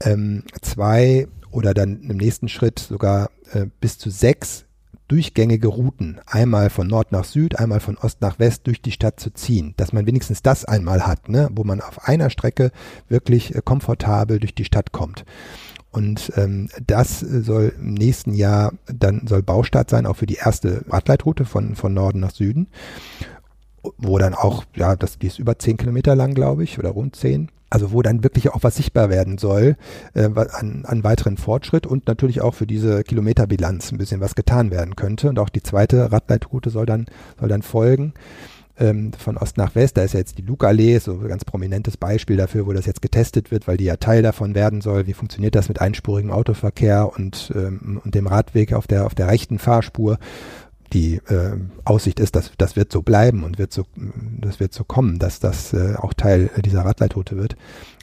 ähm, 0.03 0.45
zwei 0.63 1.27
oder 1.51 1.75
dann 1.75 2.03
im 2.03 2.17
nächsten 2.17 2.49
Schritt 2.49 2.79
sogar 2.79 3.31
äh, 3.53 3.67
bis 3.81 3.99
zu 3.99 4.11
sechs 4.11 4.65
durchgängige 5.09 5.69
Routen, 5.69 6.21
einmal 6.27 6.69
von 6.69 6.87
Nord 6.87 7.13
nach 7.13 7.25
Süd, 7.25 7.59
einmal 7.59 7.81
von 7.81 7.97
Ost 7.97 8.21
nach 8.21 8.39
West 8.39 8.67
durch 8.67 8.83
die 8.83 8.93
Stadt 8.93 9.19
zu 9.19 9.31
ziehen, 9.31 9.73
dass 9.79 9.95
man 9.95 10.07
wenigstens 10.07 10.43
das 10.43 10.67
einmal 10.67 11.07
hat, 11.07 11.31
ne, 11.31 11.49
wo 11.53 11.65
man 11.65 11.81
auf 11.81 12.07
einer 12.07 12.29
Strecke 12.29 12.71
wirklich 13.09 13.55
äh, 13.55 13.63
komfortabel 13.65 14.39
durch 14.39 14.55
die 14.55 14.67
Stadt 14.67 14.93
kommt. 14.93 15.25
Und 15.91 16.33
ähm, 16.37 16.69
das 16.87 17.21
soll 17.21 17.73
im 17.79 17.95
nächsten 17.95 18.35
Jahr 18.35 18.75
dann 18.87 19.27
soll 19.27 19.43
Baustart 19.43 19.89
sein, 19.89 20.05
auch 20.05 20.17
für 20.17 20.27
die 20.27 20.35
erste 20.35 20.85
Radleitroute 20.89 21.47
von, 21.47 21.75
von 21.75 21.95
Norden 21.95 22.21
nach 22.21 22.31
Süden, 22.31 22.69
wo 23.97 24.19
dann 24.19 24.35
auch, 24.35 24.65
ja, 24.75 24.97
das, 24.97 25.19
die 25.19 25.27
ist 25.27 25.39
über 25.39 25.59
zehn 25.59 25.79
Kilometer 25.79 26.15
lang, 26.15 26.35
glaube 26.35 26.65
ich, 26.65 26.79
oder 26.79 26.91
rund 26.91 27.17
zehn. 27.17 27.51
Also 27.71 27.93
wo 27.93 28.03
dann 28.03 28.25
wirklich 28.25 28.51
auch 28.51 28.63
was 28.63 28.77
sichtbar 28.77 29.11
werden 29.11 29.39
soll 29.39 29.77
äh, 30.15 30.25
an, 30.25 30.85
an 30.87 31.05
weiteren 31.05 31.37
Fortschritt 31.37 31.87
und 31.87 32.07
natürlich 32.07 32.41
auch 32.41 32.55
für 32.55 32.67
diese 32.67 33.05
Kilometerbilanz 33.05 33.93
ein 33.93 33.99
bisschen 33.99 34.21
was 34.21 34.35
getan 34.35 34.71
werden 34.71 34.97
könnte. 34.97 35.29
Und 35.29 35.39
auch 35.39 35.51
die 35.51 35.63
zweite 35.63 36.11
Radleitroute 36.11 36.71
soll 36.71 36.87
dann, 36.87 37.07
soll 37.39 37.49
dann 37.49 37.63
folgen 37.63 38.15
ähm, 38.79 39.13
von 39.13 39.37
Ost 39.37 39.57
nach 39.57 39.75
West. 39.75 39.97
Da 39.97 40.03
ist 40.03 40.15
ja 40.15 40.21
jetzt 40.21 40.39
die 40.39 40.43
Lugallee, 40.43 40.99
so 40.99 41.13
ein 41.13 41.29
ganz 41.29 41.45
prominentes 41.45 41.97
Beispiel 41.97 42.37
dafür, 42.37 42.67
wo 42.67 42.73
das 42.73 42.87
jetzt 42.87 43.03
getestet 43.03 43.51
wird, 43.51 43.67
weil 43.67 43.77
die 43.77 43.85
ja 43.85 43.97
Teil 43.97 44.23
davon 44.23 44.55
werden 44.55 44.81
soll. 44.81 45.07
Wie 45.07 45.13
funktioniert 45.13 45.55
das 45.55 45.69
mit 45.69 45.81
einspurigem 45.81 46.31
Autoverkehr 46.31 47.11
und, 47.15 47.53
ähm, 47.55 48.01
und 48.05 48.15
dem 48.15 48.27
Radweg 48.27 48.73
auf 48.73 48.87
der, 48.87 49.07
auf 49.07 49.15
der 49.15 49.29
rechten 49.29 49.59
Fahrspur? 49.59 50.19
Die 50.93 51.17
äh, 51.17 51.57
Aussicht 51.85 52.21
ist, 52.21 52.37
dass 52.37 52.53
das 52.57 52.77
wird 52.77 52.93
so 52.93 53.03
bleiben 53.03 53.45
und 53.45 53.59
wird 53.59 53.73
so, 53.73 53.85
das 54.41 54.61
wird 54.61 54.73
so 54.73 54.85
kommen, 54.85 55.19
dass 55.19 55.41
das 55.41 55.73
äh, 55.73 55.95
auch 55.97 56.15
Teil 56.15 56.51
dieser 56.65 56.85
Radleitroute 56.85 57.37
wird. 57.37 57.57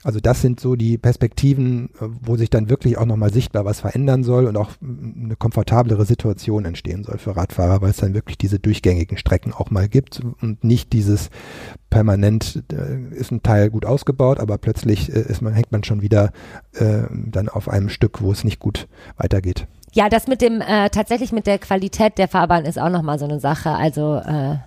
Also 0.06 0.20
das 0.20 0.40
sind 0.40 0.60
so 0.60 0.76
die 0.76 1.00
Perspektiven, 1.00 1.90
äh, 2.00 2.08
wo 2.22 2.38
sich 2.38 2.52
dann 2.52 2.70
wirklich 2.70 3.00
auch 3.00 3.08
nochmal 3.08 3.34
sichtbar 3.34 3.66
was 3.66 3.80
verändern 3.80 4.24
soll 4.24 4.46
und 4.46 4.56
auch 4.56 4.70
mm, 4.80 5.26
eine 5.26 5.36
komfortablere 5.36 6.06
Situation 6.06 6.64
entstehen 6.66 7.04
soll 7.04 7.18
für 7.18 7.36
Radfahrer, 7.36 7.82
weil 7.82 7.90
es 7.90 7.98
dann 7.98 8.14
wirklich 8.14 8.38
diese 8.38 8.60
durchgängigen 8.60 9.18
Strecken 9.18 9.52
auch 9.52 9.72
mal 9.72 9.90
gibt 9.90 10.22
und 10.42 10.64
nicht 10.64 10.94
dieses 10.94 11.32
permanent 11.90 12.64
äh, 12.72 13.16
ist 13.16 13.32
ein 13.32 13.42
Teil 13.42 13.72
gut 13.72 13.84
ausgebaut, 13.84 14.40
aber 14.40 14.60
plötzlich 14.60 15.12
äh, 15.12 15.22
ist 15.22 15.42
man, 15.42 15.54
hängt 15.54 15.72
man 15.72 15.84
schon 15.84 16.04
wieder 16.04 16.32
äh, 16.74 17.04
dann 17.12 17.50
auf 17.50 17.68
einem 17.68 17.90
Stück, 17.90 18.22
wo 18.22 18.32
es 18.32 18.44
nicht 18.44 18.60
gut 18.60 18.88
weitergeht. 19.18 19.68
Ja, 19.96 20.10
das 20.10 20.28
mit 20.28 20.42
dem, 20.42 20.60
äh, 20.62 20.90
tatsächlich 20.90 21.32
mit 21.32 21.48
der 21.48 21.58
Qualität 21.58 22.18
der 22.18 22.28
Fahrbahn 22.28 22.66
ist 22.66 22.78
auch 22.78 22.90
nochmal 22.90 23.18
so 23.18 23.24
eine 23.26 23.40
Sache. 23.40 23.70
Also, 23.72 24.18
äh, 24.18 24.58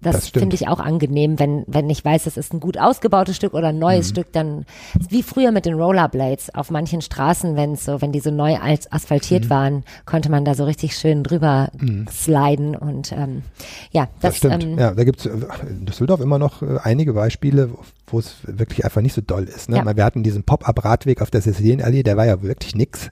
das, 0.00 0.14
das 0.16 0.28
stimmt. 0.28 0.42
finde 0.42 0.54
ich 0.54 0.68
auch 0.68 0.78
angenehm, 0.78 1.40
wenn, 1.40 1.64
wenn 1.66 1.90
ich 1.90 2.04
weiß, 2.04 2.26
es 2.26 2.36
ist 2.36 2.54
ein 2.54 2.60
gut 2.60 2.78
ausgebautes 2.78 3.34
Stück 3.34 3.54
oder 3.54 3.68
ein 3.68 3.74
Mhm. 3.74 3.80
neues 3.80 4.08
Stück, 4.10 4.32
dann, 4.32 4.64
wie 5.10 5.24
früher 5.24 5.50
mit 5.50 5.66
den 5.66 5.74
Rollerblades 5.74 6.54
auf 6.54 6.70
manchen 6.70 7.00
Straßen, 7.02 7.56
wenn 7.56 7.74
so, 7.74 8.00
wenn 8.00 8.12
die 8.12 8.20
so 8.20 8.30
neu 8.30 8.54
als 8.56 8.90
asphaltiert 8.92 9.46
Mhm. 9.46 9.50
waren, 9.50 9.84
konnte 10.04 10.30
man 10.30 10.44
da 10.44 10.54
so 10.54 10.62
richtig 10.64 10.96
schön 10.96 11.24
drüber 11.24 11.70
sliden 12.10 12.76
und, 12.76 13.10
ähm, 13.10 13.42
ja, 13.90 14.04
das, 14.20 14.34
Das, 14.34 14.36
stimmt. 14.38 14.62
ähm, 14.62 14.78
ja, 14.78 14.92
da 14.94 15.02
gibt 15.02 15.20
es 15.20 15.26
in 15.26 15.86
Düsseldorf 15.86 16.20
immer 16.20 16.38
noch 16.38 16.62
äh, 16.62 16.78
einige 16.84 17.14
Beispiele, 17.14 17.70
wo- 18.06 18.20
es 18.20 18.36
wirklich 18.46 18.84
einfach 18.84 19.00
nicht 19.00 19.14
so 19.14 19.22
doll 19.22 19.44
ist. 19.44 19.68
Ne? 19.68 19.78
Ja. 19.78 19.96
Wir 19.96 20.04
hatten 20.04 20.22
diesen 20.22 20.44
Pop-up-Radweg 20.44 21.20
auf 21.20 21.30
der 21.32 21.40
Sizilienallee, 21.42 22.04
der 22.04 22.16
war 22.16 22.26
ja 22.26 22.42
wirklich 22.42 22.76
nix. 22.76 23.10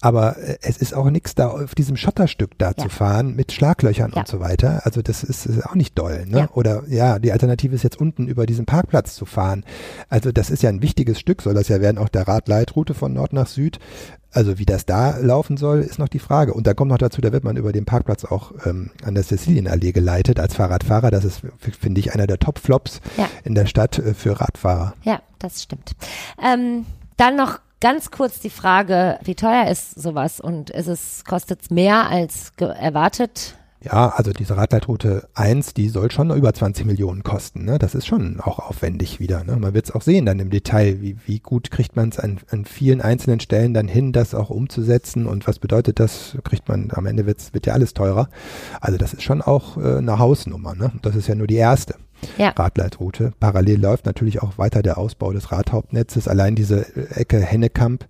Aber 0.00 0.38
äh, 0.38 0.56
es 0.62 0.78
ist 0.78 0.94
auch 0.94 1.08
nix 1.10 1.34
da 1.34 1.48
auf 1.48 1.74
diesem 1.74 1.96
Schotterstück 1.96 2.58
da 2.58 2.68
Ja. 2.70 2.76
zu 2.84 2.88
fahren 2.88 3.36
mit 3.36 3.52
Schlaglöchern 3.52 4.12
Ja. 4.14 4.20
und 4.20 4.28
so 4.28 4.40
weiter. 4.40 4.80
Also 4.84 5.02
das 5.02 5.22
ist, 5.22 5.46
ist 5.46 5.64
auch 5.66 5.74
nicht 5.74 5.98
doll. 5.98 6.24
Ne? 6.26 6.38
Ja. 6.40 6.48
Oder 6.54 6.82
ja, 6.88 7.18
die 7.18 7.32
Alternative 7.32 7.74
ist 7.74 7.82
jetzt 7.84 8.00
unten 8.00 8.26
über 8.28 8.46
diesen 8.46 8.66
Parkplatz 8.66 9.14
zu 9.14 9.26
fahren. 9.26 9.64
Also 10.08 10.32
das 10.32 10.50
ist 10.50 10.62
ja 10.62 10.70
ein 10.70 10.82
wichtiges 10.82 11.20
Stück, 11.20 11.42
soll 11.42 11.54
das 11.54 11.68
ja 11.68 11.80
werden, 11.80 11.98
auch 11.98 12.08
der 12.08 12.26
Radleitroute 12.26 12.94
von 12.94 13.12
Nord 13.12 13.32
nach 13.32 13.46
Süd. 13.46 13.78
Also 14.32 14.58
wie 14.60 14.64
das 14.64 14.86
da 14.86 15.16
laufen 15.18 15.56
soll, 15.56 15.80
ist 15.80 15.98
noch 15.98 16.06
die 16.06 16.20
Frage. 16.20 16.54
Und 16.54 16.64
da 16.68 16.72
kommt 16.72 16.90
noch 16.90 16.98
dazu, 16.98 17.20
da 17.20 17.32
wird 17.32 17.42
man 17.42 17.56
über 17.56 17.72
den 17.72 17.84
Parkplatz 17.84 18.24
auch 18.24 18.52
ähm, 18.64 18.90
an 19.02 19.14
der 19.14 19.24
Sizilienallee 19.24 19.90
geleitet 19.90 20.38
als 20.38 20.54
Fahrradfahrer. 20.54 21.10
Das 21.10 21.24
ist, 21.24 21.42
finde 21.58 21.98
ich, 21.98 22.14
einer 22.14 22.28
der 22.28 22.38
Top-Flops 22.38 23.00
in 23.42 23.56
der 23.56 23.66
Stadt 23.66 23.98
äh, 23.98 24.14
für 24.14 24.40
Radfahrer. 24.40 24.94
Ja, 25.02 25.20
das 25.40 25.64
stimmt. 25.64 25.92
Ähm, 26.40 26.86
dann 27.16 27.34
noch 27.34 27.58
ganz 27.80 28.10
kurz 28.10 28.40
die 28.40 28.50
Frage, 28.50 29.18
wie 29.22 29.34
teuer 29.34 29.68
ist 29.68 30.00
sowas 30.00 30.40
und 30.40 30.70
ist 30.70 30.86
es, 30.86 31.24
kostet 31.24 31.62
es 31.62 31.70
mehr 31.70 32.08
als 32.08 32.52
erwartet? 32.58 33.56
Ja, 33.82 34.10
also 34.10 34.32
diese 34.32 34.58
Radleitroute 34.58 35.26
1, 35.32 35.72
die 35.72 35.88
soll 35.88 36.10
schon 36.10 36.30
über 36.36 36.52
20 36.52 36.84
Millionen 36.84 37.22
kosten. 37.22 37.64
Ne? 37.64 37.78
Das 37.78 37.94
ist 37.94 38.06
schon 38.06 38.38
auch 38.38 38.58
aufwendig 38.58 39.20
wieder. 39.20 39.42
Ne? 39.42 39.56
Man 39.56 39.72
wird 39.72 39.86
es 39.86 39.90
auch 39.94 40.02
sehen 40.02 40.26
dann 40.26 40.38
im 40.38 40.50
Detail, 40.50 41.00
wie, 41.00 41.16
wie 41.24 41.38
gut 41.38 41.70
kriegt 41.70 41.96
man 41.96 42.10
es 42.10 42.18
an, 42.18 42.40
an 42.50 42.66
vielen 42.66 43.00
einzelnen 43.00 43.40
Stellen 43.40 43.72
dann 43.72 43.88
hin, 43.88 44.12
das 44.12 44.34
auch 44.34 44.50
umzusetzen 44.50 45.26
und 45.26 45.46
was 45.48 45.58
bedeutet 45.58 45.98
das? 45.98 46.36
Kriegt 46.44 46.68
man, 46.68 46.90
am 46.92 47.06
Ende 47.06 47.24
wird's, 47.24 47.54
wird 47.54 47.64
ja 47.64 47.72
alles 47.72 47.94
teurer. 47.94 48.28
Also 48.82 48.98
das 48.98 49.14
ist 49.14 49.22
schon 49.22 49.40
auch 49.40 49.78
äh, 49.78 49.96
eine 49.96 50.18
Hausnummer. 50.18 50.74
Ne? 50.74 50.92
Das 51.00 51.16
ist 51.16 51.26
ja 51.26 51.34
nur 51.34 51.46
die 51.46 51.56
erste. 51.56 51.94
Ja. 52.38 52.50
Radleitroute. 52.50 53.32
Parallel 53.40 53.80
läuft 53.80 54.06
natürlich 54.06 54.42
auch 54.42 54.58
weiter 54.58 54.82
der 54.82 54.98
Ausbau 54.98 55.32
des 55.32 55.52
Radhauptnetzes. 55.52 56.28
Allein 56.28 56.54
diese 56.54 56.86
Ecke 57.16 57.40
Hennekamp 57.40 58.06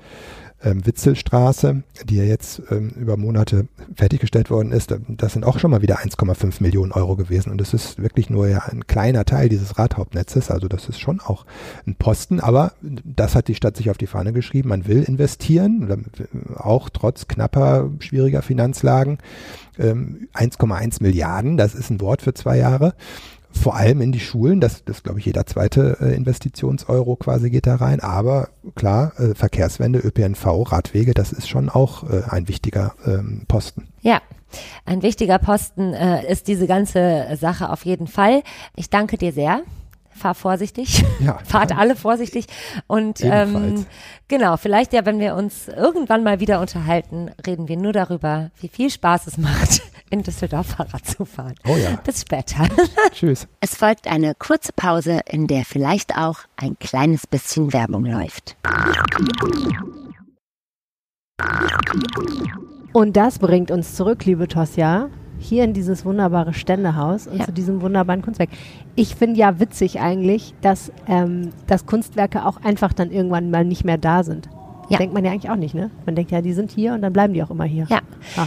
ähm, 0.63 0.85
Witzelstraße, 0.85 1.83
die 2.05 2.17
ja 2.17 2.25
jetzt 2.25 2.63
ähm, 2.71 2.91
über 2.91 3.17
Monate 3.17 3.67
fertiggestellt 3.97 4.51
worden 4.51 4.73
ist, 4.73 4.95
das 5.09 5.33
sind 5.33 5.45
auch 5.45 5.59
schon 5.59 5.71
mal 5.71 5.83
wieder 5.83 6.01
1,5 6.01 6.63
Millionen 6.63 6.93
Euro 6.93 7.17
gewesen. 7.17 7.51
Und 7.51 7.61
das 7.61 7.73
ist 7.73 8.01
wirklich 8.01 8.29
nur 8.31 8.49
ja 8.49 8.59
ein 8.67 8.87
kleiner 8.87 9.25
Teil 9.25 9.49
dieses 9.49 9.79
Radhauptnetzes. 9.79 10.51
Also 10.51 10.69
das 10.69 10.89
ist 10.89 11.01
schon 11.01 11.21
auch 11.21 11.47
ein 11.87 11.95
Posten. 11.95 12.41
Aber 12.41 12.73
das 12.83 13.35
hat 13.35 13.49
die 13.49 13.55
Stadt 13.55 13.77
sich 13.77 13.91
auf 13.91 13.99
die 13.99 14.07
Fahne 14.07 14.33
geschrieben. 14.33 14.69
Man 14.69 14.87
will 14.87 15.03
investieren, 15.03 16.05
auch 16.57 16.91
trotz 16.91 17.27
knapper, 17.27 17.91
schwieriger 18.01 18.43
Finanzlagen. 18.43 19.19
1,1 19.79 20.83
ähm, 20.83 20.91
Milliarden, 21.01 21.57
das 21.57 21.75
ist 21.75 21.91
ein 21.91 22.03
Wort 22.03 22.21
für 22.21 22.35
zwei 22.35 22.59
Jahre 22.59 22.95
vor 23.53 23.77
allem 23.77 24.01
in 24.01 24.13
die 24.13 24.21
Schulen. 24.21 24.61
Das, 24.61 24.85
das 24.85 25.03
glaube 25.03 25.19
ich, 25.19 25.27
jeder 25.27 25.47
zweite 25.47 25.99
äh, 26.01 26.15
Investitionseuro 26.15 27.17
quasi 27.17 27.51
geht 27.51 27.67
da 27.67 27.77
rein. 27.77 28.01
Aber 28.01 28.51
klar, 28.75 29.13
äh, 29.19 29.35
Verkehrswende, 29.35 29.99
ÖPNV, 29.99 30.73
Radwege, 30.73 31.15
das 31.15 31.33
ist 31.33 31.49
schon 31.49 31.69
auch 31.69 32.09
äh, 32.09 32.23
ein 32.29 32.49
wichtiger 32.49 32.95
ähm, 33.07 33.45
Posten. 33.49 33.89
Ja. 34.03 34.21
Ein 34.85 35.03
wichtiger 35.03 35.39
Posten 35.39 35.95
äh, 35.95 36.29
ist 36.31 36.49
diese 36.49 36.67
ganze 36.67 37.37
Sache 37.41 37.71
auf 37.71 37.85
jeden 37.85 38.09
Fall. 38.09 38.43
Ich 38.75 38.91
danke 38.91 39.17
dir 39.17 39.33
sehr 39.33 39.61
fahr 40.11 40.35
vorsichtig. 40.35 41.05
Ja, 41.21 41.39
Fahrt 41.45 41.77
alle 41.77 41.97
vorsichtig. 41.97 42.47
Und 42.87 43.21
ähm, 43.23 43.85
genau, 44.27 44.57
vielleicht 44.57 44.95
ja, 44.95 45.05
wenn 45.05 45.19
wir 45.19 45.35
uns 45.35 45.69
irgendwann 45.69 46.23
mal 46.23 46.41
wieder 46.41 46.61
unterhalten, 46.61 47.31
reden 47.47 47.69
wir 47.69 47.77
nur 47.77 47.93
darüber, 47.93 48.51
wie 48.59 48.69
viel 48.69 48.89
Spaß 48.89 49.27
es 49.27 49.37
macht, 49.37 49.83
in 50.11 50.23
Düsseldorf 50.23 50.69
Fahrrad 50.69 51.07
zu 51.07 51.27
fahren. 51.27 51.55
Oh 51.69 51.77
ja. 51.77 51.97
Bis 52.03 52.23
später. 52.23 52.67
Tschüss. 53.13 53.47
Es 53.61 53.75
folgt 53.75 54.07
eine 54.07 54.35
kurze 54.35 54.73
Pause, 54.73 55.21
in 55.27 55.47
der 55.47 55.67
vielleicht 55.67 56.17
auch 56.17 56.39
ein 56.57 56.79
kleines 56.79 57.27
bisschen 57.27 57.75
Werbung 57.75 58.07
läuft. 58.07 58.57
Und 62.93 63.17
das 63.17 63.39
bringt 63.39 63.71
uns 63.71 63.95
zurück, 63.95 64.25
liebe 64.25 64.49
Tosja, 64.49 65.11
hier 65.41 65.65
in 65.65 65.73
dieses 65.73 66.05
wunderbare 66.05 66.55
Ständehaus 66.55 67.27
und 67.27 67.39
ja. 67.39 67.45
zu 67.47 67.53
diesem 67.53 67.83
wunderbaren 67.83 68.23
Kunstwerk. 68.23 68.51
Ich 68.95 69.15
finde 69.15 69.39
ja 69.39 69.59
witzig 69.59 70.01
eigentlich, 70.01 70.55
dass, 70.61 70.93
ähm, 71.09 71.51
dass 71.67 71.87
Kunstwerke 71.87 72.47
auch 72.47 72.63
einfach 72.63 72.93
dann 72.93 73.11
irgendwann 73.11 73.51
mal 73.51 73.65
nicht 73.65 73.85
mehr 73.85 73.99
da 73.99 74.23
sind. 74.23 74.49
Ja. 74.89 74.99
Denkt 74.99 75.15
man 75.15 75.25
ja 75.25 75.31
eigentlich 75.31 75.51
auch 75.51 75.57
nicht, 75.57 75.75
ne? 75.75 75.91
Man 76.05 76.17
denkt 76.17 76.31
ja, 76.33 76.43
die 76.43 76.53
sind 76.53 76.71
hier 76.71 76.95
und 76.95 77.03
dann 77.03 77.13
bleiben 77.13 77.33
die 77.33 77.43
auch 77.43 77.51
immer 77.51 77.65
hier. 77.65 77.87
Ja. 77.89 78.01
Ah. 78.37 78.47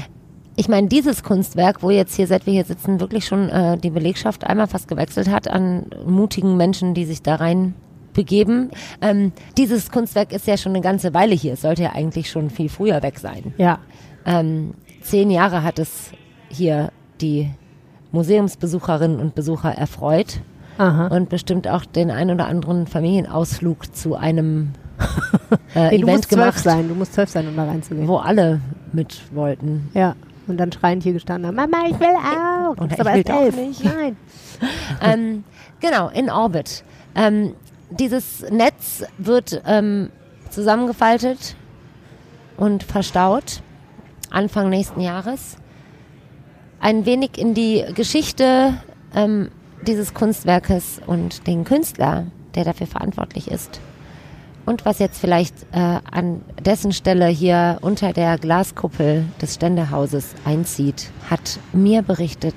Ich 0.56 0.70
meine, 0.70 0.88
dieses 0.88 1.24
Kunstwerk, 1.24 1.82
wo 1.82 1.90
jetzt 1.90 2.16
hier, 2.16 2.28
seit 2.28 2.46
wir 2.46 2.54
hier 2.54 2.66
sitzen, 2.66 3.00
wirklich 3.00 3.26
schon 3.26 3.50
äh, 3.50 3.78
die 3.78 3.90
Belegschaft 3.90 4.46
einmal 4.46 4.68
fast 4.68 4.88
gewechselt 4.88 5.30
hat 5.30 5.48
an 5.48 5.88
mutigen 6.06 6.58
Menschen, 6.58 6.94
die 6.94 7.06
sich 7.06 7.24
da 7.24 7.36
rein 7.36 7.74
begeben. 8.14 8.70
Ähm, 9.02 9.32
dieses 9.58 9.90
Kunstwerk 9.90 10.32
ist 10.32 10.46
ja 10.46 10.58
schon 10.58 10.74
eine 10.74 10.82
ganze 10.82 11.14
Weile 11.14 11.34
hier. 11.34 11.54
Es 11.54 11.62
sollte 11.62 11.84
ja 11.84 11.94
eigentlich 11.94 12.30
schon 12.30 12.52
viel 12.52 12.70
früher 12.70 13.02
weg 13.02 13.18
sein. 13.20 13.54
Ja. 13.58 13.80
Ähm, 14.26 14.76
zehn 15.02 15.32
Jahre 15.32 15.64
hat 15.64 15.80
es 15.80 16.12
hier 16.54 16.92
die 17.22 17.50
Museumsbesucherinnen 18.12 19.20
und 19.20 19.36
Besucher 19.36 19.72
erfreut 19.72 20.42
Aha. 20.78 21.08
und 21.08 21.30
bestimmt 21.30 21.68
auch 21.68 21.86
den 21.86 22.12
ein 22.12 22.32
oder 22.32 22.48
anderen 22.48 22.88
Familienausflug 22.88 23.96
zu 23.96 24.16
einem 24.16 24.74
äh, 25.76 25.90
nee, 25.90 25.96
Event 25.96 26.02
du 26.02 26.08
musst 26.08 26.30
gemacht. 26.30 26.60
sein, 26.60 26.88
du 26.88 26.96
musst 26.96 27.14
zwölf 27.14 27.30
sein, 27.30 27.48
um 27.48 27.56
da 27.56 27.66
reinzugehen. 27.66 28.08
Wo 28.08 28.18
alle 28.18 28.62
mit 28.92 29.22
wollten. 29.34 29.90
Ja. 29.94 30.16
Und 30.46 30.58
dann 30.58 30.72
schreiend 30.72 31.04
hier 31.04 31.14
gestanden 31.14 31.48
haben, 31.48 31.56
Mama, 31.56 31.86
ich 31.90 32.00
will 32.00 32.08
auch. 32.08 32.78
Und 32.78 32.92
ich 32.92 33.00
aber 33.00 33.14
will 33.14 33.24
elf. 33.26 33.56
nicht. 33.56 33.84
Nein. 33.86 34.18
ähm, 35.02 35.44
genau, 35.80 36.10
in 36.10 36.30
Orbit. 36.30 36.84
Ähm, 37.16 37.54
dieses 37.90 38.46
Netz 38.50 39.04
wird 39.18 39.62
ähm, 39.66 40.10
zusammengefaltet 40.50 41.56
und 42.58 42.84
verstaut 42.84 43.62
Anfang 44.30 44.70
nächsten 44.70 45.00
Jahres 45.00 45.58
ein 46.84 47.06
wenig 47.06 47.38
in 47.38 47.54
die 47.54 47.86
Geschichte 47.96 48.74
ähm, 49.16 49.50
dieses 49.88 50.14
Kunstwerkes 50.14 51.00
und 51.08 51.48
den 51.48 51.64
Künstler, 51.64 52.28
der 52.56 52.66
dafür 52.66 52.88
verantwortlich 52.88 53.50
ist. 53.50 53.80
Und 54.66 54.86
was 54.86 55.00
jetzt 55.00 55.20
vielleicht 55.20 55.56
äh, 55.72 55.78
an 55.78 56.42
dessen 56.62 56.92
Stelle 56.92 57.28
hier 57.28 57.78
unter 57.82 58.12
der 58.12 58.38
Glaskuppel 58.38 59.26
des 59.42 59.56
Ständehauses 59.56 60.36
einzieht, 60.46 61.10
hat 61.30 61.60
mir 61.72 62.02
berichtet 62.02 62.56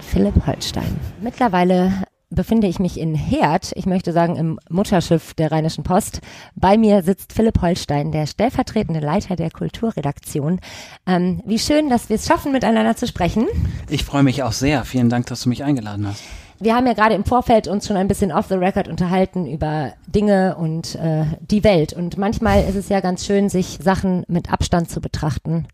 Philipp 0.00 0.46
Holstein. 0.46 0.98
Mittlerweile 1.20 1.92
befinde 2.30 2.66
ich 2.66 2.78
mich 2.78 2.98
in 2.98 3.14
Herd, 3.14 3.72
ich 3.74 3.86
möchte 3.86 4.12
sagen 4.12 4.36
im 4.36 4.58
Mutterschiff 4.68 5.34
der 5.34 5.50
Rheinischen 5.50 5.84
Post. 5.84 6.20
Bei 6.54 6.76
mir 6.76 7.02
sitzt 7.02 7.32
Philipp 7.32 7.62
Holstein, 7.62 8.12
der 8.12 8.26
stellvertretende 8.26 9.00
Leiter 9.00 9.36
der 9.36 9.50
Kulturredaktion. 9.50 10.60
Ähm, 11.06 11.42
wie 11.46 11.58
schön, 11.58 11.88
dass 11.88 12.08
wir 12.08 12.16
es 12.16 12.26
schaffen, 12.26 12.52
miteinander 12.52 12.96
zu 12.96 13.06
sprechen. 13.06 13.46
Ich 13.88 14.04
freue 14.04 14.22
mich 14.22 14.42
auch 14.42 14.52
sehr. 14.52 14.84
Vielen 14.84 15.08
Dank, 15.08 15.26
dass 15.26 15.42
du 15.42 15.48
mich 15.48 15.64
eingeladen 15.64 16.06
hast. 16.06 16.22
Wir 16.60 16.74
haben 16.74 16.86
ja 16.86 16.92
gerade 16.92 17.14
im 17.14 17.24
Vorfeld 17.24 17.68
uns 17.68 17.86
schon 17.86 17.96
ein 17.96 18.08
bisschen 18.08 18.32
off 18.32 18.48
the 18.48 18.54
record 18.54 18.88
unterhalten 18.88 19.46
über 19.46 19.92
Dinge 20.08 20.56
und 20.56 20.96
äh, 20.96 21.24
die 21.40 21.62
Welt. 21.62 21.92
Und 21.92 22.18
manchmal 22.18 22.64
ist 22.64 22.74
es 22.74 22.88
ja 22.88 23.00
ganz 23.00 23.24
schön, 23.24 23.48
sich 23.48 23.78
Sachen 23.80 24.24
mit 24.26 24.52
Abstand 24.52 24.90
zu 24.90 25.00
betrachten 25.00 25.68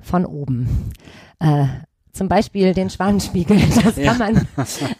von 0.00 0.24
oben. 0.24 0.92
Äh, 1.40 1.66
zum 2.12 2.28
Beispiel 2.28 2.74
den 2.74 2.90
Schwanenspiegel. 2.90 3.58
Das 3.82 3.96
kann 3.96 4.18
man 4.18 4.48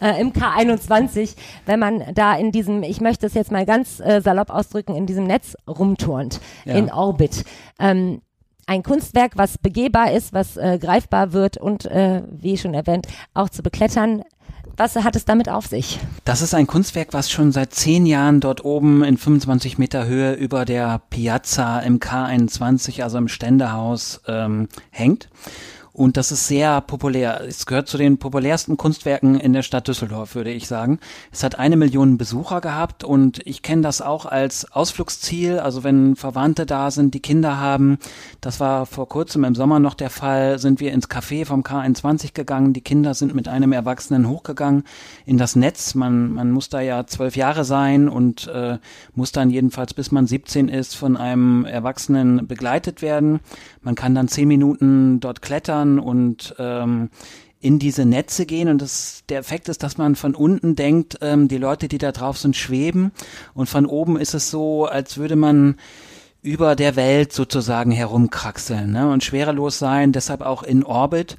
äh, 0.01 0.19
im 0.19 0.33
K21, 0.33 1.35
wenn 1.65 1.79
man 1.79 2.03
da 2.13 2.35
in 2.35 2.51
diesem, 2.51 2.83
ich 2.83 3.01
möchte 3.01 3.25
es 3.25 3.33
jetzt 3.33 3.51
mal 3.51 3.65
ganz 3.65 3.99
äh, 3.99 4.21
salopp 4.21 4.49
ausdrücken, 4.49 4.95
in 4.95 5.05
diesem 5.05 5.25
Netz 5.25 5.55
rumturnt, 5.67 6.41
ja. 6.65 6.73
in 6.73 6.91
Orbit. 6.91 7.45
Ähm, 7.79 8.21
ein 8.65 8.83
Kunstwerk, 8.83 9.33
was 9.35 9.57
begehbar 9.57 10.11
ist, 10.11 10.33
was 10.33 10.57
äh, 10.57 10.79
greifbar 10.79 11.33
wird 11.33 11.57
und, 11.57 11.85
äh, 11.85 12.23
wie 12.29 12.57
schon 12.57 12.73
erwähnt, 12.73 13.07
auch 13.33 13.49
zu 13.49 13.61
beklettern. 13.61 14.23
Was 14.75 14.95
hat 14.95 15.15
es 15.15 15.25
damit 15.25 15.49
auf 15.49 15.67
sich? 15.67 15.99
Das 16.25 16.41
ist 16.41 16.55
ein 16.55 16.65
Kunstwerk, 16.65 17.13
was 17.13 17.29
schon 17.29 17.51
seit 17.51 17.73
zehn 17.73 18.07
Jahren 18.07 18.39
dort 18.39 18.65
oben 18.65 19.03
in 19.03 19.17
25 19.17 19.77
Meter 19.77 20.07
Höhe 20.07 20.33
über 20.33 20.65
der 20.65 20.99
Piazza 21.11 21.79
im 21.81 21.99
K21, 21.99 23.03
also 23.03 23.19
im 23.19 23.27
Ständehaus, 23.27 24.21
ähm, 24.27 24.69
hängt. 24.89 25.29
Und 25.95 26.17
das 26.17 26.31
ist 26.31 26.47
sehr 26.47 26.81
populär. 26.81 27.41
Es 27.47 27.67
gehört 27.67 27.87
zu 27.87 27.99
den 27.99 28.17
populärsten 28.17 28.77
Kunstwerken 28.77 29.39
in 29.39 29.53
der 29.53 29.61
Stadt 29.61 29.87
Düsseldorf, 29.87 30.33
würde 30.33 30.49
ich 30.49 30.67
sagen. 30.67 30.99
Es 31.31 31.43
hat 31.43 31.59
eine 31.59 31.77
Million 31.77 32.17
Besucher 32.17 32.61
gehabt 32.61 33.03
und 33.03 33.41
ich 33.45 33.61
kenne 33.61 33.83
das 33.83 34.01
auch 34.01 34.25
als 34.25 34.71
Ausflugsziel. 34.71 35.59
Also 35.59 35.83
wenn 35.83 36.15
Verwandte 36.15 36.65
da 36.65 36.89
sind, 36.89 37.13
die 37.13 37.19
Kinder 37.19 37.59
haben, 37.59 37.99
das 38.41 38.59
war 38.59 38.87
vor 38.87 39.07
kurzem 39.07 39.43
im 39.43 39.53
Sommer 39.53 39.79
noch 39.79 39.93
der 39.93 40.09
Fall, 40.09 40.57
sind 40.57 40.79
wir 40.79 40.91
ins 40.93 41.11
Café 41.11 41.45
vom 41.45 41.61
K21 41.61 42.33
gegangen. 42.33 42.73
Die 42.73 42.81
Kinder 42.81 43.13
sind 43.13 43.35
mit 43.35 43.47
einem 43.47 43.71
Erwachsenen 43.71 44.27
hochgegangen 44.27 44.85
in 45.27 45.37
das 45.37 45.55
Netz. 45.55 45.93
Man, 45.93 46.33
man 46.33 46.49
muss 46.49 46.69
da 46.69 46.81
ja 46.81 47.05
zwölf 47.05 47.35
Jahre 47.35 47.65
sein 47.65 48.09
und 48.09 48.47
äh, 48.47 48.79
muss 49.13 49.31
dann 49.31 49.51
jedenfalls 49.51 49.93
bis 49.93 50.11
man 50.11 50.25
17 50.25 50.69
ist 50.69 50.95
von 50.95 51.17
einem 51.17 51.65
Erwachsenen 51.65 52.47
begleitet 52.47 53.03
werden. 53.03 53.41
Man 53.83 53.93
kann 53.93 54.15
dann 54.15 54.27
zehn 54.27 54.47
Minuten 54.47 55.19
dort 55.19 55.43
klettern 55.43 55.82
klettern 55.83 55.99
und 55.99 56.55
ähm, 56.59 57.09
in 57.59 57.79
diese 57.79 58.05
Netze 58.05 58.45
gehen 58.45 58.67
und 58.67 58.81
das, 58.81 59.23
der 59.29 59.39
Effekt 59.39 59.69
ist, 59.69 59.83
dass 59.83 59.97
man 59.97 60.15
von 60.15 60.35
unten 60.35 60.75
denkt, 60.75 61.17
ähm, 61.21 61.47
die 61.47 61.57
Leute, 61.57 61.87
die 61.87 61.97
da 61.97 62.11
drauf 62.11 62.37
sind, 62.37 62.55
schweben 62.55 63.11
und 63.53 63.69
von 63.69 63.85
oben 63.85 64.17
ist 64.17 64.33
es 64.33 64.51
so, 64.51 64.85
als 64.85 65.17
würde 65.17 65.35
man 65.35 65.77
über 66.41 66.75
der 66.75 66.97
Welt 66.97 67.31
sozusagen 67.31 67.91
herumkraxeln 67.91 68.91
ne? 68.91 69.09
und 69.09 69.23
schwerelos 69.23 69.79
sein, 69.79 70.11
deshalb 70.11 70.41
auch 70.41 70.61
in 70.61 70.83
Orbit. 70.83 71.37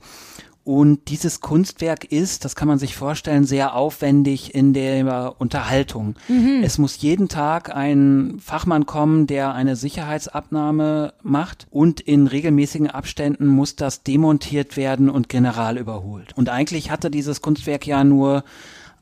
Und 0.64 1.10
dieses 1.10 1.42
Kunstwerk 1.42 2.06
ist, 2.06 2.46
das 2.46 2.56
kann 2.56 2.68
man 2.68 2.78
sich 2.78 2.96
vorstellen, 2.96 3.44
sehr 3.44 3.74
aufwendig 3.74 4.54
in 4.54 4.72
der 4.72 5.34
Unterhaltung. 5.38 6.16
Mhm. 6.26 6.62
Es 6.62 6.78
muss 6.78 7.02
jeden 7.02 7.28
Tag 7.28 7.76
ein 7.76 8.38
Fachmann 8.42 8.86
kommen, 8.86 9.26
der 9.26 9.52
eine 9.52 9.76
Sicherheitsabnahme 9.76 11.12
macht 11.22 11.66
und 11.70 12.00
in 12.00 12.26
regelmäßigen 12.26 12.88
Abständen 12.88 13.46
muss 13.46 13.76
das 13.76 14.04
demontiert 14.04 14.78
werden 14.78 15.10
und 15.10 15.28
general 15.28 15.76
überholt. 15.76 16.32
Und 16.34 16.48
eigentlich 16.48 16.90
hatte 16.90 17.10
dieses 17.10 17.42
Kunstwerk 17.42 17.86
ja 17.86 18.02
nur 18.02 18.42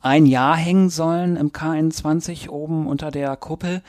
ein 0.01 0.27
Jahr 0.27 0.57
hängen 0.57 0.91
sollen 0.91 1.37
im 1.37 1.53
K21 1.53 2.49
oben 2.49 2.89
unter 2.89 3.13
der 3.13 3.37
Kuppel. 3.37 3.83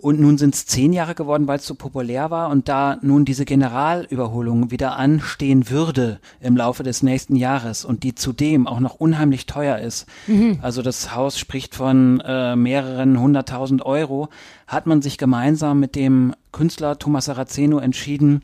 Und 0.00 0.20
nun 0.20 0.38
sind 0.38 0.54
es 0.54 0.66
zehn 0.66 0.92
Jahre 0.92 1.14
geworden, 1.14 1.46
weil 1.46 1.58
es 1.58 1.66
so 1.66 1.74
populär 1.74 2.30
war. 2.30 2.48
Und 2.50 2.68
da 2.68 2.98
nun 3.02 3.24
diese 3.24 3.44
Generalüberholung 3.44 4.70
wieder 4.70 4.96
anstehen 4.96 5.68
würde 5.70 6.20
im 6.40 6.56
Laufe 6.56 6.82
des 6.82 7.02
nächsten 7.02 7.36
Jahres 7.36 7.84
und 7.84 8.02
die 8.02 8.14
zudem 8.14 8.66
auch 8.66 8.80
noch 8.80 8.94
unheimlich 8.94 9.46
teuer 9.46 9.78
ist, 9.78 10.06
mhm. 10.26 10.58
also 10.62 10.82
das 10.82 11.14
Haus 11.14 11.38
spricht 11.38 11.74
von 11.74 12.20
äh, 12.24 12.56
mehreren 12.56 13.20
hunderttausend 13.20 13.84
Euro, 13.84 14.28
hat 14.66 14.86
man 14.86 15.02
sich 15.02 15.18
gemeinsam 15.18 15.80
mit 15.80 15.96
dem 15.96 16.34
Künstler 16.52 16.98
Thomas 16.98 17.26
Saraceno 17.26 17.78
entschieden, 17.78 18.42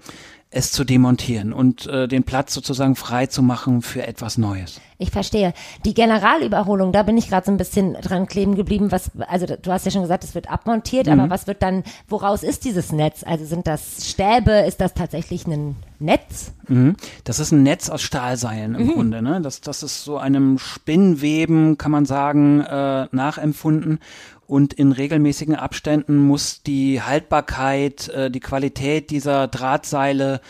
es 0.50 0.72
zu 0.72 0.84
demontieren 0.84 1.52
und 1.52 1.86
äh, 1.86 2.06
den 2.06 2.22
Platz 2.22 2.54
sozusagen 2.54 2.94
frei 2.94 3.26
zu 3.26 3.42
machen 3.42 3.82
für 3.82 4.06
etwas 4.06 4.38
Neues. 4.38 4.80
Ich 4.98 5.10
verstehe. 5.10 5.52
Die 5.84 5.92
Generalüberholung, 5.92 6.92
da 6.92 7.02
bin 7.02 7.18
ich 7.18 7.28
gerade 7.28 7.44
so 7.44 7.52
ein 7.52 7.58
bisschen 7.58 7.94
dran 7.94 8.26
kleben 8.26 8.54
geblieben. 8.54 8.92
Was, 8.92 9.10
also 9.28 9.46
du 9.46 9.70
hast 9.70 9.84
ja 9.84 9.90
schon 9.90 10.02
gesagt, 10.02 10.24
es 10.24 10.34
wird 10.34 10.50
abmontiert, 10.50 11.06
mhm. 11.06 11.20
aber 11.20 11.30
was 11.30 11.46
wird 11.46 11.62
dann, 11.62 11.82
woraus 12.08 12.42
ist 12.42 12.64
dieses 12.64 12.92
Netz? 12.92 13.22
Also 13.26 13.44
sind 13.44 13.66
das 13.66 14.08
Stäbe? 14.08 14.52
Ist 14.52 14.80
das 14.80 14.94
tatsächlich 14.94 15.46
ein 15.46 15.76
Netz? 15.98 16.52
Mhm. 16.68 16.96
Das 17.24 17.40
ist 17.40 17.52
ein 17.52 17.62
Netz 17.62 17.90
aus 17.90 18.00
Stahlseilen 18.00 18.76
im 18.76 18.86
mhm. 18.86 18.92
Grunde. 18.92 19.22
Ne? 19.22 19.40
Das, 19.42 19.60
das 19.60 19.82
ist 19.82 20.04
so 20.04 20.16
einem 20.16 20.58
Spinnweben, 20.58 21.76
kann 21.76 21.90
man 21.90 22.06
sagen, 22.06 22.60
äh, 22.60 23.08
nachempfunden 23.10 23.98
und 24.46 24.72
in 24.74 24.92
regelmäßigen 24.92 25.54
Abständen 25.54 26.16
muss 26.16 26.62
die 26.62 27.02
Haltbarkeit, 27.02 28.08
äh, 28.08 28.30
die 28.30 28.40
Qualität 28.40 29.10
dieser 29.10 29.48
Drahtseile 29.48 30.40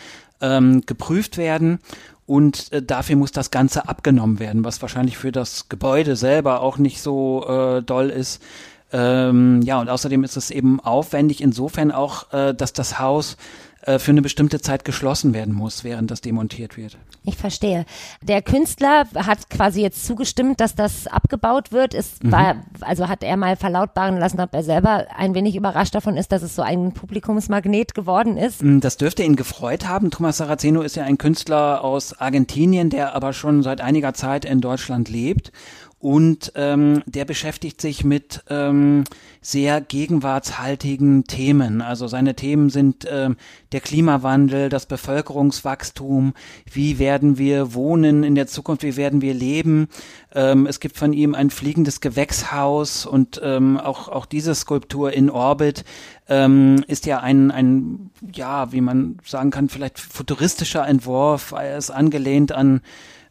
ähm, 0.41 0.83
geprüft 0.85 1.37
werden 1.37 1.79
und 2.27 2.71
äh, 2.73 2.83
dafür 2.83 3.15
muss 3.15 3.31
das 3.31 3.51
Ganze 3.51 3.87
abgenommen 3.87 4.39
werden, 4.39 4.63
was 4.63 4.81
wahrscheinlich 4.81 5.17
für 5.17 5.31
das 5.31 5.69
Gebäude 5.69 6.15
selber 6.15 6.61
auch 6.61 6.77
nicht 6.77 7.01
so 7.01 7.45
äh, 7.47 7.81
doll 7.81 8.09
ist. 8.09 8.43
Ähm, 8.91 9.61
ja, 9.63 9.79
und 9.81 9.89
außerdem 9.89 10.23
ist 10.23 10.37
es 10.37 10.51
eben 10.51 10.79
aufwendig 10.79 11.41
insofern 11.41 11.91
auch, 11.91 12.31
äh, 12.33 12.53
dass 12.53 12.73
das 12.73 12.99
Haus 12.99 13.37
äh, 13.81 13.99
für 13.99 14.11
eine 14.11 14.21
bestimmte 14.21 14.59
Zeit 14.59 14.85
geschlossen 14.85 15.33
werden 15.33 15.53
muss, 15.53 15.83
während 15.83 16.11
das 16.11 16.21
demontiert 16.21 16.77
wird. 16.77 16.97
Ich 17.23 17.37
verstehe. 17.37 17.85
Der 18.21 18.41
Künstler 18.41 19.05
hat 19.15 19.49
quasi 19.49 19.81
jetzt 19.81 20.05
zugestimmt, 20.05 20.59
dass 20.59 20.75
das 20.75 21.07
abgebaut 21.07 21.71
wird. 21.71 21.93
Es 21.93 22.21
mhm. 22.21 22.31
war, 22.31 22.55
also 22.81 23.07
hat 23.07 23.23
er 23.23 23.37
mal 23.37 23.55
verlautbaren 23.55 24.17
lassen, 24.17 24.39
ob 24.39 24.53
er 24.53 24.63
selber 24.63 25.07
ein 25.15 25.35
wenig 25.35 25.55
überrascht 25.55 25.95
davon 25.95 26.17
ist, 26.17 26.31
dass 26.31 26.41
es 26.41 26.55
so 26.55 26.61
ein 26.61 26.93
Publikumsmagnet 26.93 27.93
geworden 27.93 28.37
ist. 28.37 28.63
Mm, 28.63 28.79
das 28.79 28.97
dürfte 28.97 29.23
ihn 29.23 29.35
gefreut 29.35 29.87
haben. 29.87 30.11
Thomas 30.11 30.37
Saraceno 30.37 30.81
ist 30.81 30.95
ja 30.95 31.03
ein 31.03 31.17
Künstler 31.17 31.83
aus 31.83 32.19
Argentinien, 32.19 32.89
der 32.89 33.15
aber 33.15 33.33
schon 33.33 33.63
seit 33.63 33.81
einiger 33.81 34.13
Zeit 34.13 34.45
in 34.45 34.61
Deutschland 34.61 35.09
lebt 35.09 35.51
und 35.99 36.51
ähm, 36.55 37.01
der 37.07 37.25
beschäftigt 37.25 37.81
sich 37.81 38.03
mit 38.03 38.43
ähm, 38.49 39.03
sehr 39.41 39.81
gegenwartshaltigen 39.81 41.23
Themen. 41.23 41.81
Also 41.81 42.07
seine 42.07 42.35
Themen 42.35 42.69
sind 42.69 43.07
ähm, 43.09 43.35
der 43.71 43.79
Klimawandel, 43.79 44.69
das 44.69 44.85
Bevölkerungswachstum, 44.85 46.33
wie 46.71 46.99
werden 46.99 47.39
wir 47.39 47.73
wohnen 47.73 48.23
in 48.23 48.35
der 48.35 48.45
Zukunft, 48.45 48.83
wie 48.83 48.95
werden 48.95 49.21
wir 49.21 49.33
leben. 49.33 49.87
Ähm, 50.35 50.67
es 50.67 50.79
gibt 50.79 50.97
von 50.97 51.13
ihm 51.13 51.33
ein 51.33 51.49
fliegendes 51.49 51.99
Gewächshaus 51.99 53.07
und 53.07 53.41
ähm, 53.43 53.79
auch, 53.79 54.07
auch 54.07 54.27
diese 54.27 54.53
Skulptur 54.53 55.13
in 55.13 55.31
Orbit 55.31 55.83
ähm, 56.29 56.83
ist 56.87 57.07
ja 57.07 57.21
ein, 57.21 57.49
ein, 57.49 58.11
ja, 58.33 58.71
wie 58.71 58.81
man 58.81 59.17
sagen 59.25 59.49
kann, 59.49 59.67
vielleicht 59.67 59.99
futuristischer 59.99 60.87
Entwurf. 60.87 61.53
Er 61.53 61.77
ist 61.77 61.89
angelehnt 61.89 62.51
an 62.51 62.81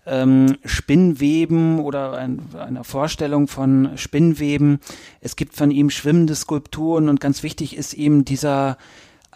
ähm, 0.06 0.56
Spinnweben 0.64 1.80
oder 1.80 2.14
ein, 2.14 2.40
einer 2.58 2.84
Vorstellung 2.84 3.48
von 3.48 3.90
Spinnweben. 3.96 4.80
Es 5.20 5.36
gibt 5.36 5.54
von 5.54 5.70
ihm 5.70 5.90
schwimmende 5.90 6.34
Skulpturen 6.34 7.08
und 7.08 7.20
ganz 7.20 7.42
wichtig 7.42 7.76
ist 7.76 7.94
ihm 7.94 8.24
dieser 8.24 8.78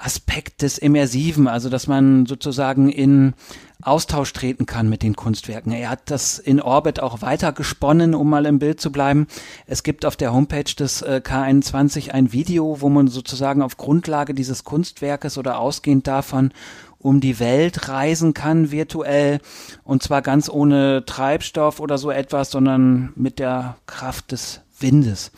Aspekt 0.01 0.63
des 0.63 0.79
Immersiven, 0.79 1.47
also 1.47 1.69
dass 1.69 1.87
man 1.87 2.25
sozusagen 2.25 2.89
in 2.89 3.35
Austausch 3.83 4.33
treten 4.33 4.67
kann 4.67 4.89
mit 4.89 5.03
den 5.03 5.17
Kunstwerken. 5.17 5.73
Er 5.73 5.91
hat 5.91 6.11
das 6.11 6.39
in 6.39 6.61
Orbit 6.61 7.01
auch 7.01 7.23
weiter 7.23 7.53
gesponnen, 7.53 8.15
um 8.15 8.29
mal 8.29 8.47
im 8.47 8.59
Bild 8.59 8.81
zu 8.81 8.93
bleiben. 8.93 9.27
Es 9.67 9.83
gibt 9.83 10.05
auf 10.05 10.17
der 10.17 10.33
Homepage 10.33 10.65
des 10.65 11.03
äh, 11.03 11.21
K21 11.25 12.11
ein 12.11 12.33
Video, 12.33 12.81
wo 12.81 12.89
man 12.89 13.09
sozusagen 13.09 13.63
auf 13.63 13.77
Grundlage 13.77 14.35
dieses 14.35 14.65
Kunstwerkes 14.65 15.39
oder 15.39 15.59
ausgehend 15.59 16.07
davon 16.07 16.53
um 17.01 17.21
die 17.21 17.41
Welt 17.41 17.89
reisen 17.89 18.35
kann 18.35 18.71
virtuell 18.71 19.41
und 19.85 20.03
zwar 20.03 20.23
ganz 20.23 20.49
ohne 20.49 21.05
Treibstoff 21.07 21.81
oder 21.81 21.99
so 21.99 22.11
etwas, 22.11 22.51
sondern 22.51 23.13
mit 23.17 23.39
der 23.39 23.77
Kraft 23.87 24.33
des 24.33 24.61
Windes. 24.79 25.33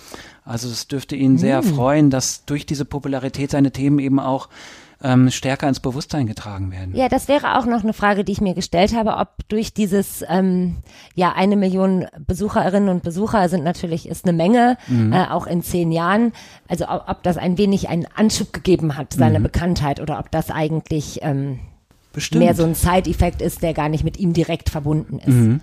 Also 0.44 0.68
es 0.68 0.88
dürfte 0.88 1.14
ihn 1.14 1.38
sehr 1.38 1.62
mm. 1.62 1.64
freuen, 1.64 2.10
dass 2.10 2.44
durch 2.44 2.66
diese 2.66 2.84
Popularität 2.84 3.50
seine 3.52 3.70
Themen 3.70 4.00
eben 4.00 4.18
auch 4.18 4.48
ähm, 5.02 5.30
stärker 5.30 5.68
ins 5.68 5.80
Bewusstsein 5.80 6.26
getragen 6.26 6.70
werden. 6.70 6.94
Ja, 6.94 7.08
das 7.08 7.28
wäre 7.28 7.58
auch 7.58 7.66
noch 7.66 7.82
eine 7.82 7.92
Frage, 7.92 8.24
die 8.24 8.32
ich 8.32 8.40
mir 8.40 8.54
gestellt 8.54 8.94
habe, 8.94 9.16
ob 9.16 9.28
durch 9.48 9.74
dieses, 9.74 10.24
ähm, 10.28 10.76
ja, 11.14 11.32
eine 11.32 11.56
Million 11.56 12.06
Besucherinnen 12.26 12.88
und 12.88 13.02
Besucher 13.02 13.48
sind 13.48 13.64
natürlich, 13.64 14.08
ist 14.08 14.24
eine 14.24 14.36
Menge, 14.36 14.76
mhm. 14.88 15.12
äh, 15.12 15.26
auch 15.26 15.46
in 15.46 15.62
zehn 15.62 15.92
Jahren, 15.92 16.32
also 16.68 16.86
ob, 16.88 17.08
ob, 17.08 17.22
das 17.22 17.36
ein 17.36 17.58
wenig 17.58 17.88
einen 17.88 18.06
Anschub 18.14 18.52
gegeben 18.52 18.96
hat, 18.96 19.12
seine 19.12 19.38
mhm. 19.38 19.44
Bekanntheit, 19.44 20.00
oder 20.00 20.18
ob 20.18 20.30
das 20.30 20.50
eigentlich 20.50 21.20
ähm, 21.22 21.60
mehr 22.32 22.54
so 22.54 22.64
ein 22.64 22.74
Side-Effekt 22.74 23.42
ist, 23.42 23.62
der 23.62 23.74
gar 23.74 23.88
nicht 23.88 24.04
mit 24.04 24.18
ihm 24.18 24.32
direkt 24.32 24.70
verbunden 24.70 25.18
ist. 25.18 25.28
Mhm. 25.28 25.60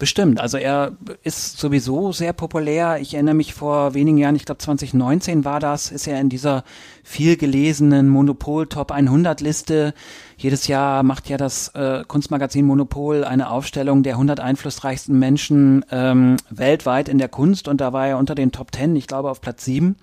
Bestimmt. 0.00 0.40
Also 0.40 0.56
er 0.56 0.92
ist 1.24 1.58
sowieso 1.58 2.10
sehr 2.12 2.32
populär. 2.32 3.00
Ich 3.02 3.12
erinnere 3.12 3.34
mich 3.34 3.52
vor 3.52 3.92
wenigen 3.92 4.16
Jahren, 4.16 4.34
ich 4.34 4.46
glaube 4.46 4.56
2019 4.56 5.44
war 5.44 5.60
das, 5.60 5.92
ist 5.92 6.06
er 6.06 6.18
in 6.18 6.30
dieser 6.30 6.64
viel 7.04 7.36
gelesenen 7.36 8.08
Monopol 8.08 8.66
Top 8.66 8.92
100 8.92 9.42
Liste. 9.42 9.92
Jedes 10.38 10.68
Jahr 10.68 11.02
macht 11.02 11.28
ja 11.28 11.36
das 11.36 11.68
äh, 11.74 12.02
Kunstmagazin 12.08 12.64
Monopol 12.64 13.24
eine 13.24 13.50
Aufstellung 13.50 14.02
der 14.02 14.14
100 14.14 14.40
einflussreichsten 14.40 15.18
Menschen 15.18 15.84
ähm, 15.90 16.38
weltweit 16.48 17.10
in 17.10 17.18
der 17.18 17.28
Kunst 17.28 17.68
und 17.68 17.82
da 17.82 17.92
war 17.92 18.08
er 18.08 18.16
unter 18.16 18.34
den 18.34 18.52
Top 18.52 18.74
10, 18.74 18.96
ich 18.96 19.06
glaube 19.06 19.30
auf 19.30 19.42
Platz 19.42 19.66
7. 19.66 19.96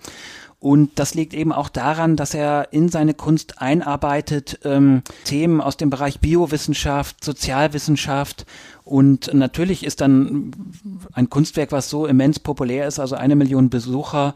Und 0.60 0.98
das 0.98 1.14
liegt 1.14 1.34
eben 1.34 1.52
auch 1.52 1.68
daran, 1.68 2.16
dass 2.16 2.34
er 2.34 2.72
in 2.72 2.88
seine 2.88 3.14
Kunst 3.14 3.62
einarbeitet 3.62 4.58
ähm, 4.64 5.02
Themen 5.24 5.60
aus 5.60 5.76
dem 5.76 5.88
Bereich 5.88 6.18
Biowissenschaft, 6.18 7.24
Sozialwissenschaft 7.24 8.44
und 8.88 9.34
natürlich 9.34 9.84
ist 9.84 10.00
dann 10.00 10.50
ein 11.12 11.28
Kunstwerk, 11.28 11.72
was 11.72 11.90
so 11.90 12.06
immens 12.06 12.40
populär 12.40 12.88
ist, 12.88 12.98
also 12.98 13.16
eine 13.16 13.36
Million 13.36 13.68
Besucher, 13.68 14.34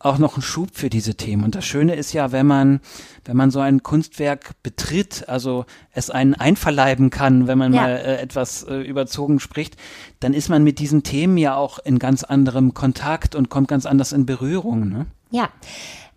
auch 0.00 0.18
noch 0.18 0.36
ein 0.36 0.42
Schub 0.42 0.70
für 0.72 0.90
diese 0.90 1.14
Themen. 1.14 1.44
Und 1.44 1.54
das 1.54 1.64
Schöne 1.64 1.94
ist 1.94 2.12
ja, 2.12 2.32
wenn 2.32 2.44
man, 2.44 2.80
wenn 3.24 3.36
man 3.36 3.52
so 3.52 3.60
ein 3.60 3.84
Kunstwerk 3.84 4.60
betritt, 4.64 5.28
also 5.28 5.66
es 5.92 6.10
einen 6.10 6.34
einverleiben 6.34 7.10
kann, 7.10 7.46
wenn 7.46 7.58
man 7.58 7.72
ja. 7.72 7.82
mal 7.82 7.90
äh, 7.90 8.16
etwas 8.16 8.64
äh, 8.64 8.80
überzogen 8.80 9.38
spricht, 9.38 9.76
dann 10.18 10.34
ist 10.34 10.48
man 10.48 10.64
mit 10.64 10.80
diesen 10.80 11.04
Themen 11.04 11.38
ja 11.38 11.54
auch 11.54 11.78
in 11.78 12.00
ganz 12.00 12.24
anderem 12.24 12.74
Kontakt 12.74 13.36
und 13.36 13.50
kommt 13.50 13.68
ganz 13.68 13.86
anders 13.86 14.10
in 14.10 14.26
Berührung. 14.26 14.88
Ne? 14.88 15.06
Ja. 15.32 15.48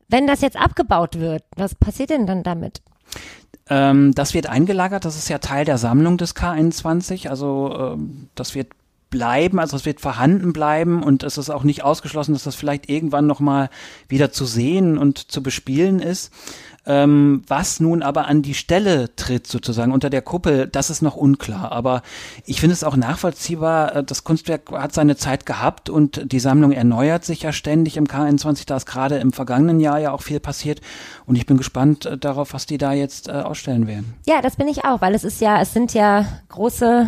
Wenn 0.08 0.28
das 0.28 0.42
jetzt 0.42 0.58
abgebaut 0.58 1.20
wird, 1.20 1.44
was 1.56 1.74
passiert 1.74 2.12
denn 2.12 2.28
dann 2.28 2.44
damit? 2.44 2.82
Ähm, 3.68 4.14
das 4.14 4.36
wird 4.36 4.48
eingelagert, 4.48 5.06
das 5.06 5.18
ist 5.18 5.30
ja 5.30 5.40
Teil 5.40 5.66
der 5.66 5.80
Sammlung 5.80 6.18
des 6.18 6.36
K21, 6.36 7.28
also 7.30 7.76
ähm, 7.76 8.30
das 8.36 8.54
wird 8.54 8.68
bleiben, 9.10 9.60
also 9.60 9.78
es 9.78 9.86
wird 9.86 10.02
vorhanden 10.02 10.54
bleiben 10.54 11.02
und 11.02 11.24
es 11.24 11.38
ist 11.38 11.50
auch 11.50 11.64
nicht 11.64 11.84
ausgeschlossen, 11.84 12.34
dass 12.34 12.44
das 12.44 12.56
vielleicht 12.56 12.90
irgendwann 12.90 13.26
nochmal 13.26 13.70
wieder 14.08 14.32
zu 14.32 14.46
sehen 14.46 14.98
und 14.98 15.32
zu 15.32 15.42
bespielen 15.42 16.00
ist. 16.00 16.32
Ähm, 16.88 17.42
was 17.48 17.80
nun 17.80 18.04
aber 18.04 18.28
an 18.28 18.42
die 18.42 18.54
Stelle 18.54 19.16
tritt, 19.16 19.48
sozusagen 19.48 19.92
unter 19.92 20.10
der 20.10 20.22
Kuppel, 20.22 20.68
das 20.68 20.90
ist 20.90 21.02
noch 21.02 21.16
unklar. 21.16 21.72
Aber 21.72 22.04
ich 22.46 22.60
finde 22.60 22.74
es 22.74 22.84
auch 22.84 22.96
nachvollziehbar, 22.96 23.96
äh, 23.96 24.04
das 24.04 24.24
Kunstwerk 24.24 24.72
hat 24.72 24.94
seine 24.94 25.16
Zeit 25.16 25.46
gehabt 25.46 25.90
und 25.90 26.32
die 26.32 26.40
Sammlung 26.40 26.72
erneuert 26.72 27.26
sich 27.26 27.42
ja 27.42 27.52
ständig 27.52 27.98
im 27.98 28.06
K21. 28.06 28.66
Da 28.68 28.78
ist 28.78 28.86
gerade 28.86 29.18
im 29.18 29.34
vergangenen 29.34 29.80
Jahr 29.80 30.00
ja 30.00 30.12
auch 30.12 30.22
viel 30.22 30.40
passiert. 30.40 30.82
Und 31.26 31.36
ich 31.36 31.46
bin 31.46 31.58
gespannt 31.58 32.06
äh, 32.06 32.18
darauf, 32.18 32.54
was 32.54 32.66
die 32.66 32.78
da 32.78 32.94
jetzt 32.94 33.28
äh, 33.28 33.32
ausstellen 33.32 33.88
werden. 33.88 34.14
Ja, 34.28 34.42
das 34.42 34.56
bin 34.56 34.68
ich 34.68 34.86
auch, 34.86 35.02
weil 35.02 35.16
es 35.16 35.24
ist 35.24 35.42
ja, 35.42 35.62
es 35.62 35.74
sind 35.74 35.94
ja 35.94 36.26
große 36.50 37.08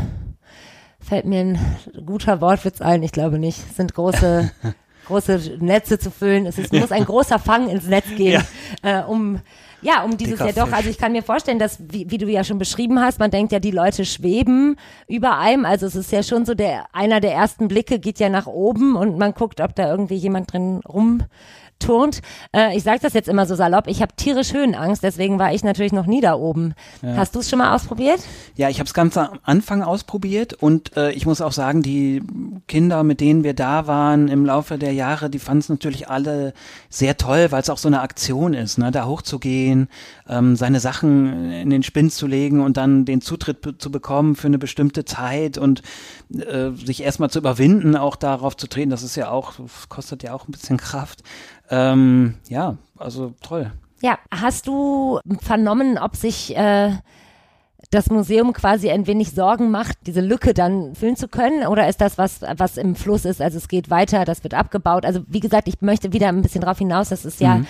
fällt 1.07 1.25
mir 1.25 1.39
ein 1.39 1.59
guter 2.05 2.41
Wortwitz 2.41 2.82
ein, 2.82 3.01
ich 3.01 3.11
glaube 3.11 3.39
nicht. 3.39 3.59
Es 3.69 3.78
sind 3.78 3.93
große, 3.93 4.51
große 5.07 5.57
Netze 5.59 5.99
zu 5.99 6.11
füllen. 6.11 6.45
Es 6.45 6.57
ist, 6.57 6.73
muss 6.73 6.91
ein 6.91 7.05
großer 7.05 7.39
Fang 7.39 7.69
ins 7.69 7.88
Netz 7.88 8.07
gehen, 8.15 8.43
ja. 8.84 9.01
äh, 9.01 9.03
um 9.05 9.39
ja, 9.82 10.03
um 10.03 10.17
dieses 10.17 10.39
ja 10.39 10.51
doch. 10.51 10.71
Also 10.71 10.89
ich 10.89 10.97
kann 10.97 11.11
mir 11.11 11.23
vorstellen, 11.23 11.59
dass, 11.59 11.78
wie, 11.80 12.09
wie 12.09 12.17
du 12.17 12.28
ja 12.28 12.43
schon 12.43 12.57
beschrieben 12.57 12.99
hast, 12.99 13.19
man 13.19 13.32
denkt 13.32 13.51
ja, 13.51 13.59
die 13.59 13.71
Leute 13.71 14.05
schweben 14.05 14.75
über 15.07 15.38
einem. 15.38 15.65
Also 15.65 15.86
es 15.86 15.95
ist 15.95 16.11
ja 16.11 16.23
schon 16.23 16.45
so, 16.45 16.53
der 16.53 16.86
einer 16.93 17.19
der 17.19 17.34
ersten 17.34 17.67
Blicke 17.67 17.99
geht 17.99 18.19
ja 18.19 18.30
nach 18.30 18.47
oben 18.47 18.95
und 18.95 19.17
man 19.17 19.34
guckt, 19.34 19.61
ob 19.61 19.75
da 19.75 19.89
irgendwie 19.89 20.15
jemand 20.15 20.51
drin 20.51 20.82
rum 20.88 21.23
turnt. 21.80 22.21
Äh, 22.55 22.75
ich 22.75 22.84
sage 22.84 22.99
das 23.01 23.13
jetzt 23.13 23.30
immer 23.30 23.45
so 23.45 23.55
salopp, 23.55 23.88
ich 23.88 24.01
habe 24.01 24.15
tierisch 24.15 24.53
Höhenangst, 24.53 25.03
deswegen 25.03 25.39
war 25.39 25.53
ich 25.53 25.63
natürlich 25.63 25.93
noch 25.93 26.05
nie 26.05 26.21
da 26.21 26.36
oben. 26.36 26.73
Ja. 27.01 27.15
Hast 27.17 27.36
du 27.36 27.39
es 27.39 27.49
schon 27.49 27.59
mal 27.59 27.73
ausprobiert? 27.75 28.19
Ja, 28.55 28.69
ich 28.69 28.80
habe 28.80 28.88
es 28.88 28.93
ganz 28.93 29.17
am 29.17 29.39
Anfang 29.43 29.82
ausprobiert 29.84 30.53
und 30.53 30.95
äh, 30.97 31.11
ich 31.11 31.25
muss 31.25 31.41
auch 31.41 31.51
sagen, 31.51 31.82
die 31.82 32.21
Kinder, 32.67 33.03
mit 33.03 33.21
denen 33.21 33.43
wir 33.43 33.53
da 33.53 33.88
waren 33.88 34.28
im 34.28 34.45
Laufe 34.45 34.78
der 34.78 34.93
Jahre, 34.93 35.30
die 35.30 35.39
fanden 35.39 35.59
es 35.59 35.69
natürlich 35.69 36.09
alle 36.09 36.53
sehr 36.89 37.17
toll, 37.17 37.47
weil 37.51 37.61
es 37.61 37.69
auch 37.69 37.78
so 37.78 37.88
eine 37.88 38.01
Aktion 38.01 38.53
ist, 38.53 38.78
ne, 38.78 38.91
da 38.91 39.05
hochzugehen, 39.05 39.89
ähm, 40.30 40.55
seine 40.55 40.80
Sachen 40.80 41.51
in 41.51 41.69
den 41.69 41.84
Spind 41.84 42.13
zu 42.13 42.28
legen 42.28 42.61
und 42.61 42.78
dann 42.78 43.05
den 43.05 43.21
Zutritt 43.21 43.82
zu 43.82 43.91
bekommen 43.91 44.36
für 44.36 44.47
eine 44.47 44.57
bestimmte 44.57 45.05
Zeit 45.05 45.57
und 45.57 45.82
äh, 46.34 46.71
sich 46.71 47.03
erstmal 47.03 47.30
zu 47.30 47.39
überwinden, 47.39 47.95
auch 47.95 48.15
darauf 48.15 48.57
zu 48.57 48.67
treten. 48.67 48.89
Das 48.89 49.03
ist 49.03 49.15
ja 49.15 49.30
auch, 49.30 49.53
kostet 49.89 50.23
ja 50.23 50.34
auch 50.34 50.47
ein 50.47 50.51
bisschen 50.51 50.78
Kraft. 50.78 51.23
Ähm, 51.69 52.36
ja, 52.49 52.78
also 52.97 53.34
toll. 53.41 53.71
Ja, 54.01 54.19
hast 54.32 54.67
du 54.67 55.19
vernommen, 55.41 55.97
ob 55.97 56.15
sich 56.15 56.55
äh, 56.55 56.91
das 57.89 58.09
Museum 58.09 58.53
quasi 58.53 58.89
ein 58.89 59.07
wenig 59.07 59.32
Sorgen 59.32 59.71
macht, 59.71 59.97
diese 60.07 60.21
Lücke 60.21 60.53
dann 60.53 60.93
füllen 60.93 61.15
zu 61.15 61.28
können? 61.28 61.65
Oder 61.67 61.88
ist 61.88 62.01
das 62.01 62.17
was, 62.17 62.41
was 62.57 62.78
im 62.78 62.95
Fluss 62.95 63.23
ist? 63.25 63.41
Also 63.41 63.57
es 63.57 63.67
geht 63.67 63.89
weiter, 63.89 64.25
das 64.25 64.43
wird 64.43 64.53
abgebaut. 64.53 65.05
Also 65.05 65.21
wie 65.28 65.39
gesagt, 65.39 65.67
ich 65.67 65.82
möchte 65.82 66.11
wieder 66.13 66.28
ein 66.28 66.41
bisschen 66.41 66.61
drauf 66.61 66.78
hinaus, 66.80 67.09
das 67.09 67.23
ist 67.25 67.39
ja 67.39 67.55
Mhm. 67.59 67.67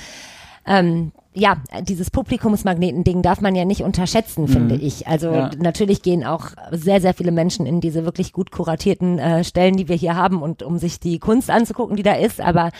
ähm, 0.65 1.11
ja, 1.39 1.57
dieses 1.81 2.09
Publikumsmagnetending 2.09 3.21
darf 3.21 3.41
man 3.41 3.55
ja 3.55 3.63
nicht 3.63 3.81
unterschätzen, 3.83 4.47
finde 4.47 4.75
ich. 4.75 5.07
Also 5.07 5.31
Ja. 5.31 5.51
natürlich 5.59 6.01
gehen 6.01 6.25
auch 6.25 6.47
sehr, 6.71 6.99
sehr 6.99 7.13
viele 7.13 7.31
Menschen 7.31 7.65
in 7.65 7.79
diese 7.79 8.05
wirklich 8.05 8.33
gut 8.33 8.51
kuratierten 8.51 9.19
äh, 9.19 9.43
Stellen, 9.43 9.77
die 9.77 9.87
wir 9.87 9.95
hier 9.95 10.15
haben 10.15 10.41
und 10.41 10.63
um 10.63 10.79
sich 10.79 10.99
die 10.99 11.19
Kunst 11.19 11.49
anzugucken, 11.51 11.95
die 11.95 12.03
da 12.03 12.13
ist. 12.13 12.41
Aber 12.41 12.71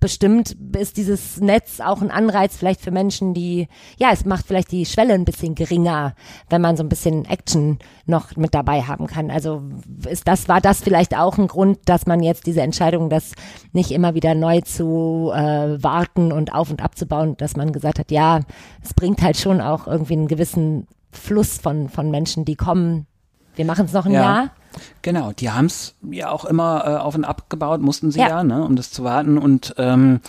bestimmt 0.00 0.56
ist 0.78 0.96
dieses 0.96 1.40
Netz 1.40 1.80
auch 1.80 2.00
ein 2.00 2.10
Anreiz 2.10 2.56
vielleicht 2.56 2.80
für 2.80 2.90
Menschen, 2.90 3.34
die, 3.34 3.68
ja, 3.98 4.08
es 4.12 4.24
macht 4.24 4.46
vielleicht 4.46 4.72
die 4.72 4.86
Schwelle 4.86 5.12
ein 5.14 5.24
bisschen 5.24 5.54
geringer, 5.54 6.14
wenn 6.48 6.62
man 6.62 6.76
so 6.76 6.82
ein 6.82 6.88
bisschen 6.88 7.24
Action 7.26 7.78
noch 8.06 8.36
mit 8.36 8.54
dabei 8.54 8.82
haben 8.82 9.06
kann. 9.06 9.30
Also 9.30 9.62
ist 10.08 10.26
das, 10.26 10.48
war 10.48 10.60
das 10.60 10.80
vielleicht 10.80 11.16
auch 11.16 11.36
ein 11.38 11.48
Grund, 11.48 11.80
dass 11.84 12.06
man 12.06 12.22
jetzt 12.22 12.46
diese 12.46 12.62
Entscheidung, 12.62 13.10
das 13.10 13.32
nicht 13.72 13.90
immer 13.90 14.14
wieder 14.14 14.34
neu 14.34 14.60
zu 14.62 15.32
äh, 15.34 15.82
warten 15.82 16.32
und 16.32 16.54
auf 16.54 16.70
und 16.70 16.82
abzubauen, 16.82 17.36
dass 17.36 17.56
man 17.56 17.72
gesagt 17.72 17.98
hat, 17.98 18.05
ja, 18.10 18.40
es 18.82 18.94
bringt 18.94 19.22
halt 19.22 19.36
schon 19.36 19.60
auch 19.60 19.86
irgendwie 19.86 20.14
einen 20.14 20.28
gewissen 20.28 20.86
Fluss 21.12 21.58
von, 21.58 21.88
von 21.88 22.10
Menschen, 22.10 22.44
die 22.44 22.56
kommen. 22.56 23.06
Wir 23.54 23.64
machen 23.64 23.86
es 23.86 23.92
noch 23.92 24.06
ein 24.06 24.12
Ja. 24.12 24.20
Jahr. 24.22 24.50
Genau, 25.00 25.32
die 25.32 25.50
haben 25.50 25.66
es 25.66 25.94
ja 26.10 26.30
auch 26.30 26.44
immer 26.44 26.82
äh, 26.86 26.96
auf 26.96 27.14
und 27.14 27.24
ab 27.24 27.48
gebaut, 27.48 27.80
mussten 27.80 28.10
sie 28.10 28.18
Ja. 28.18 28.28
ja, 28.28 28.44
ne, 28.44 28.62
um 28.62 28.76
das 28.76 28.90
zu 28.90 29.04
warten. 29.04 29.38
Und 29.38 29.74
ähm, 29.78 30.20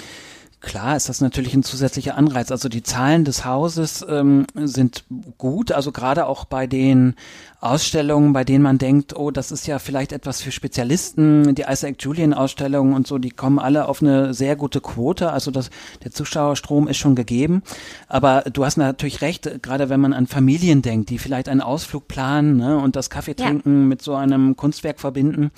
klar 0.62 0.96
ist 0.96 1.08
das 1.08 1.22
natürlich 1.22 1.54
ein 1.54 1.64
zusätzlicher 1.64 2.18
Anreiz. 2.18 2.52
Also 2.52 2.70
die 2.70 2.84
Zahlen 2.84 3.26
des 3.26 3.46
Hauses 3.46 4.06
ähm, 4.08 4.46
sind 4.56 5.06
gut, 5.38 5.72
also 5.72 5.92
gerade 5.92 6.26
auch 6.26 6.46
bei 6.46 6.68
den 6.68 7.16
Ausstellungen, 7.60 8.34
bei 8.34 8.44
denen 8.44 8.64
man 8.64 8.78
denkt, 8.78 9.16
oh, 9.16 9.32
das 9.32 9.52
ist 9.52 9.68
ja 9.68 9.80
vielleicht 9.80 10.12
etwas 10.12 10.42
für 10.42 10.52
Spezialisten, 10.52 11.56
die 11.56 11.66
Isaac 11.68 11.96
Julian 12.00 12.34
Ausstellungen 12.34 12.94
und 12.94 13.08
so, 13.08 13.18
die 13.18 13.30
kommen 13.30 13.60
alle 13.60 13.88
auf 13.88 14.02
eine 14.02 14.34
sehr 14.34 14.56
gute 14.56 14.82
Quote. 14.82 15.32
Also 15.32 15.52
das, 15.52 15.70
der 16.04 16.12
Zuschauerstrom 16.12 16.88
ist 16.88 16.98
schon 16.98 17.16
gegeben. 17.16 17.64
Aber 18.08 18.42
du 18.42 18.66
hast 18.66 18.78
natürlich 18.78 19.22
recht, 19.22 19.62
gerade 19.62 19.90
wenn 19.90 20.00
man 20.00 20.14
an 20.14 20.28
Familien 20.28 20.82
denkt, 20.82 21.10
die 21.10 21.18
vielleicht 21.20 21.50
einen 21.50 21.62
Ausflug 21.62 22.08
planen 22.08 22.58
ne, 22.58 22.78
und 22.78 22.96
das 22.96 23.10
Kaffee 23.10 23.36
Ja. 23.38 23.46
trinken 23.46 23.88
mit 23.88 24.02
so 24.02 24.16
einem 24.16 24.56
Kunstwerk 24.56 25.00
verbinden. 25.00 25.52